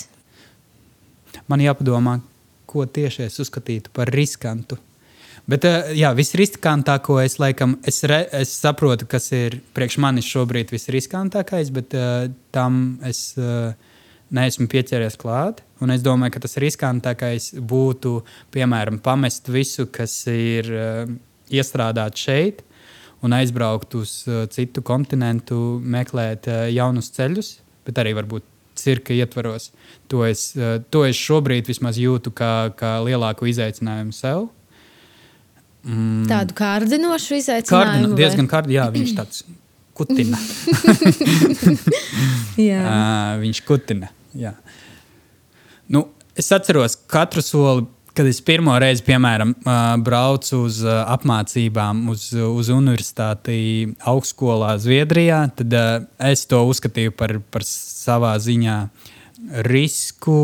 Man 1.49 1.63
jāpadomā, 1.63 2.19
ko 2.69 2.85
tieši 2.85 3.27
es 3.27 3.39
uzskatītu 3.43 3.91
par 3.93 4.11
riskantu. 4.13 4.77
Bet, 5.49 5.65
eh, 5.67 5.91
jā, 5.99 6.13
visriskantāko 6.15 7.17
es 7.19 7.35
laikam, 7.41 7.75
es, 7.83 7.99
re, 8.07 8.21
es 8.31 8.53
saprotu, 8.55 9.07
kas 9.11 9.27
ir 9.35 9.59
priekš 9.75 9.97
manis 9.99 10.29
šobrīd 10.29 10.71
visriskantākais, 10.71 11.71
bet 11.75 11.95
uh, 11.99 12.29
tam 12.55 12.77
es 13.03 13.33
uh, 13.35 13.73
neesmu 14.31 14.69
pieķēries 14.71 15.19
klāt. 15.19 15.59
Un 15.83 15.91
es 15.91 16.05
domāju, 16.05 16.37
ka 16.37 16.45
tas 16.45 16.55
riskantākais 16.63 17.49
būtu, 17.59 18.21
piemēram, 18.55 19.01
pamest 19.03 19.51
visu, 19.51 19.89
kas 19.91 20.15
ir 20.31 20.71
uh, 20.71 21.11
iestrādāts 21.51 22.23
šeit, 22.23 22.63
un 23.23 23.35
aizbraukt 23.35 23.95
uz 23.99 24.23
uh, 24.27 24.43
citu 24.51 24.83
kontinentu, 24.85 25.57
meklēt 25.79 26.49
uh, 26.51 26.65
jaunus 26.71 27.11
ceļus, 27.15 27.53
bet 27.87 28.01
arī 28.01 28.15
varbūt 28.17 28.45
cirka 28.79 29.15
ietvaros. 29.15 29.69
To 30.11 30.25
es, 30.27 30.51
uh, 30.59 30.77
to 30.91 31.05
es 31.07 31.19
šobrīd 31.19 31.69
vismaz 31.69 31.99
jūtu 32.01 32.33
kā, 32.35 32.73
kā 32.77 32.97
lielāku 33.05 33.47
izaicinājumu 33.51 34.15
sev. 34.15 34.47
Mm. 35.83 36.25
Tādu 36.29 36.55
kārdinošu 36.57 37.39
izaicinājumu. 37.39 37.91
Kārdino, 37.91 38.17
diezgan 38.19 38.49
kārdinošu, 38.51 38.79
jā, 38.79 38.89
viņš 38.97 39.15
tāds 39.19 39.43
kutina. 39.97 40.39
uh, 42.83 43.39
viņš 43.43 43.63
kutina. 43.67 44.11
Jā. 44.33 44.55
Nu, 45.93 46.07
es 46.35 46.51
atceros 46.55 46.97
katru 47.07 47.43
soli. 47.45 47.87
Kad 48.13 48.27
es 48.29 48.37
pirmo 48.45 48.75
reizi, 48.77 49.01
piemēram, 49.07 49.55
braucu 50.05 50.59
uz 50.67 50.83
apmācībām, 50.85 52.03
uz, 52.13 52.27
uz 52.37 52.67
universitāti 52.69 53.87
augstskolā 54.05 54.75
Zviedrijā, 54.81 55.39
tad 55.57 55.73
es 56.29 56.45
to 56.45 56.59
uzskatīju 56.69 57.15
par, 57.17 57.39
par 57.49 57.65
savā 57.65 58.35
ziņā 58.37 58.77
risku. 59.65 60.37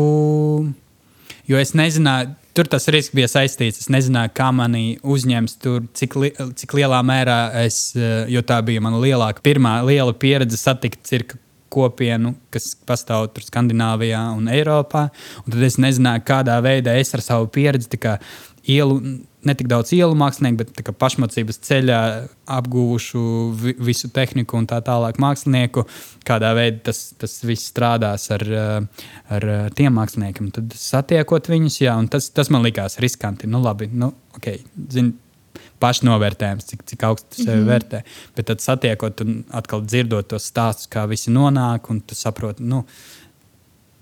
Jo 1.46 1.60
es 1.62 1.70
nezināju, 1.78 2.32
tur 2.58 2.70
tas 2.70 2.90
risks 2.90 3.14
bija 3.14 3.30
saistīts. 3.30 3.84
Es 3.84 3.90
nezināju, 3.92 4.34
kā 4.34 4.50
mani 4.54 4.98
uzņems 5.06 5.54
tur, 5.62 5.86
cik, 5.94 6.18
li 6.18 6.32
cik 6.34 6.74
lielā 6.80 6.98
mērā 7.06 7.38
es, 7.62 7.92
jo 8.30 8.42
tā 8.46 8.58
bija 8.66 8.82
mana 8.82 8.98
lielākā, 9.02 9.46
pirmā 9.46 9.78
liela 9.86 10.14
pieredze 10.14 10.58
satikt 10.58 11.06
cirka 11.06 11.38
kopienu, 11.70 12.34
kas 12.52 12.72
pastāv 12.86 13.30
tur 13.34 13.46
Skandināvijā 13.46 14.20
un 14.36 14.50
Eiropā. 14.52 15.08
Un 15.44 15.54
tad 15.54 15.66
es 15.66 15.78
nezināju, 15.82 16.26
kādā 16.28 16.58
veidā 16.64 16.96
es 17.00 17.14
ar 17.16 17.24
savu 17.24 17.50
pieredzi 17.54 18.00
ielu 18.70 19.00
ne 19.44 19.54
tik 19.56 19.68
daudz 19.70 19.92
ielu 19.96 20.16
mākslinieku, 20.18 20.58
bet 20.60 20.90
pašmācības 21.00 21.60
ceļā 21.64 22.00
apguvušu 22.58 23.22
vi, 23.62 23.74
visu 23.88 24.10
tehniku 24.12 24.58
un 24.58 24.68
tā 24.68 24.80
tālāk 24.84 25.20
mākslinieku, 25.22 25.86
kādā 26.28 26.52
veidā 26.58 26.90
tas, 26.90 27.02
tas 27.20 27.38
viss 27.46 27.70
strādās 27.72 28.28
ar, 28.34 28.44
eh, 28.44 29.06
ar 29.36 29.48
eh, 29.54 29.64
tiem 29.76 29.96
māksliniekiem. 29.96 30.52
Tad 30.56 30.76
satiekot 30.76 31.48
viņus, 31.52 31.80
jā, 31.86 31.96
tas, 32.12 32.28
tas 32.36 32.52
man 32.52 32.66
likās 32.66 33.00
riskanti. 33.02 33.48
Nu, 33.50 33.62
labi, 33.64 33.88
nu, 33.92 34.12
ok, 34.36 34.52
zin, 34.92 35.14
pašnovērtējums, 35.80 36.66
cik, 36.72 36.84
cik 36.92 37.06
augstu 37.08 37.34
tu 37.34 37.42
sevi 37.42 37.56
mm 37.56 37.62
-hmm. 37.62 37.70
vērtē. 37.72 38.02
Bet 38.36 38.46
tad 38.52 38.60
satiekot 38.60 39.20
un 39.24 39.44
atkal 39.50 39.84
dzirdot 39.86 40.28
tos 40.28 40.50
stāstus, 40.52 40.90
kā 40.90 41.06
visi 41.08 41.30
nonāk, 41.30 41.90
un 41.90 42.00
tu 42.00 42.14
saproti, 42.14 42.62
nu, 42.62 42.84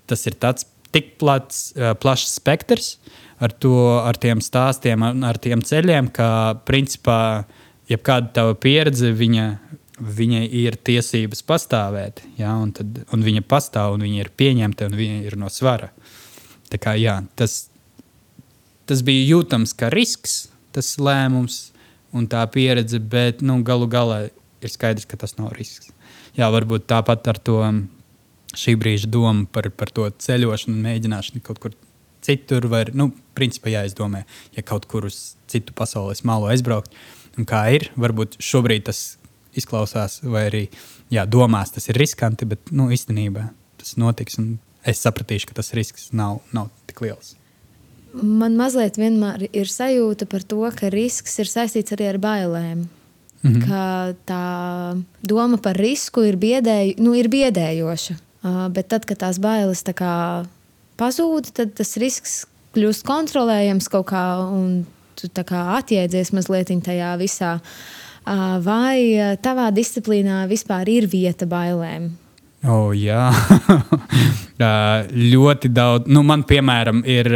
tas 0.07 0.25
ir 0.27 0.35
tāds 0.35 0.65
tik 0.91 1.17
plats, 1.17 1.73
eh, 1.75 1.93
plašs 1.93 2.35
spektrs. 2.39 2.97
Ar, 3.39 3.53
to, 3.55 4.01
ar 4.03 4.17
tiem 4.19 4.41
stāstiem, 4.43 5.03
ar, 5.03 5.15
ar 5.23 5.37
tiem 5.39 5.61
ceļiem, 5.63 6.09
ka 6.11 6.59
principā 6.67 7.45
jebkāda 7.87 8.33
tava 8.33 8.55
pieredze, 8.59 9.13
viņa, 9.15 9.45
viņai 10.03 10.43
ir 10.59 10.75
tiesības 10.75 11.45
pastāvēt. 11.47 12.19
Ja, 12.37 12.57
un, 12.59 12.73
tad, 12.75 12.99
un 13.15 13.23
viņa 13.23 13.45
pastāv, 13.47 13.95
un 13.95 14.03
viņa 14.03 14.25
ir 14.25 14.31
pieņemta, 14.35 14.89
un 14.91 14.99
viņa 14.99 15.21
ir 15.23 15.37
no 15.39 15.47
svara. 15.47 15.93
Tā 16.67 16.81
kā, 16.83 16.97
jā, 16.99 17.21
tas, 17.39 17.69
tas 18.89 19.05
bija 19.07 19.23
jūtams 19.31 19.71
kā 19.79 19.87
risks, 19.93 20.49
tas 20.75 20.95
lēmums 21.01 21.69
un 22.15 22.25
tā 22.29 22.41
pieredze, 22.51 22.99
bet 22.99 23.43
nu, 23.45 23.59
galu 23.65 23.87
galā 23.89 24.27
ir 24.59 24.73
skaidrs, 24.73 25.07
ka 25.09 25.19
tas 25.19 25.37
nav 25.37 25.53
risks. 25.57 25.91
Jā, 26.37 26.49
varbūt 26.53 26.87
tāpat 26.89 27.27
ar 27.31 27.39
to 27.41 27.59
šī 28.57 28.75
brīža 28.79 29.09
domu 29.11 29.45
par, 29.51 29.69
par 29.75 29.91
to 29.93 30.07
ceļošanu, 30.09 30.77
mēģināšanu 30.85 31.43
kaut 31.45 31.61
kur 31.61 31.75
citur 32.25 32.67
var, 32.71 32.91
nu, 32.97 33.11
principā 33.37 33.71
jāizdomā, 33.73 34.25
ja 34.55 34.65
kaut 34.65 34.87
kur 34.89 35.07
uz 35.09 35.35
citu 35.49 35.73
pasaules 35.77 36.23
malu 36.27 36.49
aizbraukt. 36.51 36.93
Un 37.39 37.47
kā 37.47 37.61
ir, 37.75 37.87
varbūt 37.99 38.39
šobrīd 38.43 38.89
tas 38.89 39.03
izklausās, 39.57 40.19
vai 40.25 40.47
arī 40.49 40.63
jā, 41.13 41.25
domās, 41.29 41.73
tas 41.75 41.87
ir 41.89 41.99
riskanti, 41.99 42.47
bet 42.49 42.73
nu, 42.75 42.89
īstenībā 42.93 43.49
tas 43.79 43.95
notiks. 44.01 44.39
Es 44.87 45.01
sapratīšu, 45.03 45.49
ka 45.49 45.59
tas 45.59 45.73
risks 45.77 46.09
nav, 46.15 46.39
nav 46.55 46.69
tik 46.89 47.01
liels. 47.05 47.35
Man 48.13 48.55
mazliet 48.57 48.97
vienmēr 48.97 49.47
ir 49.53 49.69
sajūta 49.69 50.25
par 50.29 50.41
to, 50.41 50.63
ka 50.75 50.89
risks 50.93 51.37
ir 51.39 51.49
saistīts 51.49 51.93
arī 51.93 52.09
ar 52.09 52.17
bailēm. 52.17 52.87
Mm 53.41 53.53
-hmm. 53.53 53.67
Ka 53.67 54.13
tā 54.25 55.03
doma 55.21 55.57
par 55.57 55.77
risku 55.77 56.21
ir, 56.21 56.35
biedēju, 56.35 56.95
nu, 56.97 57.13
ir 57.13 57.29
biedējoša. 57.29 58.15
Uh, 58.43 58.67
bet 58.67 58.87
tad, 58.87 59.05
kad 59.05 59.17
tās 59.17 59.39
bailes 59.39 59.83
tā 59.83 59.93
kā 59.93 60.45
pazūd, 60.97 61.51
tad 61.53 61.73
tas 61.73 61.97
risks 61.97 62.45
kļūst 62.75 63.05
kontrolējams 63.07 63.89
kaut 63.89 64.07
kā, 64.11 64.25
un 64.51 64.85
tu 65.15 65.27
atjēdzies 65.27 66.31
mazliet 66.31 66.71
tajā 66.85 67.17
visā. 67.19 67.59
Vai 68.63 69.17
tavā 69.41 69.71
disciplīnā 69.73 70.43
vispār 70.47 70.89
ir 70.89 71.07
vieta 71.07 71.47
bailēm? 71.49 72.11
Oh, 72.67 72.91
jā, 72.91 73.31
ļoti 75.33 75.71
daudz. 75.71 76.11
Nu, 76.11 76.21
man, 76.27 76.43
piemēram, 76.43 77.01
ir 77.07 77.31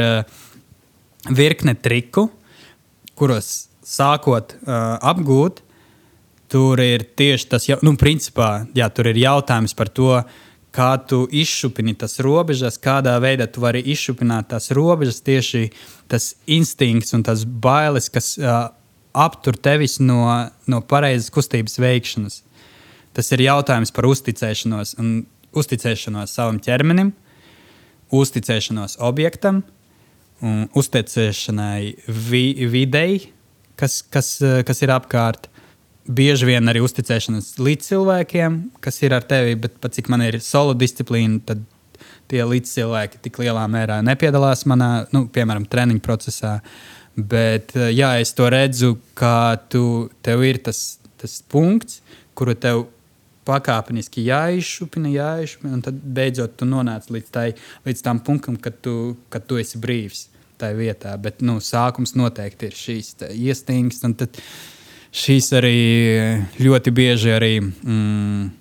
virkne 1.29 1.75
triku, 1.75 2.27
kuros 3.15 3.69
sākot 3.83 4.55
uh, 4.55 4.97
apgūt, 5.03 5.62
tur 6.51 6.79
ir 6.83 7.05
tieši 7.17 7.49
tas, 7.49 7.67
nu, 7.86 7.95
principā, 7.99 8.65
jā, 8.75 8.89
tur 8.93 9.09
ir 9.12 9.19
jautājums 9.21 9.75
par 9.77 9.89
to, 9.93 10.12
uh, 10.19 10.41
kā 10.73 10.93
tu 11.07 11.23
izšupini 11.29 11.93
tas 11.97 12.17
robežas, 12.23 12.79
kādā 12.81 13.13
veidā 13.21 13.45
tu 13.51 13.62
vari 13.63 13.83
izšupināt 13.93 14.49
tās 14.53 14.71
robežas, 14.73 15.21
tieši 15.25 15.67
tas 16.09 16.33
instinkts 16.49 17.13
un 17.13 17.25
tas 17.25 17.45
bailes, 17.45 18.09
kas 18.13 18.33
uh, 18.41 18.71
aptur 19.13 19.57
tevis 19.57 19.99
no, 20.01 20.25
no 20.67 20.81
pareizas 20.81 21.29
kustības 21.33 21.77
veikšanas. 21.81 22.41
Tas 23.13 23.29
ir 23.36 23.45
jautājums 23.45 23.93
par 23.93 24.09
uzticēšanos, 24.09 24.95
un 25.01 25.27
uzticēšanos 25.53 26.33
savam 26.33 26.57
ķermenim, 26.63 27.13
uzticēšanos 28.13 28.97
objektam, 29.05 29.62
un 30.43 30.67
uzticēšanai 30.75 31.93
vi 32.29 32.43
videi, 32.69 33.19
kas, 33.79 34.01
kas, 34.12 34.36
kas 34.67 34.84
ir 34.84 34.93
apkārt 34.93 35.47
bieži 36.03 36.49
vien 36.49 36.67
arī 36.67 36.82
uzticēšanās 36.84 37.53
līdz 37.63 37.91
cilvēkiem, 37.91 38.58
kas 38.84 38.99
ir 39.06 39.15
ar 39.15 39.23
tevi, 39.27 39.56
bet 39.60 39.77
pat 39.84 39.95
cik 39.95 40.10
man 40.12 40.25
ir 40.25 40.41
solo 40.43 40.75
disciplīna, 40.75 41.39
tad 41.47 41.63
tie 42.32 42.43
līdzcilvēki 42.47 43.21
tik 43.23 43.39
lielā 43.43 43.63
mērā 43.71 44.01
nepiedalās 44.06 44.65
manā, 44.69 45.06
nu, 45.15 45.25
piemēram, 45.32 45.67
treniņu 45.69 46.03
procesā. 46.03 46.58
Bet, 47.13 47.75
uh, 47.77 47.91
jā, 47.93 48.15
es 48.23 48.34
to 48.34 48.47
redzu, 48.49 48.95
kā 49.15 49.53
tu, 49.69 50.10
tev 50.25 50.43
ir 50.47 50.60
tas, 50.65 50.97
tas 51.21 51.38
punkts, 51.45 52.01
kuru 52.34 52.56
tev 52.58 52.88
pakāpeniski 53.45 54.23
jāizšupina, 54.25 55.12
jāizšupina, 55.13 55.77
un 55.77 55.84
tad 55.86 55.99
beidzot 56.15 56.56
tu 56.58 56.65
nonāc 56.65 57.10
līdz, 57.13 57.29
tai, 57.32 57.47
līdz 57.86 58.03
tam 58.03 58.23
punktam, 58.23 58.58
kad 58.58 58.79
tu, 58.82 59.13
kad 59.29 59.45
tu 59.45 59.60
esi 59.62 59.82
brīvs 59.84 60.27
tajā 60.63 60.80
vietā. 60.80 61.13
Bet 61.21 61.43
nu, 61.45 61.60
sākums 61.63 62.15
noteikti 62.19 62.71
ir 62.71 62.80
šīs 62.80 63.13
un 64.08 64.17
šīs 65.13 65.54
arī 65.60 65.78
ļoti 66.63 66.93
bieži 66.95 67.38
arī. 67.38 67.56
Mm, 67.62 68.52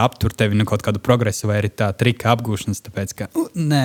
aptur 0.00 0.32
tevi 0.32 0.56
no 0.56 0.64
kaut 0.68 0.82
kāda 0.84 1.00
progresa 1.02 1.48
vai 1.48 1.58
arī 1.60 1.70
tā 1.76 1.90
trika 1.96 2.32
apgūšanas, 2.32 2.80
tāpēc 2.86 3.14
ka 3.18 3.28
uh, 3.36 3.50
nē, 3.52 3.84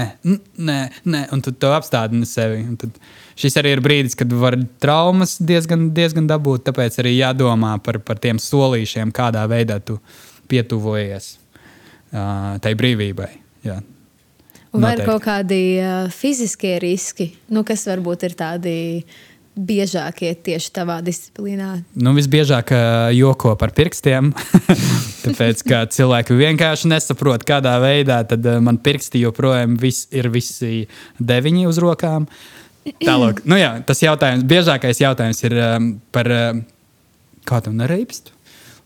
nē, 0.56 0.78
nē, 1.04 1.22
un 1.36 1.44
tu 1.44 1.52
to 1.52 1.74
apstādini 1.76 2.28
sevi. 2.30 2.62
Šis 3.40 3.60
arī 3.60 3.76
ir 3.76 3.84
brīdis, 3.84 4.16
kad 4.20 4.32
var 4.32 4.58
traumas 4.80 5.38
diezgan, 5.44 5.90
diezgan 5.96 6.28
dabūt, 6.30 6.70
tāpēc 6.70 7.02
arī 7.04 7.18
jādomā 7.18 7.76
par, 7.84 8.00
par 8.06 8.22
tiem 8.24 8.40
solīšiem, 8.40 9.14
kādā 9.16 9.46
veidā 9.52 9.80
tu 9.84 10.00
pietuvojies 10.52 11.34
uh, 11.36 12.58
tai 12.64 12.76
brīvībai. 12.80 13.32
Jā. 13.68 13.80
Vai 14.74 14.94
ir 14.98 15.06
kaut 15.08 15.24
kādi 15.26 15.80
uh, 15.82 16.06
fiziskie 16.14 16.76
riski, 16.82 17.32
nu, 17.50 17.64
kas 17.66 17.88
varbūt 17.90 18.28
ir 18.28 18.36
tādi 18.38 18.76
biežākie 19.60 20.32
tieši 20.46 20.72
tavā 20.76 21.00
disciplīnā? 21.04 21.72
Nu, 22.00 22.14
visbiežāk 22.16 22.72
joko 23.18 23.56
par 23.60 23.74
pirkstiem. 23.76 24.32
Tāpēc, 25.26 25.64
ka 25.68 25.82
cilvēki 25.92 26.38
vienkārši 26.38 26.92
nesaprot, 26.94 27.44
kādā 27.48 27.76
veidā 27.84 28.22
tad, 28.30 28.46
man 28.64 28.80
pirksti 28.84 29.26
joprojām 29.26 29.76
vis, 29.82 30.06
ir 30.16 30.30
visi 30.32 30.86
deviņi 31.20 31.68
uz 31.70 31.82
rokām. 31.84 32.30
Tālāk, 33.04 33.44
nu 33.50 33.60
jā, 33.60 33.74
tas 33.86 34.02
jautājums, 34.02 34.46
biežākais 34.50 35.02
jautājums 35.04 35.44
ir 35.44 35.56
um, 35.60 35.90
par 36.16 36.30
uh, 36.34 36.62
kā 37.50 37.60
tam 37.66 37.76
nereibst. 37.80 38.32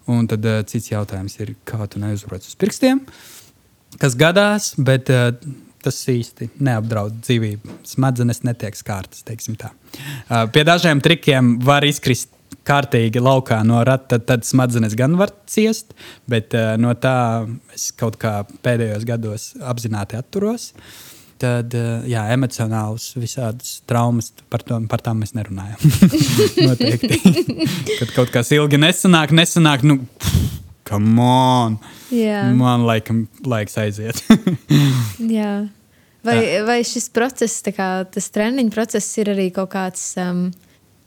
Un 0.09 0.25
tad 0.27 0.43
uh, 0.47 0.63
cits 0.67 0.89
jautājums 0.91 1.37
ir, 1.39 1.53
kā 1.69 1.85
tu 1.87 2.01
neuzrodas 2.01 2.49
uz 2.49 2.57
pirkstiem, 2.59 2.99
kas 4.01 4.17
gadās, 4.19 4.73
bet 4.81 5.11
uh, 5.13 5.29
tas 5.83 5.99
īsti 6.11 6.49
neapdraud 6.63 7.19
dzīvību. 7.23 7.79
Smadzenes 7.87 8.43
netiek 8.47 8.77
skārtas. 8.77 9.25
Uh, 9.27 10.45
pie 10.53 10.65
dažiem 10.67 11.03
trikiem 11.03 11.57
var 11.63 11.85
izkrist 11.87 12.31
kārtīgi 12.67 13.21
laukā 13.23 13.59
no 13.67 13.81
rata, 13.83 14.15
tad, 14.15 14.27
tad 14.29 14.45
smadzenes 14.47 14.95
gan 14.97 15.17
var 15.19 15.33
ciest, 15.49 15.95
bet 16.29 16.55
uh, 16.57 16.75
no 16.79 16.93
tā 16.95 17.15
es 17.75 17.91
kaut 17.97 18.19
kā 18.21 18.41
pēdējos 18.65 19.07
gados 19.09 19.49
apzināti 19.59 20.19
atturos. 20.19 20.71
Uh, 20.73 21.09
tad 21.43 21.75
eh, 21.77 22.07
jā, 22.13 22.23
emocionāls, 22.33 23.11
visādas 23.19 23.77
traumas, 23.89 24.31
par, 24.51 24.63
to, 24.65 24.79
par 24.89 25.03
tām 25.03 25.23
mēs 25.23 25.35
nerunājam. 25.37 25.79
Noteikti. 26.69 27.19
Kad 27.99 28.13
kaut 28.15 28.33
kas 28.33 28.51
ilgi 28.55 28.79
nesanāk, 28.81 29.33
nesanāk, 29.35 29.85
nu, 29.87 29.99
come 30.87 31.21
on! 31.21 31.77
Jā. 32.13 32.43
Man 32.55 32.85
laikam 32.87 33.25
laiks 33.45 33.77
aiziet. 33.81 34.19
jā. 35.37 35.55
Vai, 36.23 36.37
vai 36.63 36.79
šis 36.87 37.09
process, 37.11 37.63
kā, 37.75 37.87
tas 38.07 38.29
treniņu 38.31 38.71
process, 38.71 39.17
ir 39.19 39.33
arī 39.33 39.49
kaut 39.51 39.73
kāds, 39.73 40.13
um, 40.23 40.45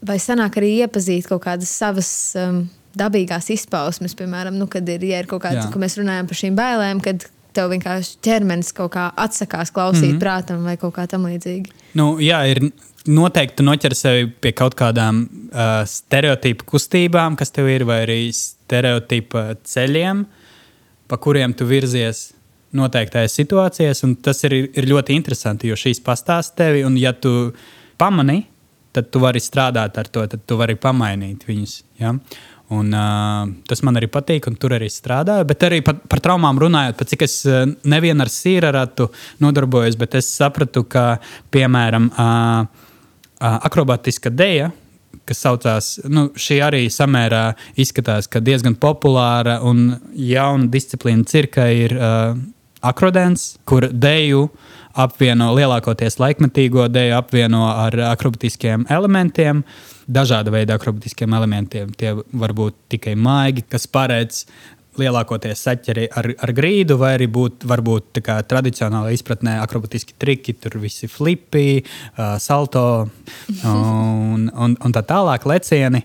vai 0.04 0.18
sanāk 0.20 0.58
arī 0.60 0.74
iepazīt 0.82 1.30
kaut 1.30 1.46
kādas 1.46 1.72
savas 1.72 2.10
um, 2.36 2.66
dabīgās 2.96 3.48
izpausmes, 3.54 4.16
piemēram, 4.18 4.58
nu, 4.60 4.68
kad 4.68 4.88
ir, 4.92 5.04
ja 5.08 5.22
ir 5.22 5.30
kaut 5.30 5.44
kāds, 5.46 5.70
ko 5.72 5.80
mēs 5.80 5.96
runājam 6.00 6.28
par 6.28 6.40
šīm 6.42 6.58
bailēm, 6.58 7.00
kad 7.04 7.24
tev 7.56 7.72
vienkārši 7.72 8.18
ķermenis 8.24 8.74
kaut 8.76 8.92
kā 8.96 9.06
atsakās 9.16 9.72
klausīt 9.72 10.10
mm 10.10 10.16
-hmm. 10.16 10.20
prātam 10.20 10.68
vai 10.68 10.76
kaut 10.76 10.94
kā 10.98 11.06
tamlīdzīga. 11.08 11.72
Nu, 11.96 12.18
jā, 12.20 12.42
ir 12.52 12.60
noteikti 13.06 13.64
noķer 13.64 13.94
sevi 13.96 14.26
pie 14.40 14.52
kaut 14.52 14.76
kādām 14.78 15.24
uh, 15.24 15.80
stereotipu 15.88 16.66
kustībām, 16.74 17.36
kas 17.36 17.50
tev 17.50 17.70
ir, 17.72 17.86
vai 17.88 18.02
arī 18.04 18.20
stereotipu 18.66 19.42
ceļiem, 19.66 20.24
pa 21.06 21.18
kuriem 21.22 21.54
tu 21.54 21.68
virzies 21.68 22.32
noteiktajās 22.76 23.38
situācijās. 23.38 24.02
Tas 24.24 24.42
ir, 24.48 24.58
ir 24.74 24.90
ļoti 24.90 25.16
interesanti, 25.16 25.70
jo 25.70 25.78
šīs 25.78 26.02
pastāsta 26.04 26.64
tevi, 26.64 26.84
un 26.86 26.98
ja 26.98 27.14
tu 27.14 27.52
pamani, 28.00 28.42
tad 28.96 29.10
tu 29.12 29.20
vari 29.22 29.40
strādāt 29.42 29.98
ar 30.00 30.10
to, 30.10 30.24
tad 30.26 30.44
tu 30.48 30.58
vari 30.58 30.76
pamainīt 30.80 31.46
viņus. 31.46 31.78
Ja? 32.00 32.14
Un, 32.74 32.88
uh, 32.90 33.44
tas 33.68 33.82
man 33.86 34.00
arī 34.00 34.08
patīk, 34.10 34.48
un 34.50 34.56
tur 34.58 34.74
arī 34.74 34.88
strādāju. 34.90 35.46
Bet 35.46 35.62
arī 35.68 35.82
par, 35.86 36.00
par 36.10 36.22
traumām 36.24 36.58
runājot, 36.58 36.96
pat 36.98 37.12
cik 37.12 37.22
es 37.28 37.36
nevienu 37.86 38.24
ar 38.24 38.32
sīraratu 38.32 39.06
nodarbojos, 39.44 39.98
bet 40.00 40.16
es 40.18 40.32
sapratu, 40.34 40.82
ka, 40.90 41.20
piemēram, 41.54 42.10
uh, 42.10 42.66
uh, 42.66 43.58
akrobatiska 43.68 44.34
deja, 44.34 44.72
kas 45.24 45.42
saucās, 45.44 45.90
nu, 46.10 46.28
šī 46.36 46.60
arī 46.66 46.82
samērā 46.92 47.44
izskatās, 47.78 48.28
ka 48.28 48.42
diezgan 48.44 48.76
populāra 48.80 49.60
un 49.66 49.96
jauna 50.12 50.68
disciplīna 50.72 51.26
cirka 51.28 51.68
ir 51.72 51.96
uh, 51.96 52.36
akrodens, 52.86 53.54
kur 53.64 53.88
deju 53.90 54.46
apvieno 54.96 55.50
lielākoties 55.56 56.18
laikmetīgo 56.20 56.86
deju, 56.92 57.16
apvieno 57.18 57.66
ar 57.68 57.96
akrobatiskiem 58.12 58.86
elementiem. 58.92 59.62
Dažāda 60.06 60.52
veida 60.54 60.76
akrobatiskiem 60.78 61.34
elementiem. 61.34 61.90
Tie 61.98 62.14
var 62.14 62.54
būt 62.56 62.76
tikai 62.94 63.16
maigi, 63.18 63.64
kas 63.68 63.88
paredz 63.90 64.44
lielākoties 65.00 65.64
saķeri 65.66 66.06
ar, 66.16 66.28
ar 66.42 66.52
grīdu, 66.56 66.98
vai 67.00 67.14
arī 67.16 67.28
būt, 67.32 67.66
varbūt 67.68 68.20
kā, 68.24 68.38
tradicionālā 68.48 69.12
izpratnē 69.16 69.58
akrobatiski 69.62 70.16
triki, 70.20 70.56
tur 70.60 70.78
visi 70.82 71.08
flipi, 71.10 71.82
uh, 71.82 72.36
salto 72.42 72.86
un, 73.64 74.48
un, 74.50 74.76
un 74.76 74.96
tā 74.96 75.04
tālāk 75.06 75.46
lecieni. 75.48 76.04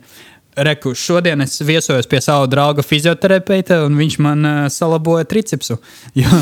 Reku, 0.52 0.92
šodien 0.98 1.40
es 1.46 1.62
viesojos 1.64 2.10
pie 2.12 2.20
sava 2.20 2.48
drauga 2.52 2.84
fizioterapeita, 2.84 3.78
un 3.86 3.96
viņš 3.96 4.18
man 4.24 4.48
uh, 4.48 4.64
salaboja 4.74 5.28
tricepsu, 5.32 5.78
jo, 6.22 6.42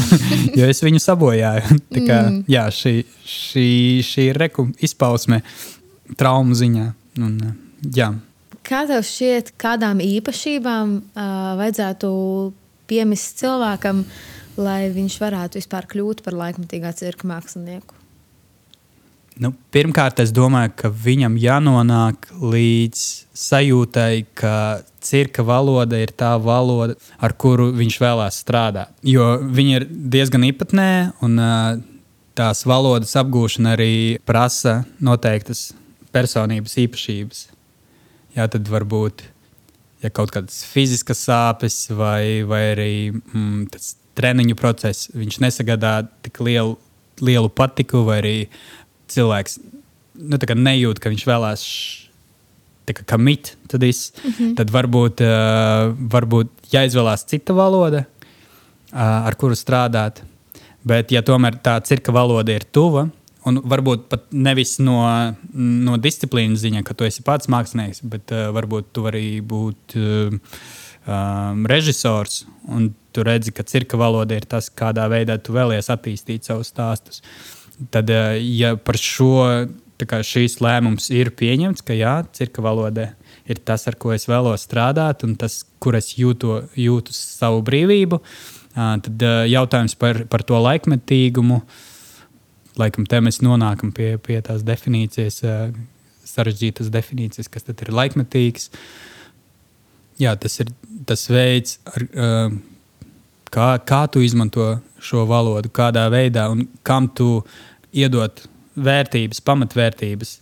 jo 0.58 0.70
es 0.70 0.82
viņu 0.86 1.02
sabojāju. 1.04 1.78
Tā 1.94 2.06
kā, 2.08 2.22
mm. 2.24 2.40
jā, 2.50 2.66
šī, 2.74 2.96
šī, 3.36 3.68
šī 4.06 4.32
ir 4.32 4.42
reku 4.42 4.70
izpausme 4.82 5.44
traumu 6.18 6.58
ziņā. 6.58 6.90
Un, 7.20 7.38
jā. 7.94 8.10
Kā 8.65 8.84
tev 8.89 9.06
šķiet, 9.08 9.54
kādām 9.62 10.02
īpašībām 10.04 10.98
uh, 11.00 11.30
vajadzētu 11.60 12.10
piemist 12.89 13.39
cilvēkam, 13.41 14.04
lai 14.60 14.89
viņš 14.93 15.15
varētu 15.22 15.62
vispār 15.62 15.88
kļūt 15.89 16.24
par 16.26 16.38
laikmatīgā 16.38 16.91
cirka 16.98 17.30
mākslinieku? 17.30 17.95
Nu, 19.39 19.54
pirmkārt, 19.72 20.19
es 20.19 20.34
domāju, 20.36 20.74
ka 20.82 20.89
viņam 20.91 21.38
jānonāk 21.39 22.28
līdz 22.43 23.04
sajūtai, 23.39 24.26
ka 24.36 24.82
cirka 25.00 25.45
valoda 25.48 26.02
ir 26.04 26.12
tā 26.12 26.34
valoda, 26.43 26.98
ar 27.24 27.38
kuru 27.39 27.69
viņš 27.78 28.00
vēlās 28.04 28.41
strādāt. 28.43 28.91
Jo 29.08 29.38
viņa 29.39 29.78
ir 29.80 29.86
diezgan 29.88 30.43
īpatnēja, 30.50 31.06
un 31.24 31.39
uh, 31.39 31.80
tās 32.36 32.65
valodas 32.67 33.15
apgūšana 33.19 33.78
arī 33.78 33.93
prasa 34.28 34.82
noteiktas 35.00 35.69
personības 36.12 36.76
īpašības. 36.84 37.45
Jā, 38.36 38.46
tad 38.48 38.68
varbūt 38.70 39.24
ja 40.04 40.12
kaut 40.13 40.32
kādas 40.34 40.62
fiziskas 40.70 41.24
sāpes 41.28 41.88
vai, 41.92 42.44
vai 42.48 42.62
arī 42.74 42.92
mm, 43.12 43.65
tas 43.74 43.96
treniņu 44.20 44.58
process, 44.60 45.10
viņš 45.15 45.39
nesagādā 45.44 46.02
tik 46.26 46.42
lielu, 46.44 46.76
lielu 47.24 47.50
patiku, 47.52 48.04
vai 48.08 48.20
arī 48.22 48.36
cilvēks 49.12 49.60
nu, 50.20 50.39
nejūt, 50.39 51.00
ka 51.00 51.12
viņš 51.12 51.26
vēlās 51.28 51.65
kā 52.89 53.20
mit, 53.22 53.54
tad, 53.70 53.84
es, 53.86 54.12
mm 54.18 54.32
-hmm. 54.32 54.54
tad 54.58 54.72
varbūt, 54.74 55.22
uh, 55.22 55.94
varbūt 55.94 56.74
jāizvēlās 56.74 57.26
cita 57.30 57.54
valoda, 57.54 58.06
uh, 58.94 59.28
ar 59.28 59.36
kuru 59.36 59.54
strādāt. 59.54 60.24
Bet, 60.84 61.12
ja 61.12 61.22
tomēr 61.22 61.60
tā 61.62 61.78
cirka 61.84 62.12
valoda 62.12 62.52
ir 62.52 62.63
tuva, 62.63 63.10
Un 63.50 63.60
varbūt 63.70 64.06
pat 64.12 64.28
nevis 64.36 64.78
no, 64.84 65.00
no 65.54 65.98
disciplīnas 66.02 66.62
ziņā, 66.64 66.84
ka 66.86 66.96
tu 66.98 67.08
esi 67.08 67.24
pats 67.26 67.50
mākslinieks, 67.52 68.04
bet 68.12 68.34
uh, 68.36 68.50
varbūt 68.56 68.92
tu 68.96 69.04
vari 69.06 69.40
būt 69.46 69.96
uh, 69.98 70.36
um, 71.10 71.66
režisors. 71.70 72.44
Un 72.70 72.92
tu 73.16 73.26
redzi, 73.26 73.54
ka 73.56 73.66
cirka 73.66 73.98
valoda 74.00 74.38
ir 74.38 74.46
tas, 74.50 74.70
kādā 74.70 75.08
veidā 75.12 75.40
tu 75.42 75.56
vēlies 75.56 75.90
attīstīt 75.94 76.50
savus 76.50 76.70
stāstus. 76.74 77.24
Tad, 77.94 78.12
uh, 78.14 78.36
ja 78.38 78.76
par 78.78 79.00
šo 79.00 79.34
šīs 80.00 80.62
lēmums 80.64 81.10
ir 81.12 81.34
pieņemts, 81.36 81.84
ka 81.84 81.98
jā, 81.98 82.22
cirka 82.32 82.64
valoda 82.64 83.10
ir 83.50 83.60
tas, 83.66 83.84
ar 83.90 83.98
ko 84.00 84.14
es 84.16 84.30
vēlos 84.30 84.64
strādāt, 84.64 85.26
un 85.28 85.36
tas, 85.36 85.64
kur 85.82 85.98
es 86.00 86.14
jūtu, 86.16 86.62
jūtu 86.80 87.16
savu 87.16 87.64
brīvību, 87.68 88.22
uh, 88.22 88.98
tad 89.04 89.26
uh, 89.26 89.44
jautājums 89.50 89.98
par, 90.00 90.28
par 90.30 90.46
to 90.48 90.60
laikmetīgumu. 90.70 91.64
Uh, 91.64 91.86
laikam 92.80 93.08
te 93.10 93.20
mēs 93.24 93.42
nonākam 93.46 93.94
pie, 93.96 94.13
pie 94.24 94.39
tās 94.46 94.63
definīcijas, 94.68 95.42
sarežģītas 96.30 96.92
definīcijas, 96.94 97.50
kas 97.52 97.68
tad 97.68 97.82
ir 97.84 97.94
laikmetīgs. 97.96 98.70
Jā, 100.20 100.36
tas 100.39 100.60
ir 100.60 100.72
tas 101.08 101.26
veids, 101.32 101.78
ar, 101.88 102.06
kā, 103.54 103.68
kā 103.88 104.02
tu 104.12 104.24
izmanto 104.24 104.74
šo 105.04 105.26
valodu, 105.30 105.72
kādā 105.74 106.06
veidā 106.12 106.50
un 106.52 106.65
kam 106.84 107.08
tu 107.15 107.39
iedod 107.96 108.44
vērtības, 108.80 109.42
pamatvērtības. 109.42 110.39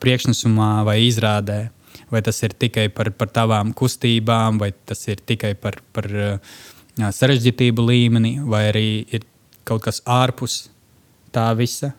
priekšnesumā 0.00 0.84
vai 0.86 1.00
izrādē. 1.08 1.70
Vai 2.10 2.20
tas 2.22 2.38
ir 2.42 2.52
tikai 2.54 2.88
par, 2.88 3.10
par 3.10 3.28
tavām 3.34 3.72
kustībām, 3.74 4.58
vai 4.58 4.70
tas 4.86 5.00
ir 5.08 5.18
tikai 5.26 5.54
par, 5.58 5.80
par 5.92 6.06
jā, 6.06 7.08
sarežģītību 7.10 7.82
līmeni, 7.82 8.32
vai 8.46 8.68
arī 8.68 9.06
ir 9.10 9.24
kaut 9.64 9.82
kas 9.82 10.02
ārpus 10.06 10.68
tā 11.36 11.46
visa. 11.58 11.92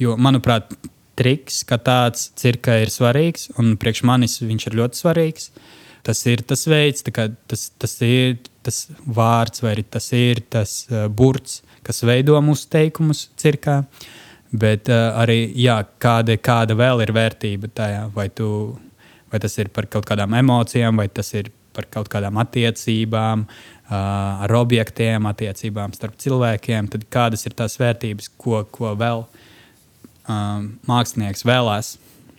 Jo, 0.00 0.16
manuprāt, 0.18 0.72
triks, 1.18 1.62
ka 1.68 1.78
tāds 1.78 2.28
cirka 2.38 2.80
ir 2.82 2.90
svarīgs, 2.90 3.50
un 3.60 3.76
priekš 3.80 4.02
manis 4.08 4.40
viņš 4.42 4.68
ir 4.70 4.78
ļoti 4.80 5.00
svarīgs. 5.00 5.50
Tas 6.04 6.20
ir 6.28 6.42
tas 6.44 6.66
veids, 6.68 7.04
kā, 7.14 7.30
tas, 7.48 7.68
tas 7.80 7.94
ir 8.04 8.36
tas 8.64 8.84
vārds, 9.04 9.62
vai 9.64 9.76
tas 9.82 10.10
ir 10.16 10.42
tas 10.52 10.82
uh, 10.90 11.06
burts, 11.08 11.62
kas 11.84 12.02
veido 12.04 12.36
mūsu 12.44 12.68
teikumus 12.72 13.28
cirkā. 13.40 13.82
Bet 14.54 14.90
uh, 14.92 15.16
arī 15.20 15.38
jā, 15.58 15.78
kāda, 16.02 16.36
kāda 16.38 16.76
vēl 16.78 17.02
ir 17.06 17.14
vērtība 17.16 17.70
tajā, 17.74 18.04
vai, 18.14 18.28
tu, 18.30 18.48
vai 19.32 19.40
tas 19.42 19.56
ir 19.58 19.72
par 19.74 19.88
kaut 19.90 20.06
kādām 20.08 20.36
emocijām, 20.38 21.00
vai 21.00 21.08
tas 21.08 21.32
ir 21.34 21.50
par 21.74 21.88
kaut 21.90 22.10
kādām 22.12 22.38
attiecībām, 22.38 23.48
ar 24.44 24.54
objektiem, 24.58 25.26
attiecībām 25.30 25.94
starp 25.96 26.18
cilvēkiem. 26.22 26.90
Tad 26.92 27.06
kādas 27.12 27.46
ir 27.48 27.56
tās 27.58 27.78
vērtības, 27.80 28.30
ko, 28.40 28.62
ko 28.74 28.94
vēl 28.98 29.24
um, 29.24 30.68
mākslinieks 30.90 31.46
vēlās 31.48 31.94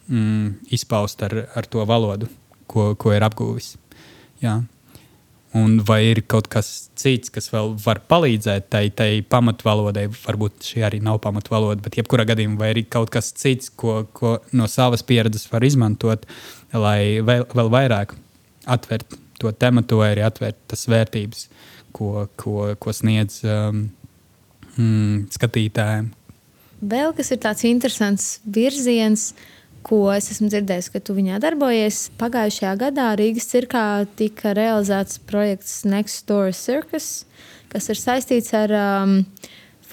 mm, 0.08 0.70
izpaust 0.76 1.26
ar, 1.26 1.38
ar 1.56 1.68
to 1.70 1.86
valodu, 1.88 2.30
ko, 2.72 2.94
ko 3.00 3.16
ir 3.16 3.26
apguvis. 3.26 3.76
Jā. 4.44 4.62
Un 5.56 5.78
vai 5.88 6.02
ir 6.10 6.20
kaut 6.28 6.50
kas 6.52 6.90
cits, 7.00 7.32
kas 7.32 7.48
vēl 7.54 7.78
var 7.80 8.02
palīdzēt 8.12 8.66
tai, 8.74 8.90
tai 8.92 9.22
pamatvalodai? 9.24 10.10
Varbūt 10.12 10.68
šī 10.68 10.84
arī 10.84 11.00
nav 11.04 11.22
pamatvaloda, 11.24 11.80
bet 11.86 11.96
jebkurā 12.02 12.26
gadījumā 12.28 12.60
vai 12.60 12.74
ir 12.74 12.82
kaut 12.92 13.14
kas 13.14 13.32
cits, 13.32 13.72
ko, 13.72 14.02
ko 14.12 14.36
no 14.52 14.68
savas 14.68 15.06
pieredzes 15.08 15.48
var 15.54 15.64
izmantot, 15.64 16.28
lai 16.76 17.24
vēl, 17.24 17.48
vēl 17.56 17.72
vairāk 17.72 18.18
atvērt 18.76 19.16
to 19.46 19.54
tematu, 19.62 20.02
vai 20.02 20.12
arī 20.16 20.26
atvērt 20.26 20.60
tas 20.74 20.86
vērtības, 20.92 21.48
ko, 21.96 22.28
ko, 22.40 22.74
ko 22.82 22.94
sniedz 22.96 23.40
um, 23.46 23.88
mm, 24.76 25.26
skatītājiem, 25.38 26.12
Vēl 26.86 27.14
kas 27.16 27.32
ir 27.32 27.40
tāds 27.42 27.64
interesants 27.66 28.26
virziens, 28.44 29.32
ko 29.86 30.10
es 30.12 30.28
esmu 30.34 30.50
dzirdējis, 30.52 30.90
ka 30.92 31.02
tu 31.02 31.16
viņā 31.16 31.40
darbojies. 31.42 32.10
Pagājušajā 32.20 32.74
gadā 32.82 33.12
Rīgas 33.18 33.48
cirkā 33.52 33.86
tika 34.20 34.54
realizēts 34.58 35.22
projekts 35.30 35.84
Next 35.88 36.26
Door 36.28 36.52
Circus, 36.58 37.26
kas 37.72 37.90
ir 37.90 38.02
saistīts 38.02 38.54
ar 38.58 38.74
um, 38.76 39.20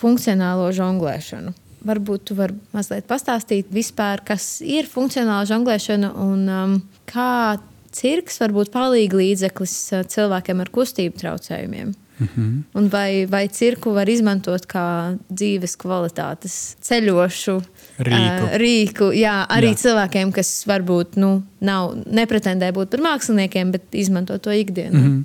funkcionālo 0.00 0.70
žonglēšanu. 0.74 1.54
Varbūt 1.86 2.28
tu 2.30 2.36
vari 2.38 2.56
mazliet 2.74 3.08
pastāstīt, 3.10 3.70
vispār, 3.74 4.22
kas 4.26 4.60
ir 4.62 4.88
funkcionāla 4.90 5.46
žonglēšana 5.50 6.12
un 6.24 6.44
um, 6.48 6.76
kā 7.10 7.58
cirks 7.92 8.40
var 8.40 8.54
būt 8.56 8.72
palīga 8.74 9.18
līdzeklis 9.20 9.74
cilvēkiem 10.14 10.62
ar 10.64 10.70
kustību 10.72 11.20
traucējumiem. 11.20 11.92
Mm 12.22 12.28
-hmm. 12.36 12.62
Un 12.78 12.88
vai, 12.88 13.26
vai 13.26 13.48
cirku 13.48 13.92
var 13.92 14.08
izmantot 14.08 14.66
kā 14.66 15.16
dzīves 15.28 15.76
kvalitātes 15.76 16.76
ceļošu 16.80 17.62
rīku? 17.98 18.44
Uh, 18.44 18.56
rīku 18.62 19.12
jā, 19.16 19.46
arī 19.48 19.72
jā. 19.72 19.78
cilvēkiem, 19.84 20.32
kas 20.32 20.64
varbūt 20.66 21.16
nu, 21.16 21.42
nav, 21.60 21.94
nepretendē 22.06 22.72
būt 22.72 22.90
par 22.90 23.00
māksliniekiem, 23.00 23.72
bet 23.72 23.82
izmanto 23.92 24.38
to 24.38 24.50
ikdienā. 24.50 24.98
Mm 24.98 25.06
-hmm. 25.06 25.24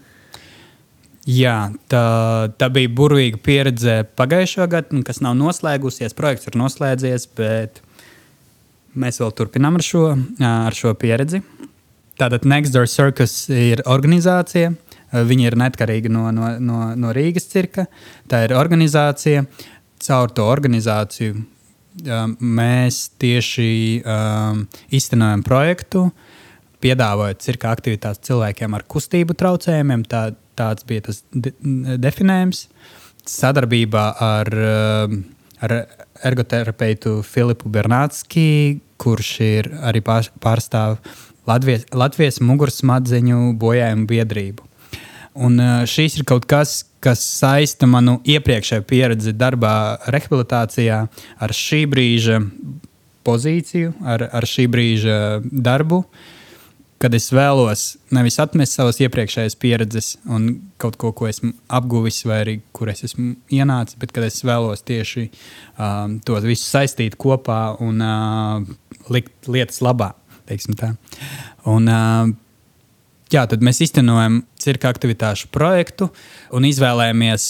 Jā, 1.27 1.73
tā, 1.91 2.03
tā 2.57 2.69
bija 2.71 2.89
burvīga 2.89 3.37
pieredze 3.43 4.05
pagājušā 4.15 4.67
gada, 4.67 5.01
kas 5.03 5.19
nav 5.19 5.35
noslēgusies. 5.35 6.15
Projekts 6.15 6.47
ir 6.47 6.55
noslēdzies, 6.55 7.27
bet 7.35 7.81
mēs 8.95 9.19
vēl 9.19 9.33
turpinām 9.35 9.75
ar 9.75 9.83
šo, 9.83 10.17
ar 10.39 10.73
šo 10.73 10.93
pieredzi. 10.93 11.41
Tātad 12.17 12.47
Next 12.49 12.73
Door 12.73 12.87
Circus 12.89 13.33
ir 13.53 13.83
organizācija, 13.85 14.71
viņi 15.13 15.45
ir 15.51 15.57
neatkarīgi 15.61 16.09
no, 16.09 16.31
no, 16.33 16.55
no, 16.57 16.79
no 16.97 17.11
Rīgas 17.13 17.45
cirka. 17.51 17.85
Tā 18.29 18.45
ir 18.47 18.55
organizācija. 18.57 19.45
Caur 20.01 20.29
to 20.29 20.45
organizāciju 20.45 21.39
mēs 22.37 22.99
tieši 23.17 23.69
um, 24.05 24.59
iztenojam 24.93 25.41
projektu, 25.45 26.03
piedāvājot 26.85 27.41
cirka 27.41 27.71
aktivitātes 27.73 28.21
cilvēkiem 28.27 28.75
ar 28.77 28.85
kustību 28.85 29.33
traucējumiem. 29.37 30.05
Tā, 30.09 30.29
tāds 30.57 30.85
bija 30.89 31.07
tas 31.09 31.23
de 31.33 31.53
definējums. 32.01 32.67
Sadarbībā 33.27 34.05
ar, 34.23 34.53
ar 35.65 35.73
ergoterapeitu 36.25 37.19
Filipu 37.25 37.69
Bernātski, 37.73 38.79
kurš 39.01 39.31
ir 39.45 39.71
arī 39.85 40.01
pārstāv 40.05 41.01
Latvijas, 41.47 41.85
Latvijas 41.95 42.41
mugursmadzeņu 42.43 43.53
bojājumu 43.59 44.07
biedrību. 44.09 44.65
Un 45.37 45.59
šīs 45.87 46.17
ir 46.17 46.25
kaut 46.27 46.47
kas, 46.49 46.81
kas 47.03 47.21
saista 47.21 47.87
manu 47.89 48.17
iepriekšējo 48.25 48.83
pieredzi 48.89 49.35
darbā, 49.37 49.99
rehabilitācijā 50.09 51.03
ar 51.45 51.53
šī 51.53 51.83
brīža 51.91 52.41
pozīciju, 53.27 53.93
ar, 54.07 54.25
ar 54.33 54.47
šī 54.49 54.65
brīža 54.71 55.19
darbu. 55.43 56.01
Kad 56.97 57.13
es 57.13 57.27
vēlos 57.29 57.91
nevis 58.09 58.39
atmest 58.41 58.73
savas 58.73 58.97
iepriekšējās 59.05 59.55
pieredzes 59.61 60.15
un 60.25 60.47
kaut 60.81 60.95
ko, 60.97 61.11
ko 61.13 61.27
esmu 61.29 61.51
apguvis, 61.69 62.23
vai 62.25 62.39
arī 62.41 62.55
kur 62.73 62.89
es 62.89 63.05
esmu 63.05 63.35
ienācis, 63.53 63.99
bet 64.01 64.15
kad 64.15 64.25
es 64.25 64.41
vēlos 64.41 64.81
tieši 64.81 65.27
um, 65.27 66.17
to 66.25 66.39
visu 66.41 66.65
saistīt 66.65 67.13
kopā 67.21 67.75
un 67.85 68.01
uh, 68.01 68.65
likt 69.13 69.45
lietas 69.45 69.83
labā. 69.85 70.15
Un, 71.67 71.89
jā, 73.33 73.43
tad 73.51 73.63
mēs 73.65 73.81
iztenojam 73.83 74.41
cirka 74.59 74.91
aktivitāšu 74.93 75.49
projektu 75.53 76.09
un 76.55 76.67
izvēlējāmies 76.67 77.49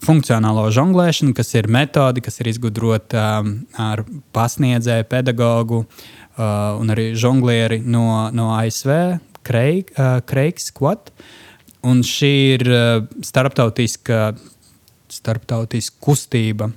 funkcionālo 0.00 0.64
žonglēšanu, 0.72 1.34
kas 1.36 1.52
ir 1.58 1.68
metode, 1.72 2.22
kas 2.24 2.40
ir 2.40 2.48
izgudrota 2.52 3.42
ar 3.80 4.04
pasniedzēju, 4.36 5.08
pedagogu 5.10 5.84
un 6.40 6.92
arī 6.92 7.10
žonglieri 7.20 7.82
no, 7.84 8.30
no 8.32 8.52
ASV, 8.56 9.20
Kreig, 9.44 9.90
uh, 9.96 10.20
Kreigs 10.28 10.68
Quat. 10.76 11.10
Un 11.84 12.02
šī 12.04 12.32
ir 12.58 12.64
starptautiska, 13.24 14.34
starptautiska 15.08 15.96
kustība 16.04 16.68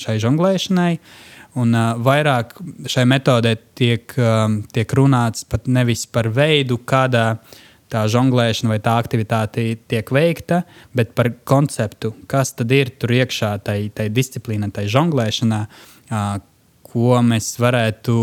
šai 0.00 0.16
žonglēšanai. 0.22 0.94
Uh, 0.96 1.29
Un 1.58 1.74
uh, 1.74 1.96
vairāk 1.98 2.54
šai 2.90 3.06
metodē 3.10 3.56
tiek, 3.78 4.12
um, 4.20 4.60
tiek 4.70 4.92
runāts 4.94 5.42
pat 5.48 5.66
nevis 5.66 6.04
par 6.06 6.28
veidu, 6.30 6.78
kādā 6.86 7.40
tā 7.90 8.04
žonglēšana 8.06 8.70
vai 8.70 8.78
tā 8.82 8.94
aktivitāte 9.02 9.64
tiek 9.90 10.12
veikta, 10.14 10.60
bet 10.94 11.10
par 11.18 11.32
konceptu, 11.42 12.12
kas 12.30 12.54
tad 12.54 12.70
ir 12.70 12.92
tur 13.02 13.16
iekšā, 13.16 13.56
tai, 13.66 13.80
tai 13.94 14.06
disciplīnai, 14.14 14.70
tai 14.74 14.86
žonglēšanā, 14.92 15.60
uh, 15.66 16.30
ko 16.86 17.18
mēs 17.26 17.56
varētu 17.62 18.14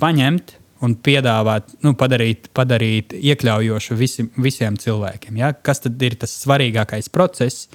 paņemt 0.00 0.56
un 0.84 0.96
piedāvāt, 0.96 1.74
nu, 1.84 1.92
padarīt, 1.98 2.48
padarīt 2.56 3.12
iekļaujošu 3.16 3.96
visi, 4.00 4.26
visiem 4.40 4.78
cilvēkiem. 4.80 5.36
Ja? 5.40 5.52
Kas 5.52 5.84
tad 5.84 6.00
ir 6.02 6.16
tas 6.20 6.32
svarīgākais 6.40 7.10
process? 7.12 7.68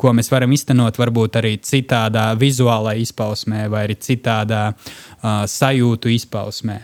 Ko 0.00 0.14
mēs 0.16 0.30
varam 0.32 0.52
iztenot 0.56 0.98
varbūt 1.00 1.38
arī 1.40 1.56
citādā 1.64 2.30
vizuālā 2.40 2.96
izpausmē 3.02 3.66
vai 3.72 3.84
arī 3.88 3.98
citādā 4.00 4.70
uh, 4.72 5.42
sajūtu 5.50 6.12
izpausmē. 6.16 6.78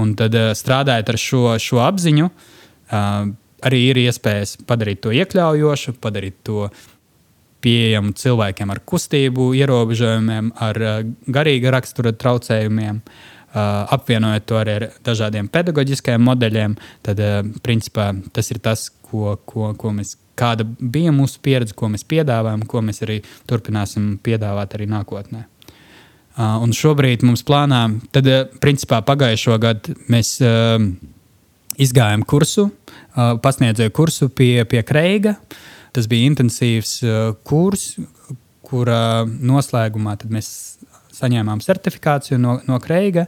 Un 0.00 0.14
tad 0.18 0.36
uh, 0.36 0.52
strādājot 0.56 1.12
ar 1.12 1.20
šo, 1.20 1.42
šo 1.62 1.80
apziņu, 1.84 2.28
uh, 2.28 3.30
arī 3.64 3.82
ir 3.90 4.02
iespējas 4.04 4.58
padarīt 4.68 5.02
to 5.04 5.12
iekļaujošu, 5.16 5.96
padarīt 6.02 6.42
to 6.46 6.68
pieejamu 7.62 8.12
cilvēkiem 8.18 8.72
ar 8.74 8.80
kustību 8.88 9.52
ierobežojumiem, 9.60 10.52
ar 10.66 10.82
uh, 10.82 10.96
garīga 11.32 11.72
rakstura 11.76 12.12
traucējumiem. 12.12 13.04
Uh, 13.52 13.84
apvienojot 13.92 14.46
to 14.48 14.56
ar 14.56 14.68
dažādiem 15.04 15.48
pedagoģiskiem 15.52 16.22
modeļiem, 16.24 16.76
tad, 17.04 17.18
uh, 17.20 17.42
principā, 17.64 18.06
tas 18.32 18.48
ir 18.48 18.62
tas, 18.64 18.86
ko, 19.04 19.34
ko, 19.44 19.74
ko 19.76 19.92
mēs 19.92 20.14
kāda 20.42 20.66
bija 20.66 21.14
mūsu 21.14 21.40
pieredze, 21.44 21.76
ko 21.78 21.92
mēs 21.92 22.04
piedāvājam, 22.10 22.66
ko 22.68 22.82
mēs 22.84 23.02
arī 23.06 23.20
turpināsim 23.50 24.16
piedāvāt 24.24 24.76
arī 24.76 24.90
nākotnē. 24.90 25.46
Uh, 26.32 26.62
un 26.64 26.70
šobrīd 26.72 27.26
mums 27.28 27.44
plānā, 27.44 27.82
tad 28.14 28.28
uh, 28.30 28.46
principā 28.62 29.02
pagājušo 29.04 29.58
gadu 29.60 29.96
mēs 30.12 30.38
uh, 30.40 30.78
izgājām 31.80 32.24
kursu, 32.28 32.70
uh, 32.70 33.34
pasniedzēju 33.42 33.92
kursu 33.92 34.30
pie, 34.32 34.64
pie 34.68 34.80
Kreiga. 34.86 35.36
Tas 35.92 36.08
bija 36.08 36.30
intensīvs 36.30 36.94
uh, 37.04 37.18
kurs, 37.44 37.90
kura 38.64 39.26
noslēgumā 39.28 40.16
mēs 40.32 40.48
saņēmām 41.12 41.60
certifikāciju 41.60 42.40
no, 42.40 42.56
no 42.64 42.80
Kreiga. 42.80 43.26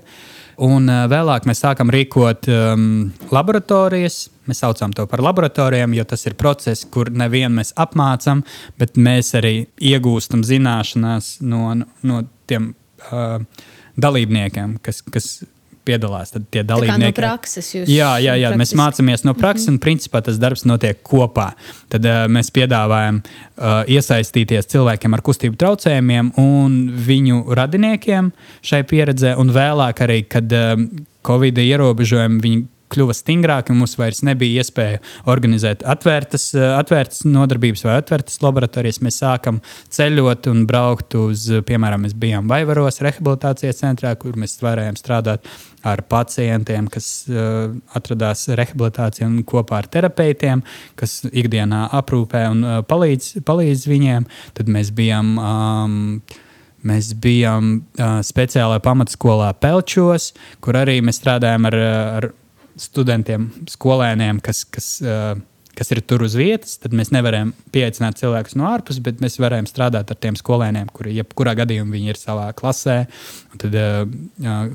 Un 0.62 0.86
uh, 0.88 1.04
vēlāk 1.10 1.48
mēs 1.48 1.64
sākam 1.64 1.90
rīkot 1.90 2.48
um, 2.52 2.86
laboratorijas, 3.34 4.28
Mēs 4.44 4.60
saucam 4.60 4.92
to 4.92 5.06
par 5.08 5.22
laboratorijām, 5.24 5.94
jo 5.96 6.04
tas 6.08 6.26
ir 6.28 6.36
process, 6.36 6.84
kur 6.84 7.08
nevienu 7.08 7.56
mēs 7.62 7.72
apmācām, 7.80 8.42
bet 8.80 8.98
mēs 9.00 9.32
arī 9.38 9.54
iegūstam 9.80 10.42
zināšanas 10.44 11.38
no, 11.48 11.70
no 12.04 12.20
tiem 12.50 12.74
uh, 13.08 13.38
dalībniekiem, 13.96 14.76
kas, 14.84 15.00
kas 15.08 15.28
piedalās. 15.86 16.32
Tad 16.34 16.46
tie 16.50 16.62
Tā 16.62 16.64
kā 16.64 16.68
no 16.68 16.80
dalībnieki. 16.86 17.16
prakses 17.18 17.68
jūs 17.74 17.88
Jā, 17.92 18.14
jā, 18.22 18.34
jā. 18.40 18.50
mēs 18.56 18.72
praktiski- 18.74 18.80
mācāmies 18.82 19.24
no 19.28 19.34
prakses, 19.38 19.68
un 19.68 19.78
principā 19.78 20.22
tas 20.24 20.38
darbs 20.42 20.64
notiek 20.68 21.00
kopā. 21.06 21.52
Tad 21.92 22.04
uh, 22.08 22.24
mēs 22.32 22.50
piedāvājam 22.54 23.22
uh, 23.22 23.84
iesaistīties 23.90 24.70
cilvēkiem 24.72 25.14
ar 25.14 25.22
kustību 25.24 25.56
traucējumiem 25.60 26.32
un 26.40 26.78
viņu 27.06 27.44
radiniekiem 27.54 28.32
šai 28.64 28.82
pieredzē, 28.90 29.36
un 29.38 29.50
vēlāk 29.54 30.04
arī, 30.06 30.22
kad 30.28 30.52
uh, 30.52 30.76
Covid 31.24 31.58
ierobežojumi 31.58 32.40
viņi 32.44 32.64
kļuva 32.94 33.14
stingrāki, 33.16 33.72
un 33.72 33.78
mums 33.80 33.96
vairs 33.98 34.20
nebija 34.22 34.60
iespēja 34.62 34.98
organizēt 35.32 35.80
atvērtas, 35.88 36.50
atvērtas 36.54 37.24
nodarbības 37.26 37.82
vai 37.88 37.96
atvērtas 37.98 38.36
laboratorijas. 38.44 39.00
Mēs 39.02 39.18
sākam 39.22 39.58
ceļot 39.90 40.46
un 40.52 40.60
braukt 40.68 41.16
uz, 41.18 41.48
piemēram, 41.66 42.04
mēs 42.06 42.14
bijām 42.14 42.46
Vaivaros 42.52 43.00
rehabilitācijas 43.02 43.80
centrā, 43.82 44.12
kur 44.20 44.36
mēs 44.38 44.60
varējām 44.62 45.00
strādāt 45.00 45.48
ar 45.84 46.02
pacientiem, 46.08 46.88
kas 46.92 47.08
uh, 47.30 47.74
atradās 47.96 48.46
rehabilitācijā 48.48 49.28
un 49.28 49.42
kopā 49.48 49.82
ar 49.82 49.90
terapeitiem, 49.92 50.64
kas 50.98 51.22
ikdienā 51.30 51.86
aprūpē 52.00 52.46
un 52.52 52.64
uh, 52.64 52.78
palīdz, 52.88 53.44
palīdz 53.46 53.86
viņiem. 53.90 54.28
Tad 54.56 54.72
mēs 54.72 54.94
bijām. 54.96 55.36
Um, 55.40 56.00
Mēs 56.84 57.14
bijām 57.16 57.68
uh, 57.80 58.18
speciālajā 58.20 58.82
pamatskolā 58.84 59.54
Pelčos, 59.56 60.34
kur 60.60 60.76
arī 60.76 60.98
mēs 61.00 61.16
strādājām 61.16 61.64
ar, 61.70 61.76
ar 62.18 62.26
studentiem, 62.76 63.46
skolēniem, 63.72 64.42
kas, 64.44 64.66
kas, 64.68 64.88
uh, 65.00 65.30
kas 65.78 65.92
ir 65.94 66.00
tur 66.06 66.24
uz 66.26 66.36
vietas. 66.38 66.76
Tad 66.82 66.94
mēs 66.96 67.12
nevarējām 67.14 67.52
pieaicināt 67.74 68.18
cilvēkus 68.20 68.56
no 68.58 68.68
ārpuses, 68.70 69.02
bet 69.04 69.22
mēs 69.24 69.38
varējām 69.42 69.68
strādāt 69.70 70.12
ar 70.12 70.18
tiem 70.20 70.38
skolēniem, 70.38 70.90
kuri 70.94 71.16
jebkurā 71.18 71.56
gadījumā 71.60 71.96
viņi 71.96 72.12
ir 72.12 72.20
savā 72.20 72.48
klasē. 72.56 72.98
Tad 73.60 73.78
uh, 73.78 74.04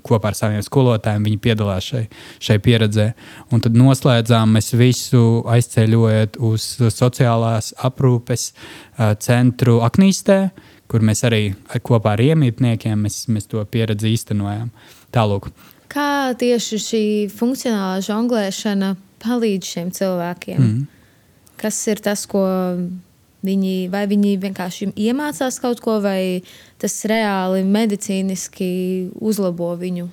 kopā 0.06 0.32
ar 0.32 0.40
saviem 0.40 0.64
skolotājiem 0.66 1.28
viņi 1.30 1.42
piedalās 1.44 1.92
šai, 1.92 2.06
šai 2.44 2.60
pieredzē. 2.64 3.12
Un 3.54 3.64
tad 3.66 3.78
noslēdzām 3.80 4.58
mēs 4.58 4.74
visu 4.80 5.24
aizceļojot 5.50 6.40
uz 6.50 6.72
sociālās 6.96 7.74
aprūpes 7.90 8.52
uh, 8.52 9.16
centru 9.20 9.80
Aknīstē 9.88 10.42
kur 10.90 11.04
mēs 11.06 11.22
arī 11.28 11.52
kopā 11.86 12.16
ar 12.16 12.24
iemītniekiem 12.24 13.06
mēs, 13.06 13.28
mēs 13.30 13.46
to 13.52 13.62
pieredzi 13.70 14.16
īstenojam. 14.16 14.72
Tālāk. 15.14 15.52
Kā 15.90 16.34
tieši 16.38 16.80
šī 16.82 17.04
funkcionālā 17.34 18.02
žonglēšana 18.06 18.96
palīdz 19.24 19.74
šiem 19.74 19.92
cilvēkiem? 19.96 20.60
Mm. 20.60 20.88
Kas 21.60 21.80
ir 21.92 22.00
tas, 22.04 22.24
ko 22.30 22.46
viņi, 23.46 23.90
vai 23.92 24.06
viņi 24.10 24.38
vienkārši 24.44 24.92
iemācās 24.96 25.60
kaut 25.64 25.82
ko, 25.84 26.00
vai 26.04 26.42
tas 26.82 26.96
reāli 27.10 27.66
medicīniski 27.68 28.72
uzlabo 29.20 29.74
viņu 29.80 30.10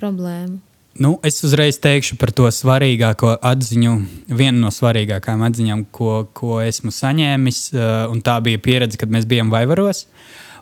problēmu? 0.00 0.60
Nu, 0.96 1.18
es 1.26 1.42
uzreiz 1.44 1.76
teikšu 1.82 2.16
par 2.16 2.30
to 2.32 2.48
svarīgāko 2.48 3.34
atziņu, 3.44 3.92
vienu 4.32 4.62
no 4.62 4.70
svarīgākajām 4.72 5.42
atziņām, 5.50 5.82
ko, 5.92 6.24
ko 6.32 6.62
esmu 6.64 6.92
saņēmis. 6.94 7.58
eh, 7.74 8.06
un 8.08 8.22
Tā 8.22 8.40
bija 8.40 8.58
pieredze, 8.58 8.96
kad 8.96 9.10
mēs 9.10 9.26
bijām 9.28 9.50
Vaivaros. 9.52 10.06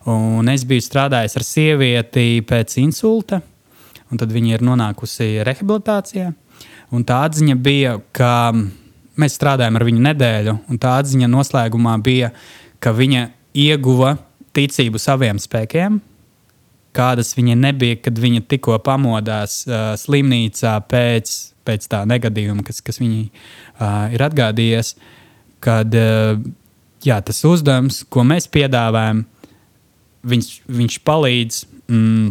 Un 0.06 0.48
es 0.48 0.64
biju 0.64 0.82
strādājis 0.84 1.36
ar 1.36 1.44
sievieti 1.46 2.42
pēc 2.44 2.76
insulta, 2.82 3.40
un 4.10 4.18
tad 4.18 4.32
viņa 4.32 4.54
ir 4.54 4.60
nonākusi 4.60 5.44
rehabilitācijā. 5.46 6.34
Un 6.94 7.02
tā 7.06 7.24
atziņa 7.26 7.56
bija, 7.58 7.96
ka 8.14 8.52
mēs 9.20 9.36
strādājam 9.38 9.78
ar 9.78 9.84
viņu 9.86 10.02
nedēļu, 10.04 10.56
un 10.70 10.80
tā 10.80 10.96
atziņa 11.00 11.30
noslēgumā 11.30 11.96
bija, 12.04 12.30
ka 12.82 12.92
viņa 12.94 13.28
ieguva 13.64 14.16
ticību 14.54 15.00
saviem 15.02 15.40
spēkiem, 15.42 15.98
kādas 16.94 17.34
viņa 17.34 17.56
nebija, 17.58 17.98
kad 18.04 18.18
viņa 18.20 18.44
tikko 18.50 18.78
pamodās 18.86 19.62
uh, 19.66 19.94
slimnīcā 19.98 20.76
pēc, 20.90 21.32
pēc 21.66 21.88
tā 21.90 22.04
negadījuma, 22.06 22.62
kas, 22.66 22.78
kas 22.84 23.00
viņai 23.02 23.24
uh, 23.26 24.14
ir 24.14 24.22
atgādījies. 24.28 24.94
Kad 25.64 25.96
uh, 25.98 26.38
jā, 27.02 27.18
tas 27.26 27.42
uzdevums, 27.48 28.04
ko 28.06 28.22
mēs 28.28 28.46
piedāvājam, 28.52 29.24
viņš, 30.30 30.52
viņš 30.70 31.00
palīdz 31.08 31.60
mm, 31.90 32.30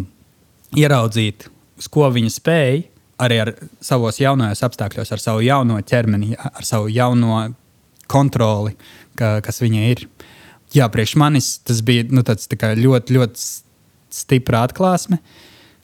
ieraudzīt, 0.79 1.49
uz 1.79 1.91
ko 1.91 2.07
viņa 2.13 2.31
spēja, 2.33 2.81
arī 3.21 3.39
ar 3.43 3.53
savos 3.83 4.19
jaunajos 4.21 4.63
apstākļos, 4.65 5.11
ar 5.13 5.21
savu 5.21 5.43
jauno 5.45 5.79
ķermeni, 5.81 6.33
ar 6.37 6.65
savu 6.67 6.89
jauno 6.91 7.43
kontroli, 8.09 8.75
ka, 9.19 9.37
kas 9.45 9.61
viņai 9.63 9.85
ir. 9.91 10.05
Jā, 10.73 10.87
priekš 10.89 11.15
manis 11.21 11.57
tas 11.65 11.83
bija 11.85 12.07
nu, 12.09 12.23
tāds, 12.25 12.49
tā 12.49 12.73
ļoti, 12.77 13.17
ļoti 13.17 13.43
stipra 14.13 14.63
atklāsme, 14.67 15.19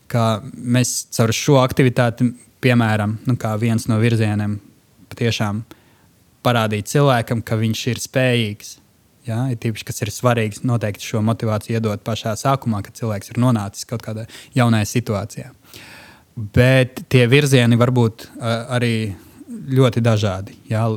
ka 0.09 0.39
mēs 0.43 1.11
caur 1.13 1.33
šo 1.35 1.59
aktivitāti, 1.61 2.31
piemēram, 2.63 3.19
nu, 3.29 3.37
viens 3.61 3.85
no 3.89 3.99
virzieniem, 4.01 4.57
patiešām 5.11 5.63
parādīt 6.45 6.89
cilvēkam, 6.89 7.43
ka 7.45 7.57
viņš 7.59 7.85
ir 7.93 8.01
spējīgs. 8.03 8.77
Ja, 9.27 9.43
ir 9.51 9.59
tīpaši, 9.61 9.85
kas 9.85 10.01
ir 10.01 10.09
svarīgs, 10.09 10.63
noteikti 10.65 11.05
šo 11.05 11.19
motivāciju 11.21 11.77
iedot 11.77 12.01
pašā 12.01 12.33
sākumā, 12.39 12.79
kad 12.81 12.97
cilvēks 12.97 13.33
ir 13.33 13.41
nonācis 13.43 13.85
kaut 13.85 14.01
kādā 14.01 14.23
jaunā 14.55 14.79
situācijā. 14.89 15.51
Bet 16.55 17.03
tie 17.11 17.25
virzieni 17.27 17.79
var 17.79 17.91
būt 17.95 18.29
uh, 18.29 18.53
arī 18.77 18.93
ļoti 19.49 20.03
dažādi. 20.05 20.55
Ja. 20.71 20.87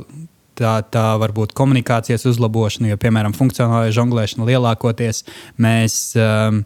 Tā, 0.53 0.75
tā 0.93 1.15
var 1.17 1.33
būt 1.33 1.55
komunikācijas 1.57 2.27
uzlabošana, 2.29 2.91
jo, 2.91 2.99
piemēram, 3.01 3.33
funkcionālajā 3.33 3.95
žonglēšana 3.97 4.45
lielākoties 4.51 5.23
mēs 5.65 5.95
um, 6.21 6.59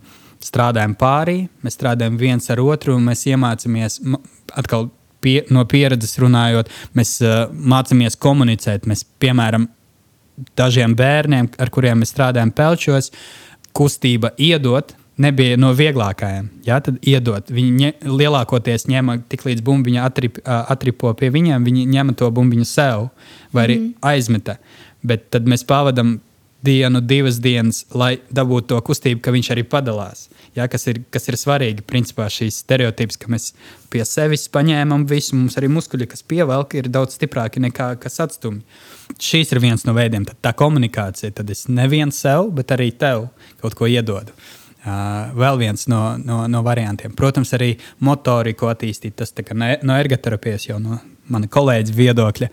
strādājam 0.42 0.96
pārī, 0.98 1.36
mēs 1.62 1.78
strādājam 1.78 2.18
viens 2.18 2.50
ar 2.50 2.60
otru 2.64 2.96
un 2.98 3.06
mēs 3.06 3.22
iemācāmies 3.30 4.00
atkal 4.58 4.88
pie, 5.22 5.36
no 5.54 5.62
pieredzes 5.70 6.18
runājot, 6.22 6.74
mēs 6.98 7.14
uh, 7.22 7.46
mācāmies 7.54 8.18
komunicēt. 8.20 8.90
Mēs, 8.90 9.06
piemēram, 9.22 9.68
dažiem 10.58 10.98
bērniem, 10.98 11.50
ar 11.62 11.72
kuriem 11.72 12.02
mēs 12.02 12.12
strādājam 12.14 12.52
pelčos, 12.56 13.12
kustība 13.76 14.34
iedot. 14.36 14.96
Nebija 15.16 15.56
no 15.56 15.70
vieglākajiem. 15.72 16.50
Jā, 16.66 16.76
tad 16.84 16.98
iedot. 17.00 17.48
Viņi 17.48 17.70
ņem, 17.80 18.16
lielākoties 18.20 18.84
ņēma 18.90 19.16
tik 19.32 19.46
līdz 19.46 19.64
bumbiņa 19.64 20.04
atrip, 20.04 20.42
atripo 20.44 21.14
pie 21.16 21.30
viņiem, 21.32 21.64
viņi 21.64 21.86
ņēma 21.94 22.16
to 22.20 22.28
bumbiņu 22.36 22.68
sev 22.68 23.08
vai 23.56 23.64
arī 23.64 23.78
mm. 23.80 23.94
aizmeta. 24.12 24.58
Bet 25.06 25.30
tad 25.32 25.48
mēs 25.48 25.64
pavadām 25.64 26.18
dienu, 26.66 27.00
divas 27.00 27.38
dienas, 27.40 27.84
lai 27.94 28.16
dabūtu 28.34 28.72
to 28.72 28.80
kustību, 28.88 29.20
ka 29.22 29.32
viņš 29.34 29.50
arī 29.54 29.64
padalās. 29.70 30.26
Jā, 30.56 30.66
kas, 30.72 30.86
ir, 30.90 31.00
kas 31.12 31.28
ir 31.30 31.38
svarīgi, 31.38 31.84
principā 31.86 32.26
šīs 32.32 32.62
stereotips, 32.64 33.18
ka 33.20 33.30
mēs 33.32 33.50
pie 33.92 34.02
sevis 34.08 34.48
paņēmām 34.52 35.06
visu, 35.10 35.36
mums 35.36 35.56
arī 35.60 35.70
muskuļi, 35.72 36.08
kas 36.12 36.24
pievelk, 36.26 36.76
ir 36.78 36.90
daudz 36.92 37.18
stiprāki 37.18 37.62
nekā 37.62 37.92
kas 38.02 38.20
atstumj. 38.24 38.62
Šīs 39.22 39.52
ir 39.54 39.62
viens 39.62 39.86
no 39.86 39.94
veidiem, 39.96 40.26
tad 40.28 40.40
tā 40.44 40.54
komunikācija. 40.56 41.34
Tad 41.36 41.52
es 41.52 41.66
nevienu 41.72 42.14
sev, 42.14 42.50
bet 42.56 42.72
arī 42.74 42.90
tev 42.92 43.28
kaut 43.62 43.78
ko 43.78 43.88
iedodu. 43.90 44.34
Vēl 44.86 45.58
viens 45.58 45.88
no, 45.90 46.00
no, 46.22 46.44
no 46.50 46.62
variantiem. 46.62 47.14
Protams, 47.18 47.50
arī 47.56 47.72
motoriku 48.06 48.70
attīstīt. 48.70 49.16
Tas 49.18 49.34
kā 49.34 49.56
no, 49.56 49.96
ergoterapijas 49.96 50.68
jau 50.68 50.78
no 50.82 51.00
mana 51.32 51.48
kolēģa 51.50 51.94
viedokļa. 51.96 52.48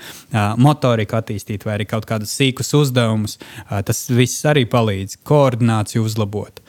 Motoriku 0.62 1.20
attīstīt 1.20 1.66
vai 1.68 1.78
arī 1.78 1.88
kaut 1.90 2.08
kādus 2.10 2.34
sīkus 2.34 2.74
uzdevumus. 2.80 3.38
Tas 3.70 4.06
viss 4.10 4.46
arī 4.50 4.66
palīdz 4.70 5.20
koordināciju 5.30 6.08
uzlabot. 6.08 6.64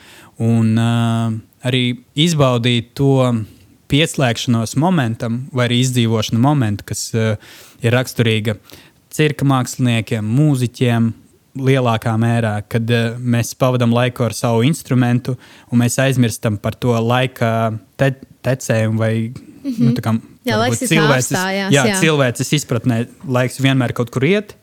Un 0.45 0.75
arī 0.77 1.83
izbaudīt 2.13 2.93
to 2.99 3.17
pieslēgšanos 3.89 4.75
momentam 4.81 5.45
vai 5.53 5.69
arī 5.69 5.81
izdzīvošanu 5.83 6.41
momentu, 6.41 6.85
kas 6.91 7.07
ir 7.15 7.93
raksturīga 7.93 8.59
cirka 9.15 9.47
māksliniekiem, 9.47 10.25
mūziķiem, 10.37 11.13
lielākā 11.55 12.13
mērā, 12.19 12.57
kad 12.69 12.89
uh, 12.91 13.15
mēs 13.19 13.53
pavadām 13.59 13.93
laiku 13.95 14.25
ar 14.27 14.35
savu 14.35 14.63
instrumentu, 14.67 15.37
un 15.71 15.83
mēs 15.83 15.97
aizmirstam 16.03 16.59
par 16.61 16.75
to 16.75 16.95
laika 16.99 17.73
te 17.97 18.13
tecējumu 18.45 18.99
vai 18.99 19.13
mm 19.29 19.71
-hmm. 19.71 19.79
nu, 19.79 19.91
tā 19.91 20.01
kā, 20.01 20.19
Jā, 20.45 20.59
apstājās, 21.33 21.73
jā, 21.73 21.85
jā. 21.89 21.99
cilvēces 21.99 22.53
izpratnē 22.53 23.07
laiks 23.25 23.57
vienmēr 23.59 23.93
kaut 23.93 24.11
kur 24.13 24.23
iet. 24.23 24.55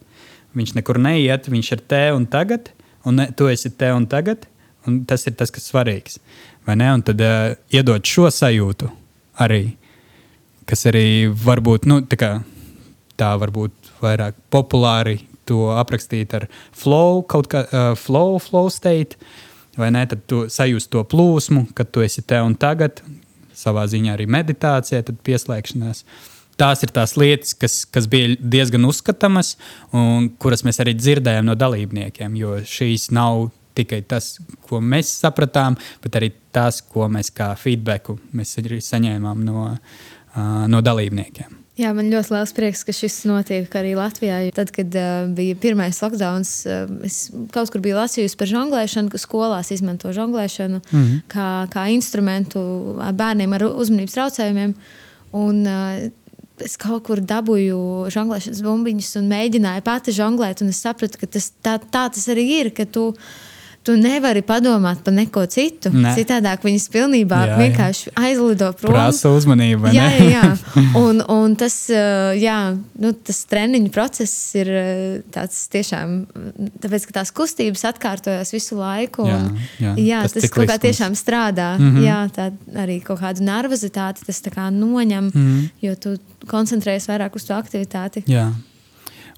Viņš 0.55 0.75
nekur 0.75 0.99
neiet, 0.99 1.49
viņš 1.49 1.73
ir 1.73 1.81
te 1.89 2.13
un 2.13 2.27
tagad, 2.27 2.71
un 3.05 3.15
ne, 3.15 3.27
tu 3.37 3.49
esi 3.49 3.71
te 3.71 3.93
un 3.93 4.07
tagad. 4.07 4.47
Un 4.87 5.05
tas 5.07 5.27
ir 5.27 5.35
tas, 5.39 5.51
kas 5.51 5.71
svarīgs. 5.71 6.19
vai 6.67 6.77
ne? 6.77 6.93
Un 6.95 7.03
tad 7.03 7.21
uh, 7.21 7.55
iedot 7.71 8.07
šo 8.07 8.31
sajūtu 8.31 8.91
arī, 9.43 9.77
kas 10.67 10.87
arī 10.87 11.31
varbūt 11.31 11.87
nu, 11.91 12.01
tā, 12.07 12.19
kā, 12.19 12.31
tā 13.19 13.33
varbūt 13.39 13.93
vairāk 14.03 14.39
populāri 14.51 15.21
to 15.49 15.71
aprakstīt 15.77 16.35
ar 16.39 16.49
flow, 16.71 17.23
kaut 17.29 17.49
kā 17.53 17.65
uh, 17.67 17.93
flow, 17.99 18.39
flow 18.43 18.71
state, 18.73 19.19
vai 19.79 19.91
ne? 19.95 20.05
Tad 20.09 20.27
tu 20.31 20.45
sajūti 20.53 20.91
to 20.93 21.05
plūsmu, 21.09 21.69
kad 21.77 21.91
tu 21.95 22.05
esi 22.05 22.25
te 22.27 22.41
un 22.45 22.57
tagad, 22.59 23.03
savā 23.57 23.87
ziņā 23.91 24.17
arī 24.17 24.29
meditācija, 24.31 25.03
tad 25.07 25.21
pieslēgšanās. 25.27 26.05
Tās 26.61 26.85
ir 26.85 26.93
tās 26.95 27.17
lietas, 27.17 27.55
kas, 27.59 27.79
kas 27.89 28.07
bija 28.11 28.37
diezgan 28.39 28.85
uzskatāmas, 28.87 29.57
un 29.97 30.29
kuras 30.43 30.63
mēs 30.67 30.83
arī 30.85 30.95
dzirdējām 30.99 31.49
no 31.49 31.57
dalībniekiem. 31.59 32.37
Jo 32.39 32.59
šīs 32.69 33.09
nav 33.17 33.49
tikai 33.79 34.03
tas, 34.09 34.37
ko 34.69 34.83
mēs 34.85 35.11
sapratām, 35.23 35.79
bet 36.05 36.21
arī 36.21 36.33
tas, 36.53 36.83
ko 36.85 37.09
mēs 37.13 37.33
kā 37.35 37.53
feedbacku 37.59 38.19
mēs 38.37 38.59
saņēmām 38.93 39.43
no, 39.49 39.67
uh, 39.73 40.63
no 40.69 40.85
dalībniekiem. 40.85 41.62
Jā, 41.81 41.89
man 41.97 42.11
ļoti 42.13 42.35
liels 42.35 42.51
prieks, 42.53 42.83
ka 42.85 42.93
šis 42.93 43.23
notiek 43.25 43.73
arī 43.81 43.95
Latvijā. 43.97 44.43
Tad, 44.53 44.69
kad 44.77 44.93
uh, 44.93 45.23
bija 45.33 45.57
pirmais 45.57 46.03
lockdown, 46.05 46.45
uh, 46.45 46.91
es 47.09 47.31
kaut 47.55 47.73
kur 47.73 47.81
biju 47.85 47.97
lasījusi 47.97 48.37
par 48.37 48.51
žonglēšanu, 48.51 49.09
ka 49.13 49.21
skolās 49.21 49.73
izmanto 49.73 50.13
žonglēšanu 50.13 50.83
mm 50.83 50.99
-hmm. 50.99 51.23
kā, 51.33 51.49
kā 51.73 51.87
instrumentu 51.95 52.61
bērniem 53.17 53.57
ar 53.57 53.65
uzmanības 53.71 54.19
traucējumiem. 54.19 54.75
Un, 55.33 55.65
uh, 55.65 56.11
es 56.61 56.77
kaut 56.77 57.07
kur 57.07 57.23
dabūju 57.25 58.11
žonglēšanas 58.13 58.61
bumbiņas 58.67 59.17
un 59.21 59.33
mēģināju 59.33 59.85
pati 59.87 60.13
žonglēt. 60.13 60.63
Es 60.69 60.83
sapratu, 60.85 61.19
ka 61.19 61.27
tas, 61.27 61.53
tā, 61.63 61.79
tā 61.79 62.05
tas 62.13 62.29
arī 62.29 62.45
ir. 62.61 62.71
Ka 62.77 62.85
tu, 62.85 63.15
tu 63.83 63.97
nevari 63.99 64.43
padomāt 64.47 65.03
par 65.03 65.15
neko 65.15 65.43
citu. 65.51 65.91
Ne. 65.95 66.13
Citādāk 66.15 66.63
viņas 66.67 66.87
pilnībā 66.93 67.41
jā, 67.49 67.57
vienkārši 67.59 68.05
jā. 68.09 68.15
aizlido 68.29 68.71
prom. 68.79 68.95
Prasa 68.95 69.33
uzmanību. 69.35 69.91
Jā, 69.95 70.07
jā, 70.19 70.29
jā. 70.31 70.43
Un, 71.03 71.23
un 71.29 71.55
tas, 71.59 71.75
jā, 72.39 72.57
nu, 73.03 73.13
tas 73.27 73.43
treniņu 73.51 73.91
process 73.95 74.55
ir 74.59 74.71
tāds 75.35 75.65
tiešām, 75.73 76.15
tāpēc, 76.83 77.07
ka 77.09 77.17
tās 77.19 77.33
kustības 77.35 77.85
atkārtojas 77.91 78.53
visu 78.55 78.79
laiku. 78.79 79.27
Un, 79.27 79.59
jā, 79.81 79.93
jā, 79.93 79.95
jā, 79.99 80.23
tas, 80.27 80.37
tas 80.39 80.55
kaut 80.55 80.71
kā 80.71 80.79
tiešām 80.83 81.17
strādā. 81.19 81.75
Mm 81.79 81.91
-hmm. 81.91 82.05
Jā, 82.07 82.21
tā 82.37 82.51
arī 82.85 83.01
kaut 83.03 83.21
kādu 83.21 83.43
nervozitāti 83.47 84.27
tas 84.27 84.43
noņem, 84.71 85.25
mm 85.25 85.31
-hmm. 85.35 85.71
jo 85.81 85.95
tu 85.95 86.17
koncentrējies 86.47 87.09
vairāk 87.09 87.37
uz 87.37 87.45
to 87.45 87.55
aktivitāti. 87.55 88.23
Jā. 88.27 88.53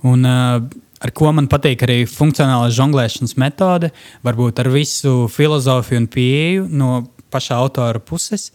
Un, 0.03 0.25
uh, 0.25 0.63
ar 1.03 1.13
ko 1.17 1.33
man 1.37 1.49
patīk 1.51 1.85
arī 1.87 2.05
funkcionāla 2.09 2.71
žonglēšanas 2.75 3.37
metode, 3.41 3.91
varbūt 4.27 4.63
ar 4.63 4.71
visu 4.75 5.27
filozofiju 5.33 6.05
un 6.05 6.09
pieeju 6.11 6.67
no 6.71 7.05
paša 7.35 7.59
autora 7.59 8.01
puses. 8.01 8.51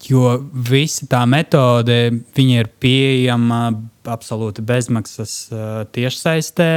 Jo 0.00 0.38
visa 0.54 1.04
tā 1.10 1.26
metode 1.28 1.96
ir 2.40 2.68
pieejama 2.80 3.58
absolūti 4.08 4.64
bezmaksas 4.64 5.34
tiešsaistē. 5.92 6.68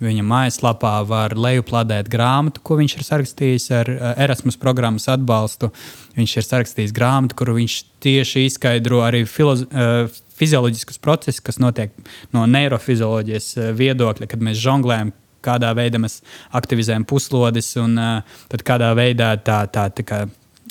Viņa 0.00 0.24
mājaslapā 0.24 0.94
var 1.04 1.36
lejupladēt 1.36 2.08
grāmatu, 2.12 2.62
ko 2.64 2.78
viņš 2.80 2.96
ir 2.96 3.06
sarakstījis 3.10 3.68
ar 3.76 3.92
Erasmus 4.24 4.56
programmas 4.56 5.10
atbalstu. 5.12 5.68
Viņš 6.16 6.36
ir 6.38 6.48
sarakstījis 6.48 6.96
grāmatu, 6.96 7.36
kur 7.36 7.52
viņš 7.58 7.76
tieši 8.02 8.46
izskaidro 8.48 9.04
arī 9.04 9.26
filoz, 9.28 9.66
uh, 9.68 10.08
fizioloģiskus 10.42 11.00
procesus, 11.02 11.40
kas 11.44 11.62
notiek 11.62 11.94
no 12.34 12.44
neirofizioloģijas 12.50 13.48
eh, 13.56 13.72
viedokļa, 13.78 14.30
kad 14.34 14.44
mēs 14.44 14.60
žonglējam, 14.62 15.14
kādā 15.42 15.72
veidā 15.74 15.98
mēs 15.98 16.20
aktivizējam 16.54 17.02
puslodis 17.10 17.72
un 17.82 17.96
tad 17.98 18.62
kādā 18.62 18.92
veidā 18.94 19.32
tā, 19.42 19.64
tā, 19.74 19.88
tā 19.90 20.04
kā 20.06 20.20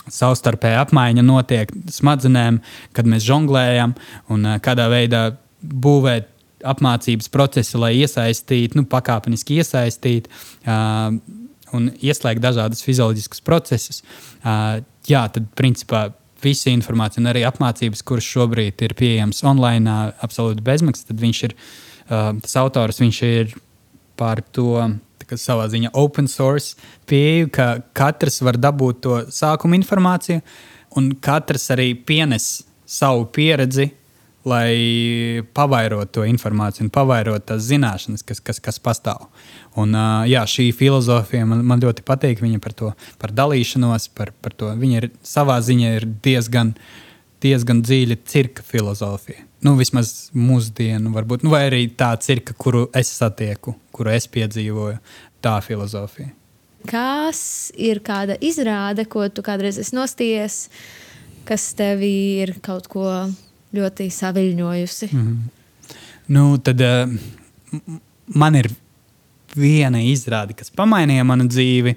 savstarpēja 0.10 0.86
apmaiņa 0.86 1.24
notiek 1.26 1.72
smadzenēm, 1.92 2.60
kad 2.96 3.10
mēs 3.10 3.26
žonglējam 3.28 3.96
un 4.34 4.48
uh, 4.48 4.58
kādā 4.64 4.88
veidā 4.92 5.24
būvēt 5.62 6.30
apmācības 6.68 7.30
procesu, 7.34 7.80
lai 7.82 7.96
iesaistītu, 8.04 8.78
nu, 8.78 8.86
pakāpeniski 8.90 9.60
iesaistītu 9.62 10.30
uh, 10.30 11.14
un 11.76 11.90
ieslēgt 12.04 12.44
dažādus 12.44 12.84
fizioloģiskus 12.86 13.44
procesus. 13.46 14.02
Uh, 14.42 14.82
jā, 15.10 15.24
tad 15.34 15.48
principā 15.58 16.10
visa 16.44 16.72
informācija 16.72 17.22
un 17.24 17.30
arī 17.32 17.46
apmācības, 17.48 18.04
kuras 18.08 18.28
šobrīd 18.28 18.82
ir 18.86 18.96
pieejamas 18.98 19.44
online, 19.48 19.96
absolūti 20.26 20.66
bezmaksas, 20.66 21.08
tad 21.10 21.22
viņš 21.22 21.44
ir 21.48 21.56
tas 22.10 22.58
autors, 22.60 23.00
viņš 23.02 23.22
ir 23.30 23.56
par 24.20 24.44
to. 24.56 24.76
Savā 25.32 25.64
ziņā 25.72 25.94
open 25.96 26.26
source 26.28 26.74
pieeja, 27.08 27.46
ka 27.56 27.66
katrs 27.96 28.42
var 28.44 28.58
dabūt 28.60 28.98
to 29.06 29.20
sākuma 29.32 29.78
informāciju, 29.78 30.42
un 31.00 31.06
katrs 31.24 31.70
arī 31.72 31.94
pienes 31.96 32.50
savu 32.84 33.30
pieredzi 33.32 33.86
lai 34.46 35.42
pavairotu 35.54 36.20
to 36.20 36.26
informāciju 36.26 36.88
un 36.88 36.94
pavairotu 36.94 37.52
tās 37.52 37.66
zināšanas, 37.70 38.24
kas, 38.26 38.42
kas, 38.42 38.60
kas 38.64 38.80
pastāv. 38.82 39.28
Un, 39.80 39.94
uh, 39.96 40.26
jā, 40.28 40.42
šī 40.50 40.68
filozofija 40.76 41.46
man, 41.48 41.62
man 41.68 41.80
ļoti 41.84 42.04
patīk. 42.08 42.42
Viņa 42.44 42.60
par 42.64 42.74
to 42.76 42.90
par 43.22 43.32
dalīšanos, 43.36 44.10
par, 44.18 44.34
par 44.44 44.56
to. 44.58 44.72
Viņa 44.78 45.00
ir 45.00 45.08
savā 45.24 45.56
ziņā 45.64 45.94
ir 46.00 46.08
diezgan, 46.26 46.74
diezgan 47.44 47.80
dziļa 47.86 48.20
cirka 48.28 48.66
filozofija. 48.68 49.46
Nu, 49.64 49.76
vismaz 49.78 50.32
mūsdienu, 50.34 51.14
varbūt, 51.14 51.46
nu, 51.46 51.54
vai 51.54 51.68
arī 51.70 51.86
tā 51.94 52.10
cirka, 52.20 52.56
kuru 52.58 52.88
es 52.98 53.12
satieku, 53.14 53.76
kuru 53.94 54.12
es 54.12 54.26
piedzīvoju, 54.32 54.98
tā 55.46 55.60
filozofija. 55.64 56.34
Kas 56.90 57.70
ir 57.78 58.02
kāda 58.02 58.40
izrāde, 58.42 59.06
ko 59.06 59.28
tu 59.30 59.44
kādreiz 59.46 59.78
esi 59.80 59.94
nostījies, 59.94 60.64
kas 61.46 61.68
tev 61.78 62.02
ir 62.06 62.56
kaut 62.66 62.90
ko 62.90 63.06
ļoti 63.78 64.10
saviļņojusi. 64.12 65.12
Mm 65.14 65.28
-hmm. 65.28 65.96
nu, 66.28 66.58
tad 66.58 66.82
uh, 66.82 67.14
man 68.26 68.56
ir 68.56 68.72
viena 69.58 70.02
izrāde, 70.04 70.56
kas 70.58 70.74
pamainīja 70.76 71.26
manu 71.28 71.48
dzīvi, 71.52 71.96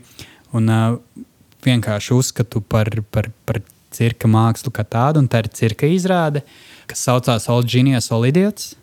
un 0.56 0.70
uh, 0.70 1.24
vienkārši 1.64 2.14
uzskatu 2.16 2.62
par, 2.62 2.90
par, 3.14 3.30
par 3.46 3.60
cirka 3.94 4.30
mākslu 4.30 4.72
kā 4.74 4.84
tādu, 4.86 5.22
un 5.22 5.28
tā 5.30 5.44
ir 5.44 5.50
cirka 5.54 5.88
izrāde, 5.90 6.44
kas 6.90 7.04
saucās 7.06 7.48
Old 7.52 7.70
Genius 7.70 8.10
Olidiots. 8.14 8.74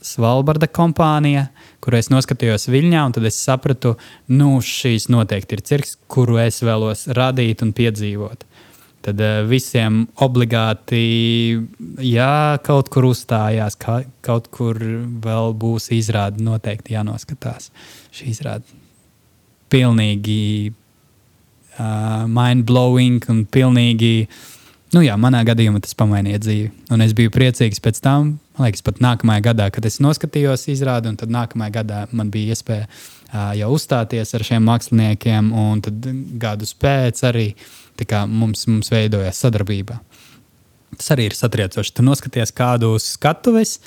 Svalbarda 0.00 0.64
kompānija, 0.64 1.50
kuru 1.84 1.98
es 1.98 2.08
noskatījos 2.08 2.70
Viļņā, 2.72 3.02
un 3.04 3.12
tad 3.12 3.26
es 3.28 3.36
sapratu, 3.36 3.98
ka 3.98 4.32
nu, 4.32 4.54
šīs 4.64 5.10
noteikti 5.12 5.58
ir 5.58 5.64
cirks, 5.68 5.98
kuru 6.08 6.38
es 6.40 6.62
vēlos 6.64 7.04
radīt 7.18 7.60
un 7.66 7.74
piedzīvot 7.76 8.46
tad 9.04 9.20
uh, 9.20 9.40
visiem 9.48 10.04
obligāti, 10.20 11.00
ja 12.04 12.58
kaut 12.64 12.90
kur 12.92 13.10
uzstājās, 13.10 13.78
ka, 13.80 14.02
kaut 14.24 14.50
kur 14.52 14.78
vēl 15.24 15.54
būs 15.56 15.90
izrāde, 15.96 16.42
noteikti 16.44 16.96
jānoskatās. 16.96 17.70
Šī 18.14 18.30
izrāde 18.34 18.78
pilnīgi 19.72 20.42
uh, 20.70 22.26
mind-blowing 22.28 23.24
un 23.32 23.44
pilnīgi. 23.48 24.28
Nu 24.90 25.04
jā, 25.06 25.14
manā 25.20 25.44
gadījumā 25.46 25.78
tas 25.84 25.94
pamainīja 25.94 26.42
dzīvi. 26.42 26.70
Un 26.90 27.04
es 27.04 27.14
biju 27.16 27.30
priecīgs 27.30 27.78
pēc 27.80 28.00
tam, 28.02 28.34
man 28.58 28.66
liekas, 28.66 28.82
pat 28.84 28.98
nākamajā 29.00 29.44
gadā, 29.52 29.68
kad 29.70 29.86
es 29.86 30.00
noskatījos 30.02 30.66
izrādi, 30.72 31.12
un 31.12 31.20
tad 31.20 31.30
nākamajā 31.32 31.76
gadā 31.78 32.00
man 32.10 32.32
bija 32.34 32.56
iespēja 32.56 32.88
uh, 32.90 33.52
jau 33.56 33.70
uzstāties 33.78 34.34
ar 34.36 34.44
šiem 34.44 34.66
māksliniekiem, 34.66 35.54
un 35.54 35.84
tad 35.86 36.10
gadus 36.42 36.74
pēc 36.74 37.22
arī 37.30 37.52
uh, 37.54 37.70
mums, 38.28 38.66
mums 38.70 38.90
veidojās 38.92 39.40
sadarbība. 39.44 40.00
Tas 40.96 41.12
arī 41.14 41.28
ir 41.28 41.36
satriecoši. 41.38 41.94
Tu 41.94 42.04
noskaties 42.04 42.52
kādu 42.56 42.96
skatuves, 43.02 43.78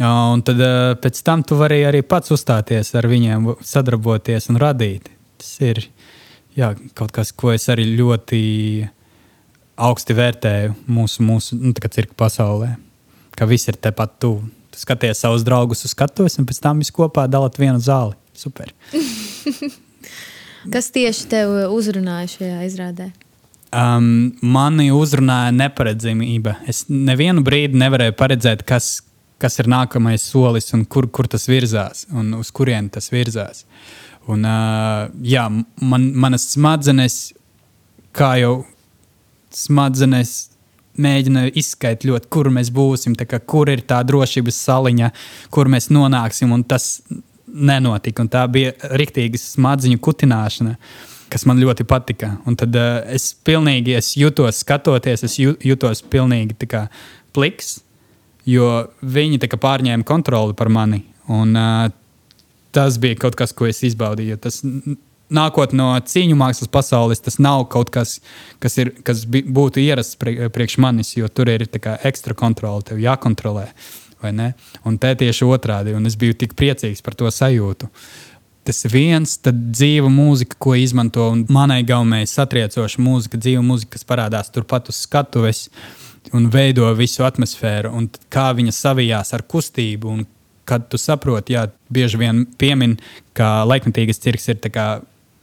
un 0.00 0.42
tad 0.46 0.62
pēc 1.02 1.20
tam 1.26 1.44
tu 1.46 1.58
vari 1.60 1.82
arī 1.86 2.02
pats 2.06 2.32
uzstāties 2.32 2.94
ar 2.96 3.08
viņiem, 3.10 3.52
sadarboties 3.60 4.50
un 4.52 4.60
radīt. 4.62 5.10
Tas 5.36 5.52
ir 5.64 5.82
jā, 6.56 6.72
kaut 6.96 7.12
kas, 7.12 7.32
ko 7.36 7.52
es 7.52 7.68
arī 7.72 7.84
ļoti 7.98 8.42
augsti 9.76 10.16
vērtēju 10.16 10.76
mūsu, 10.88 11.24
mūsu 11.26 11.60
nu, 11.60 11.74
cirka 11.76 12.16
pasaulē. 12.16 12.74
Ka 13.36 13.44
viss 13.44 13.68
ir 13.68 13.76
tepat 13.76 14.16
tuvu. 14.24 14.46
Tu 14.72 14.80
skaties 14.80 15.20
savus 15.20 15.44
draugus 15.44 15.84
uz 15.84 15.92
skatuves, 15.92 16.38
un 16.40 16.48
pēc 16.48 16.62
tam 16.64 16.80
viss 16.80 16.94
kopā 16.94 17.26
dalot 17.28 17.60
vienu 17.60 17.82
zāli. 17.84 18.16
Super! 18.36 18.72
Kas 20.72 20.90
tieši 20.94 21.28
tev 21.30 21.54
uzrunāja 21.74 22.30
šajā 22.32 22.60
izrādē? 22.66 23.10
Um, 23.74 24.36
mani 24.46 24.92
uzrunāja 24.94 25.50
neparedzamība. 25.50 26.60
Es 26.70 26.84
nevienu 26.86 27.42
brīdi 27.46 27.78
nevarēju 27.80 28.14
paredzēt, 28.18 28.62
kas, 28.66 29.00
kas 29.42 29.58
ir 29.58 29.66
nākamais 29.72 30.22
solis 30.22 30.70
un 30.76 30.84
kur, 30.86 31.08
kur 31.10 31.26
tas 31.26 31.48
virzās 31.50 32.04
un 32.14 32.30
uz 32.38 32.52
kurien 32.54 32.86
tas 32.94 33.10
virzās. 33.10 33.64
Un, 34.30 34.46
uh, 34.46 35.08
jā, 35.22 35.48
man, 35.82 36.04
manas 36.14 36.46
smadzenes, 36.52 37.16
kā 38.14 38.36
jau 38.38 38.54
smadzenes, 39.54 40.36
mēģina 41.02 41.48
izskaidrot, 41.58 42.30
kur 42.32 42.48
mēs 42.54 42.70
būsim, 42.72 43.18
kā, 43.18 43.42
kur 43.42 43.68
ir 43.68 43.82
tā 43.82 43.98
drošības 44.06 44.62
saliņa, 44.68 45.10
kur 45.52 45.68
mēs 45.68 45.90
nonāksim. 45.90 46.54
Tas 46.70 47.02
nenotika. 47.50 48.24
Tā 48.30 48.46
bija 48.46 48.78
riktīga 48.94 49.42
smadziņu 49.42 50.00
kutināšana. 50.06 50.78
Uh, 50.78 51.12
kas 51.32 51.46
man 51.48 51.60
ļoti 51.62 51.86
patika. 51.88 52.34
Un 52.46 52.58
tad 52.58 52.76
uh, 52.76 53.00
es 53.12 53.32
pilnīgi 53.46 53.96
es 53.98 54.14
jutos, 54.18 54.62
skatoties, 54.62 55.26
es 55.26 55.38
jutos 55.38 56.02
pilnīgi 56.12 56.68
kā, 56.70 56.86
pliks, 57.36 57.80
jo 58.48 58.86
viņi 59.02 59.42
kā, 59.46 59.60
pārņēma 59.60 60.06
kontroli 60.06 60.56
par 60.58 60.70
mani. 60.72 61.02
Un, 61.32 61.56
uh, 61.58 61.90
tas 62.76 63.00
bija 63.02 63.18
kaut 63.26 63.36
kas, 63.38 63.54
ko 63.56 63.68
es 63.70 63.82
izbaudīju. 63.86 64.40
Tas, 64.46 64.62
Nākot 65.26 65.72
no 65.74 65.88
cīņu 66.06 66.36
mākslas 66.38 66.70
pasaules, 66.70 67.18
tas 67.18 67.40
nav 67.42 67.64
kaut 67.72 67.88
kas, 67.90 68.20
kas, 68.62 68.76
ir, 68.78 68.92
kas 69.02 69.24
būtu 69.26 69.82
ierasts 69.82 70.14
priekš 70.22 70.76
manis, 70.78 71.16
jo 71.16 71.26
tur 71.26 71.50
ir 71.50 71.64
ekstra 71.66 72.36
kontrole, 72.38 72.84
tev 72.86 73.00
jākontrolē. 73.02 73.64
Un 74.86 74.98
te 75.02 75.10
tieši 75.18 75.48
otrādi, 75.50 75.96
un 75.98 76.06
es 76.06 76.14
biju 76.18 76.36
tik 76.38 76.54
priecīgs 76.58 77.02
par 77.02 77.18
to 77.18 77.26
sajūtu. 77.26 77.90
Tas 78.66 78.82
viens, 78.90 79.36
tad 79.38 79.58
dzīva 79.70 80.08
mūzika, 80.10 80.58
ko 80.58 80.74
izmanto. 80.74 81.28
Manai 81.54 81.82
gaumē 81.86 82.24
satriecoša 82.26 83.02
mūzika, 83.02 83.38
dzīva 83.38 83.62
mūzika, 83.62 83.94
kas 83.94 84.06
parādās 84.08 84.50
turpat 84.50 84.90
uz 84.90 85.04
skatuves 85.06 85.68
un 86.34 86.48
veido 86.50 86.88
visu 86.98 87.22
atmosfēru. 87.26 87.92
Un 87.94 88.08
kā 88.32 88.48
viņa 88.58 88.74
savijās 88.74 89.30
ar 89.36 89.46
kustību. 89.46 90.16
Un 90.16 90.24
kad 90.66 90.88
tu 90.90 90.98
saproti, 90.98 91.54
jā, 91.54 91.68
bieži 91.94 92.18
vien 92.18 92.42
piemin, 92.58 92.96
ka 93.38 93.60
laikmatīgas 93.70 94.18
cirks 94.24 94.50
ir 94.50 94.58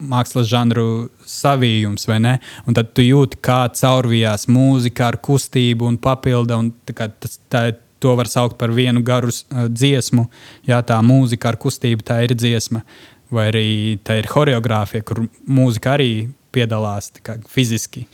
mākslas 0.04 0.50
žanru 0.52 1.08
savijums, 1.26 2.04
vai 2.10 2.20
ne? 2.20 2.34
Un 2.68 2.76
tad 2.76 2.92
tu 2.98 3.06
jūti, 3.06 3.40
kā 3.40 3.62
caurvijās 3.72 4.50
mūzika 4.52 5.08
ar 5.12 5.20
kustību 5.24 5.88
un 5.88 5.98
papildu. 6.02 6.60
Un 6.60 6.72
tas, 6.92 7.40
tā, 7.48 7.70
to 8.04 8.16
var 8.20 8.28
saukt 8.28 8.58
par 8.60 8.74
vienu 8.76 9.04
garu 9.06 9.32
uh, 9.32 9.68
dziesmu. 9.72 10.28
Jā, 10.68 10.82
tā 10.84 11.00
mūzika 11.06 11.54
ar 11.54 11.60
kustību, 11.62 12.04
tā 12.04 12.20
ir 12.26 12.36
dziesma. 12.36 12.84
Vai 13.34 13.48
arī 13.50 13.68
tā 14.06 14.20
ir 14.22 14.30
choreogrāfija, 14.30 15.06
kur 15.08 15.24
mūzika 15.50 15.96
arī 15.98 16.12
piedalās 16.54 17.10
kā, 17.26 17.40
fiziski. 17.50 18.06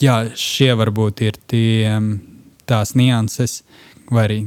Jā, 0.00 0.22
šie 0.36 0.72
varbūt 0.76 1.22
ir 1.24 1.38
tie, 1.48 1.96
tās 2.68 2.94
nianses, 2.96 3.60
vai 4.12 4.24
arī 4.26 4.38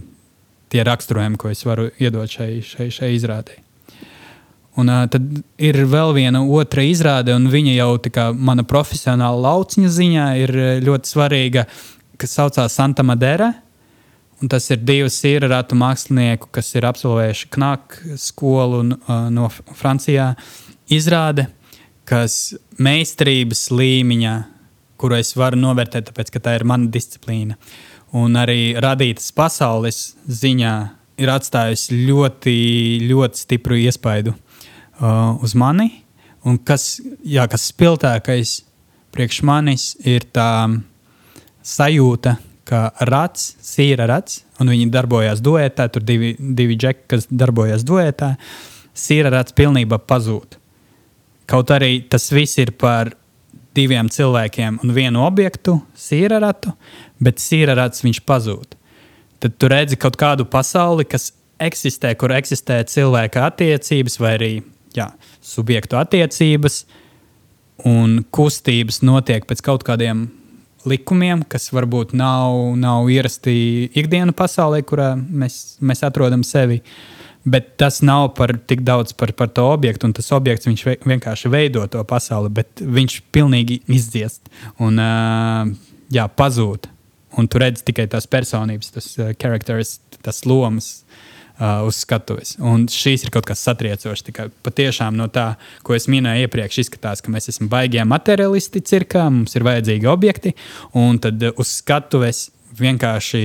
tie 0.74 0.86
raksturojumi, 0.86 1.38
ko 1.38 1.52
es 1.54 1.62
varu 1.66 1.90
iedot 2.02 2.30
šai, 2.30 2.58
šai, 2.66 2.90
šai 2.94 3.12
izrādē. 3.18 3.60
Un 4.82 4.90
uh, 4.90 5.04
tad 5.12 5.26
ir 5.62 5.78
vēl 5.86 6.16
viena 6.18 6.42
otra 6.42 6.82
izrāde, 6.86 7.36
un 7.38 7.46
viņa 7.54 7.76
jau 7.76 7.92
tā 8.08 8.30
mana 8.34 8.66
profesionāla 8.66 9.38
lauciņa 9.46 9.92
ziņā 9.98 10.30
ir 10.42 10.56
ļoti 10.86 11.12
svarīga, 11.14 11.68
kas 12.18 12.34
saucās 12.40 12.74
Santa 12.74 13.06
Madera. 13.06 13.52
Un 14.44 14.50
tas 14.52 14.66
ir 14.74 14.82
divi 14.84 15.08
sīrātu 15.08 15.78
mākslinieku, 15.80 16.50
kas 16.52 16.74
ir 16.76 16.84
absolvējuši 16.90 17.48
Knaku 17.56 18.18
skolu 18.20 18.82
uh, 18.84 19.30
no 19.32 19.48
Francijā. 19.48 20.34
Izrāde, 20.92 21.46
kas 22.04 22.52
meistarības 22.76 23.70
līmeņa, 23.72 24.34
kuru 25.00 25.16
es 25.16 25.32
varu 25.40 25.62
novērtēt, 25.62 26.10
tāpēc 26.10 26.34
ka 26.36 26.44
tā 26.44 26.58
ir 26.58 26.68
mana 26.68 26.92
disciplīna, 26.92 27.56
un 28.12 28.36
arī 28.36 28.76
radītas 28.84 29.32
pasaules 29.32 30.04
ziņā 30.28 30.76
ir 31.24 31.32
atstājusi 31.32 32.04
ļoti, 32.04 32.60
ļoti 33.08 33.46
stipru 33.46 33.80
iespaidu 33.80 34.36
uh, 34.36 35.40
uz 35.40 35.56
mani. 35.56 35.88
Un 36.44 36.60
kas, 36.60 36.98
jā, 37.24 37.48
kas 37.48 37.72
spilgtākais 37.72 38.58
priekš 39.16 39.40
manis 39.48 39.94
ir 40.04 40.28
tā 40.36 40.68
sajūta, 41.64 42.36
ka 42.70 42.90
rats, 43.10 43.54
sīra 43.64 44.08
rats, 44.10 44.44
un 44.62 44.72
viņi 44.72 44.92
darbojās 44.94 45.42
duetā, 45.44 45.90
tur 45.92 46.06
divi, 46.06 46.34
divi 46.40 46.78
džeki, 46.80 47.08
kas 47.12 47.28
darbojās 47.32 47.84
duetā, 47.88 48.34
sīra 48.96 49.34
rats 49.34 49.56
pilnībā 49.56 50.00
pazūd. 50.08 50.58
Kaut 51.50 51.74
arī 51.76 51.98
tas 52.10 52.30
viss 52.32 52.60
ir 52.62 52.72
par 52.80 53.12
diviem 53.76 54.10
cilvēkiem 54.12 54.80
un 54.84 54.94
vienu 54.96 55.24
objektu, 55.26 55.80
sīra 55.98 56.40
ratu, 56.44 56.74
bet 57.24 57.42
sīra 57.42 57.76
rats 57.78 58.04
viņš 58.06 58.22
pazūd. 58.28 58.78
Tad 59.44 59.58
tu 59.60 59.70
redzi 59.72 59.98
kaut 60.00 60.16
kādu 60.20 60.46
pasauli, 60.48 61.04
kas 61.10 61.32
eksistē, 61.64 62.14
kur 62.20 62.32
eksistē 62.36 62.80
cilvēka 62.88 63.48
attiecības 63.50 64.20
vai 64.22 64.36
arī 64.38 64.52
jā, 64.96 65.10
subjektu 65.44 65.98
attiecības 66.00 66.84
un 67.90 68.22
kustības 68.32 69.02
notiek 69.04 69.46
pēc 69.50 69.64
kaut 69.66 69.84
kādiem 69.88 70.28
likumiem, 70.90 71.44
kas 71.50 71.70
varbūt 71.74 72.14
nav, 72.18 72.56
nav 72.80 73.10
ierasti 73.12 73.54
ikdienas 74.00 74.38
pasaulē, 74.38 74.84
kurā 74.88 75.14
mēs, 75.18 75.78
mēs 75.84 76.04
atrodam 76.08 76.46
sevi. 76.48 76.82
Bet 77.44 77.74
tas 77.82 78.00
nav 78.06 78.30
par 78.38 78.54
tik 78.72 78.86
daudz 78.88 79.12
par, 79.20 79.34
par 79.36 79.50
to 79.52 79.66
objektu, 79.74 80.08
un 80.08 80.14
tas 80.16 80.32
objekts 80.32 80.70
vienkārši 81.04 81.52
veido 81.52 81.84
to 81.92 82.04
pasauli, 82.08 82.52
bet 82.62 82.80
viņš 82.80 83.18
pilnīgi 83.36 83.82
izdziest 83.92 84.48
un 84.80 85.02
jā, 86.14 86.28
pazūd. 86.40 86.88
Un 87.34 87.50
tu 87.50 87.60
redz 87.60 87.82
tikai 87.84 88.06
tās 88.08 88.30
personības, 88.30 88.94
tas 88.94 89.08
characters, 89.42 89.98
tas 90.24 90.44
lomas, 90.46 91.02
uh, 91.60 91.84
uz 91.88 92.02
skatuves. 92.04 92.56
Un 92.64 92.88
šīs 92.92 93.26
ir 93.26 93.34
kaut 93.34 93.48
kas 93.50 93.64
satriecošs. 93.66 94.26
Patiešām 94.66 95.18
no 95.20 95.30
tā, 95.34 95.54
ko 95.86 95.96
es 95.98 96.10
minēju 96.12 96.48
iepriekš, 96.48 96.84
izskatās, 96.86 97.24
ka 97.24 97.34
mēs 97.34 97.52
esam 97.54 97.70
baigie 97.72 98.04
materiālisti 98.08 98.84
cirkā, 98.90 99.28
mums 99.34 99.56
ir 99.58 99.68
vajadzīgi 99.68 100.10
objekti, 100.10 100.56
un 101.00 101.22
tad 101.24 101.42
uh, 101.44 101.56
uz 101.60 101.78
skatuves 101.80 102.48
vienkārši 102.80 103.44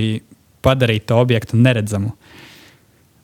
padarīt 0.65 1.09
to 1.09 1.19
objektu 1.21 1.59
neredzamu. 1.61 2.15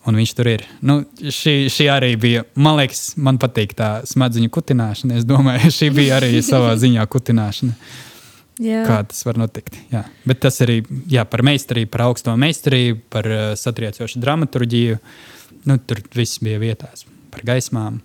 Un 0.04 0.18
viņš 0.20 0.32
tur 0.36 0.48
ir. 0.50 0.62
Nu, 0.84 0.98
šī, 1.16 1.70
šī 1.72 1.86
arī 1.88 2.10
bija. 2.20 2.42
Man 2.60 2.76
liekas, 2.76 3.14
man 3.16 3.38
patīk 3.40 3.72
tā 3.78 4.02
smadziņu 4.08 4.50
kutināšana. 4.52 5.16
Es 5.16 5.24
domāju, 5.28 5.70
šī 5.78 5.88
bija 5.96 6.18
arī 6.18 6.42
savā 6.44 6.74
ziņā 6.80 7.06
kutināšana. 7.08 7.72
Jā. 8.62 8.84
Kā 8.86 9.00
tas 9.10 9.24
var 9.26 9.38
notikt. 9.40 9.74
Jā. 9.90 10.04
Bet 10.28 10.44
tas 10.44 10.60
arī 10.62 10.78
jā, 11.10 11.24
par 11.26 11.42
meistarību, 11.46 11.90
par 11.90 12.04
augsto 12.06 12.34
meistarību, 12.38 13.00
par 13.10 13.26
uh, 13.26 13.46
satriecošu 13.58 14.22
dramaturgiju. 14.22 15.00
Nu, 15.66 15.78
tur 15.82 16.02
viss 16.14 16.42
bija 16.44 16.60
vietās, 16.62 17.02
par 17.34 17.42
gaismām. 17.48 17.98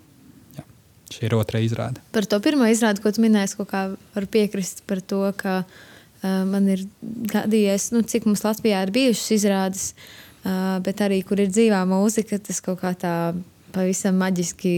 Jā. 0.58 0.66
Šī 1.14 1.28
ir 1.28 1.38
otrā 1.38 1.62
izrāde. 1.62 2.02
Par 2.16 2.26
to 2.30 2.40
pirmo 2.42 2.66
izrādi, 2.70 3.04
ko 3.04 3.14
tu 3.14 3.22
minēji, 3.22 3.60
ko 3.60 3.68
var 3.70 4.30
piekrist 4.32 4.82
par 4.90 5.04
to, 5.06 5.22
ka 5.38 5.60
uh, 5.62 6.26
man 6.50 6.72
ir 6.74 6.88
gadījies, 7.04 7.92
nu, 7.94 8.02
cik 8.02 8.26
mums 8.30 8.46
Latvijā 8.48 8.82
ir 8.88 8.96
bijušas 8.96 9.36
izrādes, 9.38 9.88
uh, 9.94 10.80
bet 10.86 11.06
arī 11.06 11.22
kur 11.28 11.44
ir 11.44 11.54
dzīvā 11.54 11.86
mūzika, 11.90 12.42
tas 12.42 12.64
kaut 12.66 12.82
kā 12.82 12.96
tā 12.98 13.16
pavisam 13.76 14.18
maģiski 14.18 14.74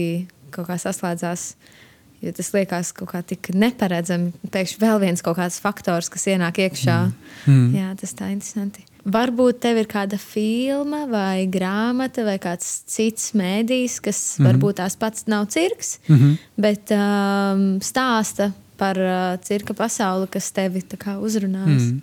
saslēdzās. 0.52 1.54
Uh, 1.56 1.78
Jo 2.22 2.30
tas 2.36 2.52
liekas 2.54 2.92
kaut 2.94 3.10
kā 3.10 3.20
tik 3.26 3.50
neparedzami. 3.58 4.30
Pēkšņi 4.54 4.78
vēl 4.78 5.00
viens 5.02 5.24
kaut 5.26 5.40
kāds 5.40 5.58
faktors, 5.62 6.10
kas 6.12 6.28
ienāk 6.30 6.60
iekšā. 6.62 6.98
Mm. 7.10 7.50
Mm. 7.50 7.68
Jā, 7.80 7.88
tas 7.98 8.14
tā 8.18 8.30
interesanti. 8.30 8.84
Varbūt 9.02 9.58
tev 9.64 9.80
ir 9.80 9.88
kāda 9.90 10.14
filma, 10.22 11.02
vai 11.10 11.48
grāmata, 11.50 12.22
vai 12.22 12.36
kāds 12.42 12.84
cits 12.86 13.32
mēdījis, 13.34 13.98
kas 14.04 14.20
mm 14.20 14.44
-hmm. 14.44 14.50
varbūt 14.52 14.78
tās 14.78 14.96
pats 14.96 15.26
nav 15.26 15.48
cirks, 15.50 15.98
mm 16.06 16.16
-hmm. 16.16 16.36
bet 16.56 16.94
um, 16.94 17.80
stāsta 17.82 18.52
par 18.76 18.98
uh, 18.98 19.40
cirka 19.42 19.74
pasauli, 19.74 20.26
kas 20.30 20.52
tevi 20.52 20.82
uzrunās. 21.20 21.82
Mm. 21.82 22.02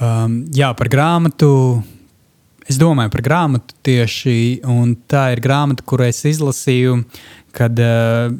Um, 0.00 0.44
jā, 0.52 0.74
par 0.76 0.88
grāmatu. 0.88 1.82
Es 2.68 2.76
domāju 2.78 3.10
par 3.10 3.22
grāmatu 3.22 3.74
tieši, 3.82 4.60
un 4.64 4.96
tā 5.08 5.32
ir 5.32 5.40
grāmata, 5.40 5.84
kuru 5.86 6.04
es 6.04 6.24
izlasīju, 6.24 7.04
kad 7.52 7.78
uh, 7.78 8.32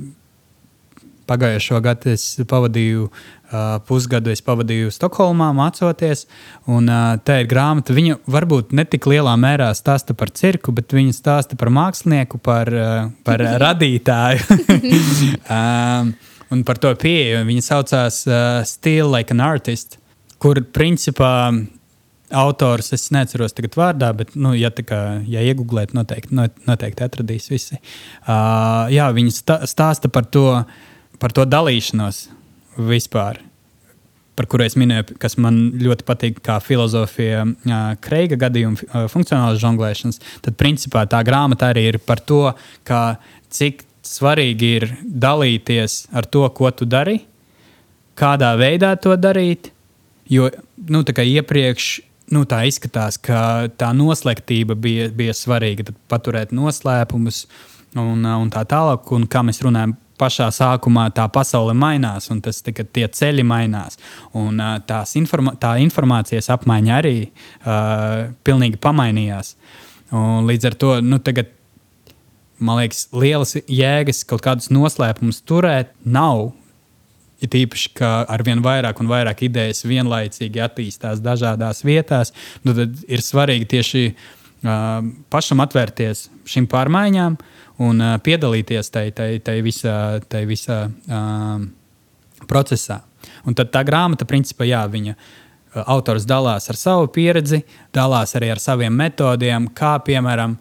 Pagājušo 1.26 1.80
gadu 1.84 2.12
es 2.12 2.24
pavadīju 2.48 3.08
pusgadu, 3.86 4.32
es 4.34 4.42
pavadīju 4.46 4.90
Stokholmā, 4.94 5.52
mācoties. 5.54 6.24
Un, 6.70 6.90
tā 7.26 7.40
ir 7.42 7.50
grāmata. 7.50 7.94
Viņa 7.96 8.20
varbūt 8.30 8.74
ne 8.76 8.86
tik 8.86 9.06
lielā 9.10 9.34
mērā 9.38 9.72
stāsta 9.78 10.16
par 10.18 10.32
cirku, 10.34 10.74
bet 10.74 10.94
viņa 10.94 11.14
stāsta 11.14 11.58
par 11.58 11.70
mākslinieku, 11.74 12.40
par, 12.42 12.70
par 13.26 13.44
radītāju. 13.66 14.42
un 16.50 16.64
par 16.66 16.80
to 16.82 16.92
pieeju. 16.98 17.44
Viņa 17.46 17.64
saucās 17.64 18.22
uh, 18.28 18.60
Still 18.66 19.10
Like 19.14 19.34
an 19.34 19.42
Artist, 19.44 19.98
kur 20.42 20.60
principā 20.74 21.32
autors, 22.36 22.90
es 22.94 23.06
neatceros 23.14 23.54
tagad 23.54 23.76
vārdā, 23.78 24.10
bet, 24.16 24.34
nu, 24.34 24.50
ja, 24.58 24.72
kā, 24.74 25.20
ja 25.30 25.44
iegūlēt, 25.46 25.94
noteikti, 25.94 26.34
noteikti 26.66 27.06
atradīs 27.06 27.46
visi. 27.52 27.78
Uh, 27.78 28.90
jā, 28.90 29.06
viņi 29.14 29.34
stāsta 29.70 30.10
par 30.12 30.26
to, 30.26 30.48
par 31.20 31.34
to 31.36 31.44
dalīšanos 31.48 32.26
vispār. 32.76 33.40
Par 34.36 34.48
kuru 34.52 34.66
es 34.66 34.74
minēju, 34.76 35.16
kas 35.20 35.38
man 35.40 35.70
ļoti 35.80 36.04
patīk, 36.04 36.40
kā 36.44 36.58
filozofija, 36.60 37.46
Kreiga 38.04 38.36
gadījuma, 38.42 39.06
funkcionālās 39.08 39.62
žonglēšanas. 39.62 40.20
Tad, 40.44 40.58
principā, 40.60 41.06
tā 41.08 41.22
grāmata 41.24 41.70
arī 41.72 41.86
ir 41.94 41.98
par 42.04 42.20
to, 42.20 42.50
kā, 42.84 43.16
cik 43.48 43.80
svarīgi 44.04 44.72
ir 44.80 44.90
dalīties 45.02 46.02
ar 46.12 46.28
to, 46.28 46.44
ko 46.52 46.68
tu 46.70 46.84
dari, 46.84 47.22
kādā 48.16 48.52
veidā 48.60 48.92
to 49.00 49.16
darīt. 49.16 49.72
Jo 50.28 50.50
nu, 50.90 51.00
iepriekš 51.06 51.88
nu, 52.34 52.42
tā 52.50 52.64
izskatās, 52.68 53.16
ka 53.22 53.70
tā 53.78 53.92
noslēgtība 53.96 54.76
bija, 54.76 55.08
bija 55.14 55.34
svarīga. 55.36 55.88
Tad 55.88 56.00
paturēt 56.10 56.54
noslēpumus 56.56 57.44
un, 57.96 58.26
un 58.26 58.50
tā 58.52 58.66
tālāk, 58.68 59.12
un 59.16 59.28
kā 59.30 59.44
mēs 59.46 59.62
runājam 59.64 59.96
pašā 60.18 60.48
sākumā 60.54 61.08
tā 61.16 61.26
pasaule 61.32 61.74
mainās, 61.76 62.30
un 62.32 62.40
tas, 62.44 62.60
tika, 62.64 62.84
tie 62.84 63.06
ceļi 63.08 63.44
mainās. 63.46 63.98
Un, 64.36 64.60
informa 65.20 65.56
tā 65.60 65.76
informācijas 65.84 66.50
apmaiņa 66.56 66.96
arī 67.00 67.16
uh, 67.26 68.32
pilnīgi 68.46 68.80
pamainījās. 68.82 69.54
Un, 70.12 70.46
līdz 70.48 70.70
ar 70.70 70.78
to 70.80 70.92
nu, 71.04 71.18
tagad, 71.22 71.50
man 72.58 72.80
liekas, 72.82 73.08
lielas 73.12 73.56
jēgas 73.66 74.24
kaut 74.28 74.44
kādus 74.46 74.70
noslēpumus 74.74 75.42
turēt 75.46 75.92
nav. 76.04 76.52
Ir 77.44 77.52
īpaši, 77.52 77.90
ka 77.98 78.10
ar 78.32 78.40
vien 78.46 78.62
vairāk 78.64 79.02
un 79.02 79.10
vairāk 79.10 79.42
idejas 79.44 79.84
vienlaicīgi 79.84 80.62
attīstās 80.64 81.20
dažādās 81.20 81.82
vietās, 81.84 82.32
nu, 82.64 82.72
tad 82.72 82.96
ir 83.12 83.20
svarīgi 83.20 83.68
tieši 83.74 84.04
pašam 84.62 85.60
atvērties 85.62 86.26
šīm 86.48 86.68
pārmaiņām 86.70 87.36
un 87.86 88.04
piedalīties 88.24 88.90
tajā 88.94 89.56
visā, 89.64 89.96
tai 90.28 90.44
visā 90.48 90.78
uh, 90.88 91.60
procesā. 92.48 93.02
Un 93.46 93.54
tad 93.58 93.72
tā 93.74 93.82
grāmata, 93.86 94.26
principā, 94.28 94.64
jā, 94.66 94.82
viņa 94.88 95.14
autors 95.84 96.24
dalās 96.24 96.70
ar 96.70 96.78
savu 96.80 97.10
pieredzi, 97.12 97.62
dalās 97.94 98.34
arī 98.38 98.50
ar 98.54 98.62
saviem 98.62 98.94
metodiem, 98.96 99.68
kā 99.76 99.98
piemēram, 100.06 100.56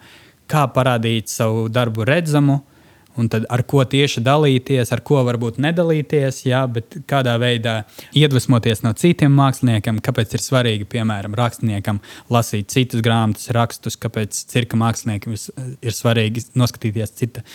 kā 0.52 0.68
parādīt 0.76 1.32
savu 1.32 1.70
darbu 1.72 2.06
redzamu, 2.06 2.60
uh, 2.60 2.75
un 3.18 3.30
tad 3.32 3.46
ar 3.52 3.64
ko 3.68 3.84
tieši 3.88 4.24
dalīties, 4.26 4.92
ar 4.94 5.02
ko 5.06 5.22
varbūt 5.28 5.60
nedalīties, 5.64 6.44
jā, 6.50 6.64
bet 6.72 6.98
kādā 7.10 7.38
veidā 7.42 7.78
iedvesmoties 8.18 8.84
no 8.86 8.94
citiem 8.98 9.36
māksliniekiem, 9.38 10.02
kāpēc 10.06 10.36
ir 10.36 10.44
svarīgi, 10.44 10.90
piemēram, 10.96 11.38
rakstniekam 11.38 12.02
lasīt 12.34 12.74
citus 12.74 13.04
grāmatas 13.06 13.52
rakstus, 13.56 14.00
kāpēc 14.02 14.46
cirka 14.52 14.80
māksliniekiem 14.80 15.36
ir 15.36 15.96
svarīgi 15.96 16.50
noskatīties 16.60 17.18
cita 17.20 17.46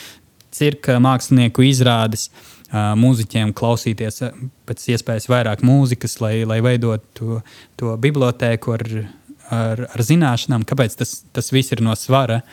cirka 0.55 0.99
mākslinieku 1.03 1.65
izrādes. 1.67 2.29
Mūziķiem 2.71 3.51
klausīties 3.57 4.21
pēc 4.69 4.83
iespējas 4.95 5.27
vairāk 5.31 5.65
mūzikas, 5.67 6.21
lai, 6.23 6.45
lai 6.47 6.61
veidotu 6.63 7.09
to, 7.19 7.39
to 7.81 7.95
bibliotēku 7.99 8.77
ar, 8.77 8.85
ar, 9.51 9.83
ar 9.91 10.05
zināšanām, 10.07 10.63
kāpēc 10.71 10.95
tas, 11.01 11.17
tas 11.35 11.51
viss 11.51 11.75
ir 11.75 11.83
no 11.83 11.97
svara 11.99 12.45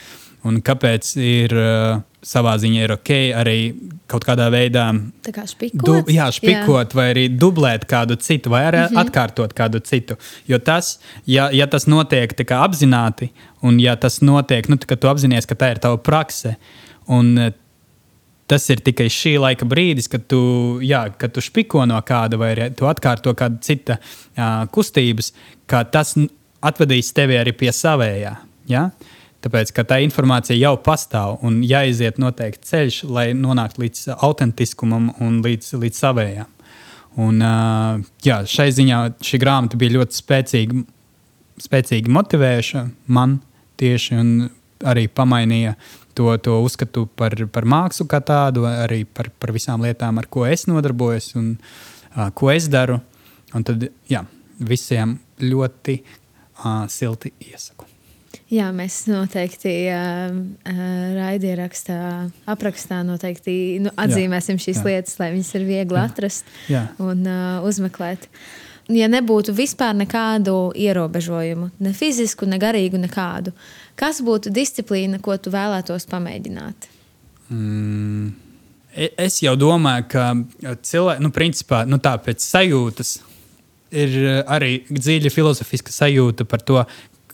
un 0.45 0.59
kāpēc 0.61 1.09
ir 1.21 1.53
uh, 1.57 1.99
savā 2.27 2.55
ziņā 2.61 2.85
ir 2.85 2.93
ok 2.95 3.11
arī 3.39 3.57
kaut 4.09 4.25
kādā 4.27 4.47
veidā 4.53 4.85
kā 5.33 5.45
špikot, 5.47 5.83
du, 5.85 5.97
jā, 6.13 6.27
špikot 6.33 6.93
jā. 6.93 6.97
vai 6.99 7.07
arī 7.13 7.25
dublēt 7.33 7.87
kādu 7.89 8.17
citu, 8.21 8.51
vai 8.53 8.65
arī 8.69 8.83
mm 8.83 8.93
-hmm. 8.93 9.01
atkārtot 9.03 9.53
kādu 9.53 9.79
citu. 9.79 10.17
Jo 10.47 10.59
tas, 10.59 10.99
ja, 11.25 11.49
ja 11.51 11.67
tas 11.67 11.87
notiek 11.87 12.33
apzināti, 12.51 13.29
un 13.61 13.79
ja 13.79 13.95
tas 13.95 14.21
notiek, 14.21 14.69
nu, 14.69 14.77
ka 14.77 14.95
tu 14.95 15.07
apzinājies, 15.07 15.47
ka 15.47 15.55
tā 15.55 15.71
ir 15.71 15.79
tava 15.79 15.97
prakse, 15.97 16.55
un 17.07 17.37
eh, 17.37 17.53
tas 18.47 18.69
ir 18.69 18.79
tikai 18.79 19.07
šī 19.11 19.39
laika 19.39 19.65
brīdis, 19.65 20.07
kad 20.09 20.27
tu, 20.27 20.79
jā, 20.81 21.09
kad 21.17 21.31
tu 21.31 21.41
špiko 21.41 21.85
no 21.85 22.01
kāda 22.01 22.37
vai 22.37 22.71
tu 22.71 22.85
atkārto 22.85 23.33
kādu 23.33 23.59
citu 23.61 23.97
kustības, 24.71 25.33
ka 25.67 25.83
tas 25.83 26.15
atvedīs 26.61 27.13
tevi 27.13 27.37
arī 27.37 27.51
pie 27.51 27.71
savējā. 27.71 28.35
Ja? 28.67 28.89
Tāpēc, 29.45 29.71
ka 29.75 29.85
tā 29.85 29.99
informācija 30.01 30.57
jau 30.57 30.73
pastāv 30.81 31.37
un 31.45 31.59
jāiziet 31.65 32.17
noteikti 32.21 32.71
ceļš, 32.71 33.01
lai 33.13 33.27
nonāktu 33.37 33.83
līdz 33.83 34.05
autentiskumam 34.15 35.11
un 35.23 35.41
līdz, 35.45 35.75
līdz 35.83 35.99
savējām. 36.01 36.53
Un, 37.21 37.41
uh, 37.41 38.01
jā, 38.25 38.41
šai 38.49 38.69
ziņā 38.77 39.01
šī 39.25 39.39
grāmata 39.41 39.77
bija 39.81 39.95
ļoti 39.95 40.17
spēcīga, 40.19 40.81
spēcīgi 41.65 42.13
motivējoša 42.13 42.83
man 43.13 43.39
tieši 43.81 44.17
un 44.17 44.33
arī 44.85 45.07
pamainīja 45.09 45.73
to, 46.17 46.29
to 46.41 46.59
uzskatu 46.65 47.07
par, 47.17 47.33
par 47.53 47.65
mākslu 47.69 48.05
kā 48.09 48.21
tādu, 48.25 48.65
arī 48.69 49.03
par, 49.05 49.31
par 49.41 49.53
visām 49.55 49.85
lietām, 49.85 50.21
ar 50.21 50.29
ko 50.29 50.45
es 50.49 50.67
nodarbojos 50.69 51.33
un 51.39 51.51
uh, 51.57 52.29
ko 52.37 52.53
es 52.53 52.69
daru. 52.73 52.99
Un 53.55 53.65
tad 53.65 53.85
jā, 54.11 54.25
visiem 54.59 55.17
ļoti 55.41 56.01
uh, 56.03 56.85
silti 56.91 57.33
iesaku. 57.49 57.86
Jā, 58.47 58.69
mēs 58.71 59.01
noteikti 59.11 59.71
uh, 59.91 60.29
uh, 60.31 60.77
raidierakstā, 61.17 61.97
aprakstā 62.47 63.01
noteikti 63.03 63.55
nu, 63.83 63.91
atzīmēsim 63.99 64.59
šīs 64.63 64.79
jā. 64.79 64.85
lietas, 64.87 65.17
lai 65.19 65.33
viņas 65.33 65.49
ir 65.59 65.65
viegli 65.67 65.99
jā. 65.99 66.03
atrast 66.07 66.53
jā. 66.71 66.85
un 67.03 67.25
uh, 67.27 67.65
uzmeklēt. 67.67 68.29
Ja 68.95 69.09
nebūtu 69.11 69.51
vispār 69.51 69.97
nekādu 69.99 70.71
ierobežojumu, 70.79 71.73
ne 71.83 71.91
fizisku, 71.91 72.47
ne 72.47 72.55
garīgu, 72.61 73.01
nekādu, 73.03 73.51
kas 73.99 74.21
būtu 74.23 74.53
disciplīna, 74.55 75.19
ko 75.19 75.35
tu 75.35 75.51
vēlētos 75.51 76.07
pamēģināt? 76.07 76.87
Mm. 77.51 78.29
E, 78.95 79.11
es 79.27 79.41
jau 79.43 79.57
domāju, 79.59 80.07
ka 80.15 80.29
cilvēki, 80.87 81.25
nu, 81.25 81.33
principā, 81.35 81.83
nu, 81.83 81.99
tā 81.99 82.15
pēc 82.23 82.47
sajūtas 82.47 83.17
ir 83.91 84.17
arī 84.47 84.81
dziļa 84.87 85.35
filozofiska 85.35 85.91
sajūta 85.91 86.47
par 86.47 86.63
to, 86.63 86.79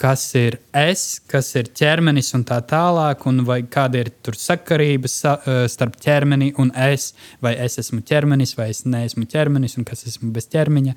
kas 0.03 0.23
ir 0.35 0.57
es, 0.75 1.21
kas 1.31 1.53
ir 1.55 1.69
ķermenis 1.79 2.33
un 2.35 2.43
tā 2.47 2.57
tālāk, 2.67 3.23
un 3.29 3.39
kāda 3.71 4.01
ir 4.01 4.09
tur 4.25 4.35
sakarība 4.35 5.07
sa, 5.07 5.37
eh, 5.47 5.63
starp 5.71 5.95
ķermeni 6.03 6.51
un 6.59 6.73
es, 6.75 7.13
vai 7.43 7.53
es 7.63 7.79
esmu 7.79 8.01
ķermenis, 8.09 8.55
vai 8.57 8.67
es 8.73 8.83
neesmu 8.83 9.23
ķermenis, 9.31 9.77
un 9.79 9.87
kas 9.87 10.03
esmu 10.09 10.33
bez 10.35 10.49
ķermeņa. 10.51 10.95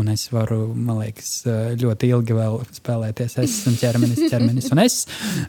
Un 0.00 0.08
es 0.08 0.28
varu, 0.32 0.72
man 0.72 1.02
liekas, 1.02 1.32
eh, 1.44 1.74
ļoti 1.82 2.12
ilgi 2.16 2.38
vēl 2.38 2.56
spēlēties. 2.78 3.36
Es 3.44 3.58
esmu 3.58 3.76
ķermenis, 3.82 4.24
ķermenis 4.32 4.72
un 4.72 4.84
es. 4.86 4.98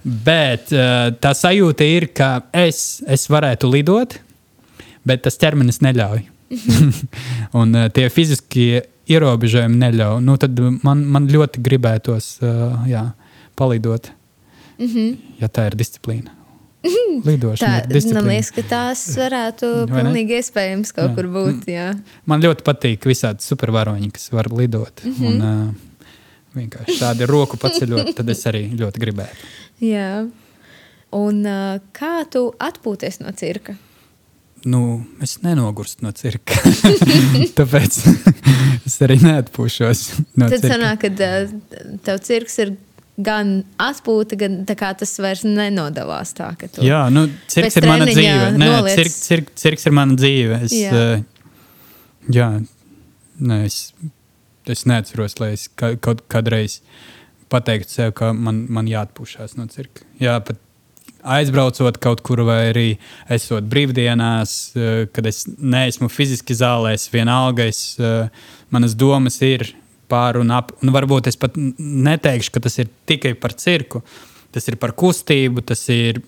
Bet 0.04 0.76
eh, 0.76 1.12
tā 1.24 1.32
sajūta 1.32 1.88
ir, 1.88 2.10
ka 2.12 2.32
es, 2.52 3.02
es 3.08 3.28
varētu 3.32 3.72
lidot, 3.72 4.20
bet 5.08 5.24
tas 5.24 5.40
ķermenis 5.40 5.80
neļauj. 5.86 6.28
un 7.60 7.76
tie 7.96 8.12
fiziskie 8.12 8.84
ierobežojumi 9.08 9.80
neļauj, 9.82 10.22
nu, 10.24 10.38
tad 10.42 10.60
man, 10.84 11.04
man 11.14 11.28
ļoti 11.32 11.64
gribētos 11.64 12.38
uh, 12.44 12.88
jā, 12.90 13.12
palidot, 13.60 14.12
mm 14.78 14.88
-hmm. 14.88 15.16
ja 15.42 15.48
tā 15.48 15.68
ir 15.72 15.80
disciplīna. 15.80 16.34
Lidošana 17.26 17.82
tā, 17.90 18.02
man 18.14 18.28
liekas, 18.30 18.52
ka 18.54 18.64
tās 18.64 19.02
varētu 19.18 19.88
pilnīgi 19.90 20.38
iespējams 20.40 20.94
kaut 20.96 21.10
jā. 21.10 21.16
kur 21.18 21.28
būt. 21.34 21.66
Jā. 21.68 21.90
Man 22.26 22.44
ļoti 22.44 22.64
patīk 22.64 23.08
visādi 23.10 23.44
supervaroņi, 23.44 24.12
kas 24.14 24.32
var 24.32 24.48
lidot. 24.54 25.04
Mm 25.04 25.14
-hmm. 25.14 25.28
un, 25.28 25.42
uh, 25.42 26.14
vienkārši 26.56 27.00
tādi 27.00 27.26
roku 27.26 27.58
paceļot, 27.58 28.14
tad 28.18 28.30
es 28.30 28.46
arī 28.50 28.70
ļoti 28.78 29.04
gribētu. 29.04 29.50
Jā. 29.84 30.28
Un 31.18 31.46
uh, 31.46 31.80
kā 31.96 32.26
tu 32.30 32.54
atpūties 32.60 33.22
no 33.24 33.32
cirka? 33.32 33.76
Nu, 34.66 35.06
es 35.22 35.38
nenogurstu 35.44 36.06
no 36.06 36.12
cirka. 36.16 36.58
Tāpēc 37.60 38.00
es 38.88 38.98
arī 39.06 39.20
neatpūšos. 39.22 40.04
No 40.40 40.50
Tad 40.52 40.66
sanāk, 40.66 41.06
ka 41.06 41.32
tev 42.06 42.22
cirks 42.26 42.60
ir 42.64 42.76
gan 43.18 43.64
atpūta, 43.82 44.38
gan 44.38 44.60
tas 44.68 45.16
vairs 45.22 45.44
nenodalās 45.46 46.36
tā, 46.38 46.52
tu. 46.68 46.86
Jā, 46.86 47.08
nu, 47.14 47.26
cirks 47.50 47.80
ir 47.80 47.90
mana 47.90 48.06
dzīve. 48.10 48.52
Nē, 48.62 48.70
cirk, 48.94 49.16
cirk, 49.16 49.52
cirks 49.58 49.90
ir 49.90 49.98
mana 49.98 50.18
dzīve. 50.20 50.62
Es, 50.68 50.76
jā. 50.78 50.94
Uh, 50.94 51.50
jā, 52.34 52.52
nē, 53.42 53.64
es, 53.66 53.82
es 54.70 54.86
neatceros, 54.90 55.40
lai 55.42 55.56
es 55.56 55.66
kaut 55.74 56.26
kādreiz 56.30 56.82
pateiktu 57.50 57.94
sev, 57.94 58.14
ka 58.18 58.34
man, 58.36 58.66
man 58.74 58.90
jāatpūšās 58.92 59.58
no 59.58 59.66
cirka. 59.72 60.06
Jā, 60.22 60.38
pat 60.46 60.62
aizbraucot 61.36 61.98
kaut 62.02 62.22
kur, 62.26 62.42
vai 62.48 62.60
arī 62.72 62.88
esot 63.34 63.68
brīvdienās, 63.70 64.54
eh, 64.76 65.08
kad 65.14 65.28
es 65.30 65.46
neesmu 65.48 66.10
fiziski 66.12 66.56
zālē, 66.58 66.94
es 66.94 67.10
vienalga, 67.14 67.68
es, 67.68 68.00
eh, 68.00 68.30
manas 68.72 68.96
domas 68.96 69.42
ir 69.42 69.74
pār 70.10 70.40
un 70.40 70.52
ap. 70.52 70.72
Un 70.82 70.94
varbūt 70.96 71.28
es 71.28 71.36
pat 71.36 71.54
neteikšu, 71.56 72.52
ka 72.52 72.60
tas 72.60 72.80
ir 72.80 72.90
tikai 73.08 73.36
par 73.40 73.54
cirku. 73.54 74.04
Tas 74.52 74.68
ir 74.68 74.78
par 74.78 74.94
kustību, 74.94 75.66
tas 75.66 75.90
ir. 75.90 76.22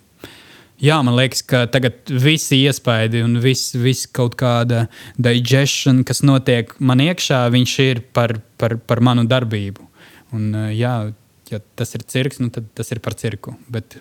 Jā, 0.80 1.04
man 1.04 1.16
liekas, 1.16 1.42
ka 1.46 1.66
tagad 1.68 2.06
visi 2.08 2.62
iespaidi 2.64 3.22
un 3.24 3.36
viss 3.44 3.74
vis 3.76 4.06
kaut 4.06 4.38
kāda 4.40 4.88
digestion, 5.20 6.06
kas 6.08 6.22
notiek 6.22 6.72
man 6.80 7.00
iekšā, 7.04 7.52
viņš 7.52 7.74
ir 7.84 8.00
par, 8.16 8.42
par, 8.58 8.78
par 8.78 9.02
manu 9.04 9.26
darbību. 9.28 9.84
Un, 10.32 10.54
eh, 10.56 10.76
jā, 10.80 11.14
ja 11.52 11.60
tas 11.76 11.96
ir 11.96 12.06
cirks, 12.08 12.40
nu 12.40 12.50
tad 12.50 12.70
tas 12.76 12.92
ir 12.92 13.00
par 13.04 13.18
cirku. 13.20 13.58
Bet 13.68 14.00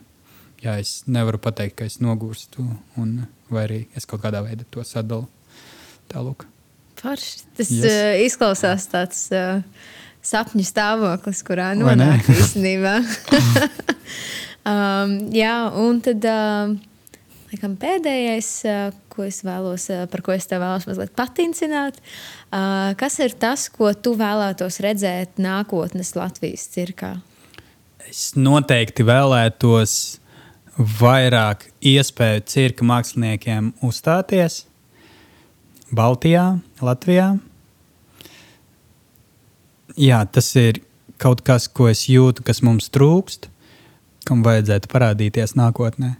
jā, 0.62 0.78
es 0.80 1.02
nevaru 1.10 1.40
pateikt, 1.42 1.78
ka 1.78 1.88
es 1.88 1.98
nogurstu, 2.02 2.64
un, 3.00 3.14
vai 3.52 3.64
arī 3.66 3.80
es 3.98 4.08
kaut 4.08 4.22
kādā 4.24 4.42
veidā 4.44 4.66
to 4.72 4.84
sadalu. 4.86 5.28
Tālūk. 6.08 6.46
Parši. 6.98 7.44
Tas 7.58 7.70
yes. 7.70 7.84
uh, 7.86 8.12
izklausās 8.24 8.88
tāds 8.90 9.26
uh, 9.36 9.60
sapņu 10.24 10.64
stāvoklis, 10.66 11.42
kurā 11.46 11.70
nonāk 11.78 12.26
īstenībā. 12.32 12.98
um, 14.72 15.18
jā, 15.34 15.54
un 15.78 16.00
tad 16.04 16.26
uh, 16.26 16.72
laikam, 17.52 17.76
pēdējais, 17.80 18.50
uh, 18.66 18.88
ko 19.12 19.26
es 19.28 19.42
vēlos, 19.46 19.88
uh, 19.94 20.06
par 20.10 20.24
ko 20.26 20.34
es 20.34 20.48
tev 20.50 20.64
vēlos 20.64 20.88
mazliet 20.88 21.14
patincināt, 21.18 22.00
uh, 22.00 22.94
kas 22.98 23.18
ir 23.24 23.36
tas, 23.40 23.68
ko 23.72 23.92
tu 23.94 24.16
vēlētos 24.18 24.80
redzēt 24.84 25.40
nākotnes 25.42 26.14
Latvijas 26.18 26.66
cirkā? 26.74 27.18
Es 28.08 28.32
noteikti 28.40 29.04
vēlētos 29.04 29.92
vairāk 30.78 31.66
iespēju 31.82 32.44
cirka 32.46 32.86
māksliniekiem 32.86 33.72
uzstāties 33.82 34.62
Baltijā, 35.90 36.58
Latvijā. 36.84 37.32
Jā, 39.98 40.22
tas 40.30 40.52
ir 40.60 40.82
kaut 41.18 41.42
kas, 41.42 41.66
ko 41.66 41.88
es 41.90 42.04
jūtu, 42.06 42.44
kas 42.46 42.60
mums 42.62 42.90
trūkst, 42.94 43.48
kam 44.28 44.44
vajadzētu 44.46 44.90
parādīties 44.92 45.56
nākotnē. 45.58 46.14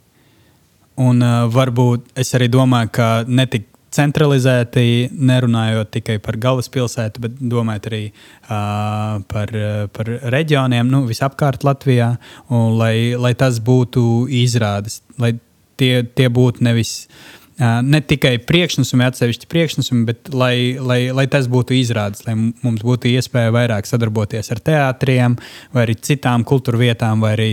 Un 0.98 1.22
uh, 1.22 1.44
varbūt 1.52 2.08
es 2.18 2.32
arī 2.34 2.48
domāju, 2.50 2.90
ka 2.96 3.08
ne 3.28 3.44
tik 3.46 3.68
centralizēti, 3.94 5.08
nerunājot 5.12 5.90
tikai 5.96 6.18
par 6.24 6.38
galvaspilsētu, 6.40 7.24
bet 7.24 7.40
domājot 7.40 7.88
arī 7.90 8.02
uh, 8.10 9.18
par, 9.30 9.54
par 9.96 10.12
reģioniem, 10.34 10.90
nu, 10.92 11.04
visapkārt 11.08 11.66
Latvijā, 11.66 12.14
un 12.52 12.78
lai, 12.80 13.16
lai 13.18 13.34
tas 13.38 13.62
būtu 13.64 14.28
izrādes, 14.42 15.00
lai 15.20 15.34
tie, 15.80 16.02
tie 16.04 16.28
būtu 16.32 16.64
nevis. 16.68 17.00
Uh, 17.08 17.38
ne 17.82 18.00
tikai 18.04 18.36
priekšnesumi, 18.46 19.06
atsevišķi 19.08 19.48
priekšnesumi, 19.50 20.04
bet 20.08 20.30
lai, 20.30 20.78
lai, 20.78 21.00
lai 21.14 21.26
tas 21.30 21.48
būtu 21.50 21.74
izrādes, 21.78 22.22
lai 22.26 22.36
mums 22.38 22.84
būtu 22.86 23.10
iespēja 23.10 23.54
vairāk 23.54 23.88
sadarboties 23.88 24.52
ar 24.54 24.62
teātriem, 24.62 25.36
vai 25.74 25.86
arī 25.86 25.98
citām 25.98 26.46
kultūra 26.48 26.78
vietām, 26.80 27.24
vai 27.24 27.34
arī 27.34 27.50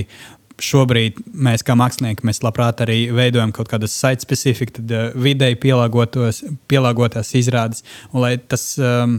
šobrīd 0.62 1.20
mēs, 1.48 1.64
kā 1.66 1.76
mākslinieki, 1.78 2.26
mēs 2.28 2.42
labprāt 2.46 2.84
arī 2.86 3.00
veidojam 3.16 3.52
kaut 3.56 3.70
kādas 3.72 3.96
site-specifikas, 3.98 4.78
tad 4.80 4.94
uh, 4.94 5.08
vidēji 5.20 5.60
pielāgotās 5.64 7.34
izrādes. 7.38 7.84
Un, 8.12 8.22
lai, 8.24 8.36
tas, 8.40 8.68
um, 8.80 9.18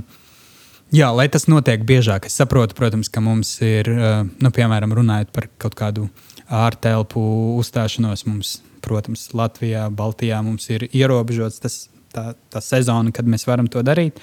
jā, 0.95 1.11
lai 1.16 1.28
tas 1.32 1.49
notiek 1.51 1.84
biežāk, 1.87 2.30
es 2.30 2.39
saprotu, 2.41 2.76
protams, 2.78 3.11
ka 3.12 3.22
mums 3.24 3.57
ir, 3.64 3.91
uh, 3.93 4.22
nu, 4.24 4.53
piemēram, 4.55 4.95
runājot 4.97 5.34
par 5.37 5.51
kaut 5.62 5.76
kādu 5.78 6.09
ārtelpu 6.47 7.20
uzstāšanos, 7.61 8.24
mums, 8.30 8.57
protams, 8.84 9.28
Latvijā, 9.37 9.89
Baltijā 9.91 10.41
mums 10.47 10.68
ir 10.70 10.87
ierobežots 10.93 11.61
tas, 11.62 11.80
tā, 12.14 12.30
tā 12.53 12.62
sezona, 12.64 13.12
kad 13.14 13.28
mēs 13.28 13.49
varam 13.49 13.68
to 13.70 13.82
darīt. 13.87 14.20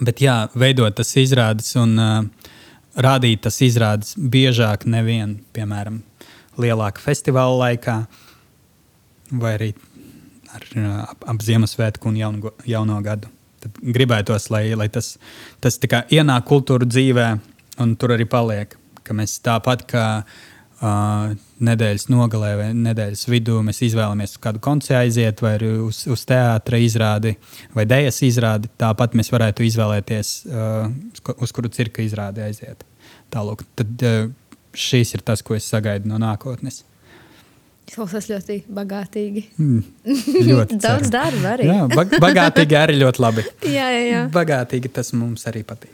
Bet 0.00 0.22
jā, 0.24 0.46
veidot 0.56 0.96
tas 0.96 1.10
izrādes 1.20 1.74
un 1.80 1.98
uh, 2.00 2.50
rādīt 2.96 3.44
tas 3.46 3.60
izrādes 3.64 4.16
biežāk, 4.16 4.86
nevien, 4.90 5.38
piemēram, 5.56 6.02
lielāka 6.60 7.02
festivāla 7.02 7.58
laikā, 7.66 7.96
vai 9.40 9.54
arī 9.56 9.70
ar, 10.52 10.66
ap, 11.06 11.24
ap 11.32 11.44
Ziemassvētku 11.44 12.10
un 12.10 12.18
jauno, 12.20 12.52
jauno 12.68 12.98
gadu. 13.04 13.30
Tad 13.62 13.78
gribētos, 13.94 14.48
lai, 14.50 14.64
lai 14.74 14.88
tas, 14.92 15.14
tas 15.62 15.78
ienāk 16.10 16.46
kultūra 16.48 16.88
dzīvē, 16.88 17.28
un 17.82 17.94
tur 17.96 18.16
arī 18.16 18.26
paliek. 18.28 18.74
Ka 19.02 19.14
mēs 19.18 19.38
tāpat 19.42 19.86
kā 19.90 20.06
uh, 20.22 21.32
nedēļas 21.64 22.08
nogalē 22.12 22.52
vai 22.58 22.68
nedēļas 22.76 23.24
vidū 23.30 23.58
mēs 23.64 23.82
izvēlamies 23.88 24.36
uz 24.36 24.42
kādu 24.42 24.62
koncertu 24.62 24.98
aiziet, 25.00 25.42
vai 25.44 25.54
uz, 25.86 26.04
uz 26.10 26.24
teātra 26.28 26.80
izrādi 26.82 27.34
vai 27.76 27.86
dēļas 27.88 28.22
izrādi, 28.28 28.70
tāpat 28.80 29.16
mēs 29.18 29.32
varētu 29.32 29.66
izvēlēties, 29.68 30.32
uh, 30.50 31.34
uz 31.42 31.54
kuru 31.54 31.72
cirka 31.72 32.04
izrādi 32.04 32.44
aiziet. 32.44 32.84
Tālūk, 33.32 33.64
tad 33.78 34.06
uh, 34.08 34.24
šīs 34.74 35.16
ir 35.16 35.24
tas, 35.26 35.44
ko 35.44 35.56
es 35.58 35.68
sagaidu 35.68 36.10
no 36.10 36.20
nākotnes. 36.22 36.82
Izklausās 37.88 38.28
ļoti 38.30 38.60
bagātīgi. 38.72 39.42
Mm, 39.60 39.82
ļoti 40.48 40.78
Daudz 40.80 41.10
darba 41.12 41.56
arī. 41.56 41.66
jā, 41.68 41.82
bag 41.92 42.14
bagātīgi 42.22 42.78
arī 42.78 43.00
ļoti 43.02 43.24
labi. 43.24 43.44
jā, 43.76 43.88
jā, 43.92 44.04
jā. 44.06 44.22
Bagātīgi 44.32 44.92
tas 44.94 45.12
mums 45.16 45.44
arī 45.50 45.64
patīk. 45.66 45.90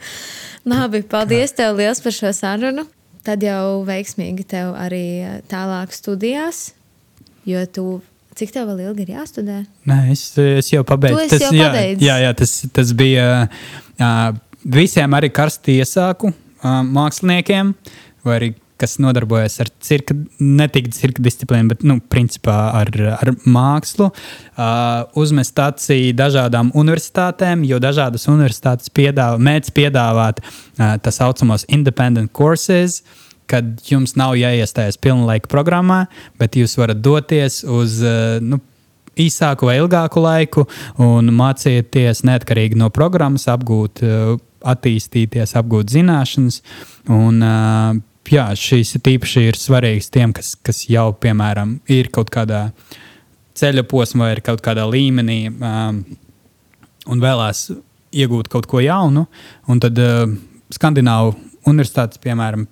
Labi, 0.68 1.00
paldies 1.08 1.54
tev 1.56 1.78
liels 1.78 2.02
par 2.04 2.14
šo 2.14 2.30
sarunu. 2.36 2.84
Tad 3.26 3.42
jau 3.44 3.82
veiksmīgi 3.88 4.46
tev 4.48 4.74
arī 4.78 5.40
tālāk 5.50 5.92
studijās, 5.96 6.70
jo 7.48 7.64
tu 7.72 7.88
Cik 8.38 8.52
tev 8.54 8.68
vēl 8.70 8.84
ilgi 8.86 9.02
ir 9.02 9.16
jāstudē? 9.16 9.56
Nē, 9.90 9.96
es, 10.12 10.20
es 10.38 10.68
jau 10.70 10.84
pabeidzu. 10.86 11.24
Tas, 11.32 11.40
jau 11.42 11.56
jā, 11.58 11.70
jā, 11.98 12.18
jā, 12.22 12.28
tas, 12.38 12.52
tas 12.70 12.92
bija 12.94 13.24
uh, 13.48 14.28
visiem 14.62 15.16
arī 15.18 15.32
karsti 15.34 15.80
iesāku 15.80 16.30
uh, 16.30 16.68
māksliniekiem, 16.86 17.72
vai 18.22 18.36
arī 18.36 18.52
kas 18.78 18.96
nodarbojas 19.02 19.58
ar 19.62 19.70
cirka, 19.84 20.16
ne 20.38 20.68
tikai 20.70 20.92
cirka 20.94 21.24
disciplīnu, 21.24 21.72
bet 21.72 21.84
nu, 21.86 21.98
principā 22.12 22.56
ar, 22.80 22.90
ar 23.18 23.32
mākslu, 23.44 24.10
uh, 24.12 25.18
uzmest 25.18 25.58
acī 25.62 26.12
dažādām 26.16 26.72
universitātēm, 26.78 27.66
jo 27.68 27.80
dažādas 27.82 28.28
universitātes 28.30 28.92
piedāvā, 28.94 29.40
mēdz 29.50 29.74
piedāvāt 29.76 30.42
uh, 30.44 30.96
tā 31.02 31.14
saucamos 31.14 31.66
independent 31.68 32.32
courses. 32.32 33.02
Kad 33.48 33.78
jums 33.88 34.12
nav 34.20 34.34
jāiestājas 34.36 34.98
pilnlaika 35.00 35.48
programmā, 35.48 36.02
bet 36.36 36.58
jūs 36.60 36.74
varat 36.76 36.98
doties 37.00 37.62
uz 37.64 37.94
uh, 38.04 38.36
nu, 38.44 38.58
īsāku 39.18 39.68
vai 39.68 39.78
ilgāku 39.80 40.22
laiku 40.22 40.66
un 41.02 41.32
mācīties 41.34 42.24
neatkarīgi 42.28 42.78
no 42.78 42.90
programmas, 42.94 43.48
apgūt, 43.50 44.02
attīstīties, 44.68 45.56
apgūt 45.58 45.92
zināšanas. 45.94 46.60
Un, 47.14 47.42
jā, 48.32 48.46
šīs 48.58 48.96
tīpaši 49.04 49.44
ir 49.50 49.58
svarīgas 49.58 50.10
tiem, 50.14 50.32
kas, 50.36 50.54
kas 50.64 50.84
jau, 50.90 51.10
piemēram, 51.22 51.78
ir 51.92 52.10
kaut 52.14 52.32
kādā 52.34 52.68
ceļa 53.58 53.84
posmā 53.90 54.32
ir 54.34 54.42
kaut 54.46 54.62
kādā 54.64 54.86
līmenī 54.88 55.40
um, 55.50 56.02
un 57.08 57.22
vēlās 57.22 57.68
iegūt 58.14 58.50
kaut 58.52 58.68
ko 58.70 58.82
jaunu. 58.82 59.26
Un 59.68 59.82
tad 59.82 59.98
uh, 60.02 60.26
Skandināvu 60.74 61.34
universitātes, 61.68 62.20
piemēram, 62.22 62.66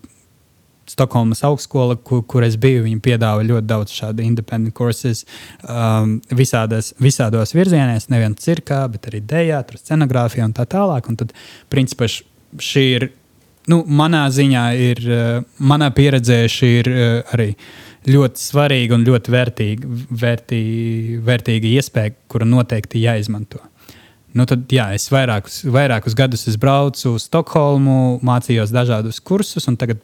Stokholmas 0.87 1.41
augstskola, 1.43 1.97
kur, 2.07 2.21
kur 2.31 2.45
es 2.47 2.55
biju, 2.63 2.85
viņi 2.85 3.01
piedāvā 3.03 3.43
ļoti 3.43 3.67
daudz 3.67 3.95
šādu 3.97 4.23
independent 4.23 4.75
kursus 4.77 5.25
um, 5.67 6.21
visādas, 6.31 6.93
visādos 7.03 7.57
virzienos, 7.57 8.07
nevienā 8.13 8.39
cirkā, 8.39 8.85
bet 8.93 9.09
arī 9.11 9.19
dēļā, 9.27 9.65
scenogrāfijā 9.83 10.47
un 10.47 10.55
tā 10.55 10.69
tālāk. 10.71 11.11
Un 11.11 11.19
tad, 11.19 11.35
principā, 11.75 12.07
šī 12.07 12.85
ir 13.01 13.09
nu, 13.71 13.83
manā 13.87 14.27
ziņā 14.33 14.65
ir, 14.79 15.03
eh, 15.11 15.45
manā 15.59 15.91
pieredzē 15.95 16.45
šī 16.51 16.73
ir 16.81 16.91
eh, 16.91 17.35
arī 17.35 17.49
ļoti 18.07 18.43
svarīga 18.43 18.95
un 18.95 19.07
ļoti 19.07 19.33
vērtīga, 19.35 19.95
vērtīga, 20.23 21.23
vērtīga 21.27 21.73
iespēja, 21.79 22.15
kura 22.31 22.47
noteikti 22.47 23.03
jāizmanto. 23.03 23.61
Nu, 24.37 24.45
tad, 24.45 24.67
jā, 24.71 24.91
es 24.95 25.09
vairākus, 25.11 25.63
vairākus 25.73 26.15
gadus 26.15 26.45
braucu 26.61 27.15
uz 27.17 27.25
Stokholmu, 27.25 28.21
mācījos 28.27 28.75
dažādus 28.75 29.19
kursus, 29.25 29.65
un 29.71 29.79
tagad 29.81 30.03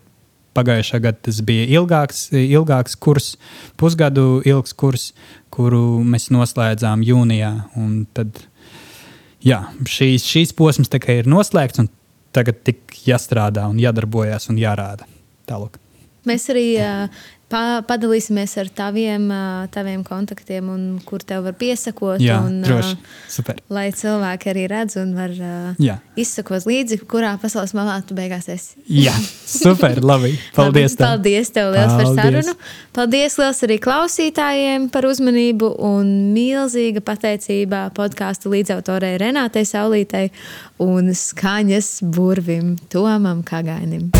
pagājušā 0.56 1.00
gada 1.04 1.20
tas 1.28 1.40
bija 1.44 1.66
ilgāks, 1.78 2.30
ilgāks 2.36 2.96
kurs, 2.96 3.34
pusgadu 3.80 4.40
ilgs 4.48 4.72
kurs, 4.72 5.10
kuru 5.52 6.00
mēs 6.04 6.30
noslēdzām 6.32 7.04
jūnijā. 7.04 7.52
Tad, 8.16 8.40
jā, 9.44 9.62
šīs, 9.84 10.26
šīs 10.28 10.56
posms 10.56 10.92
ir 11.12 11.28
noslēgts, 11.28 11.84
un 11.84 11.92
tagad 12.34 12.62
tik 12.66 12.96
jāstrādā 13.06 13.68
un 13.70 13.80
jādarbojas 13.80 14.48
un 14.52 14.60
jārāda. 14.60 15.08
Tālāk. 15.48 15.78
Mēs 16.28 16.46
arī 16.52 16.66
uh, 16.78 17.22
pa, 17.52 17.82
padalīsimies 17.86 18.54
ar 18.60 18.70
taviem, 18.72 19.26
taviem 19.74 20.02
kontaktiem, 20.06 20.68
un 20.72 20.84
kur 21.06 21.22
tev 21.26 21.44
var 21.46 21.56
piesakot. 21.58 22.20
Jā, 22.22 22.38
un, 22.46 22.60
droši. 22.64 22.96
Super. 23.32 23.60
Lai 23.72 23.88
cilvēki 23.96 24.52
arī 24.52 24.66
redz 24.72 24.96
un 25.00 25.12
var 25.16 25.34
uh, 25.36 25.98
izsakot 26.18 26.66
līdzi, 26.68 27.02
kurā 27.10 27.34
pasaules 27.42 27.74
malā 27.76 27.98
tu 28.06 28.16
beigās 28.18 28.48
esi. 28.52 28.80
Jā, 28.88 29.14
super, 29.62 30.00
labi. 30.04 30.34
Paldies. 30.56 30.96
labi, 30.96 31.04
paldies 31.04 31.52
tev 31.54 31.72
liels 31.74 31.92
paldies. 31.92 32.14
par 32.14 32.24
sarunu. 32.24 32.56
Paldies 32.96 33.38
liels 33.40 33.62
arī 33.68 33.78
klausītājiem 33.82 34.88
par 34.92 35.08
uzmanību 35.08 35.74
un 35.88 36.12
milzīga 36.36 37.04
pateicība 37.04 37.86
podkāstu 37.96 38.52
līdzautorei 38.52 39.14
Renātei 39.22 39.66
Saulītei 39.68 40.30
un 40.82 41.12
skaņas 41.16 41.94
burvim 42.14 42.76
Tomam 42.92 43.44
Kagainim. 43.46 44.10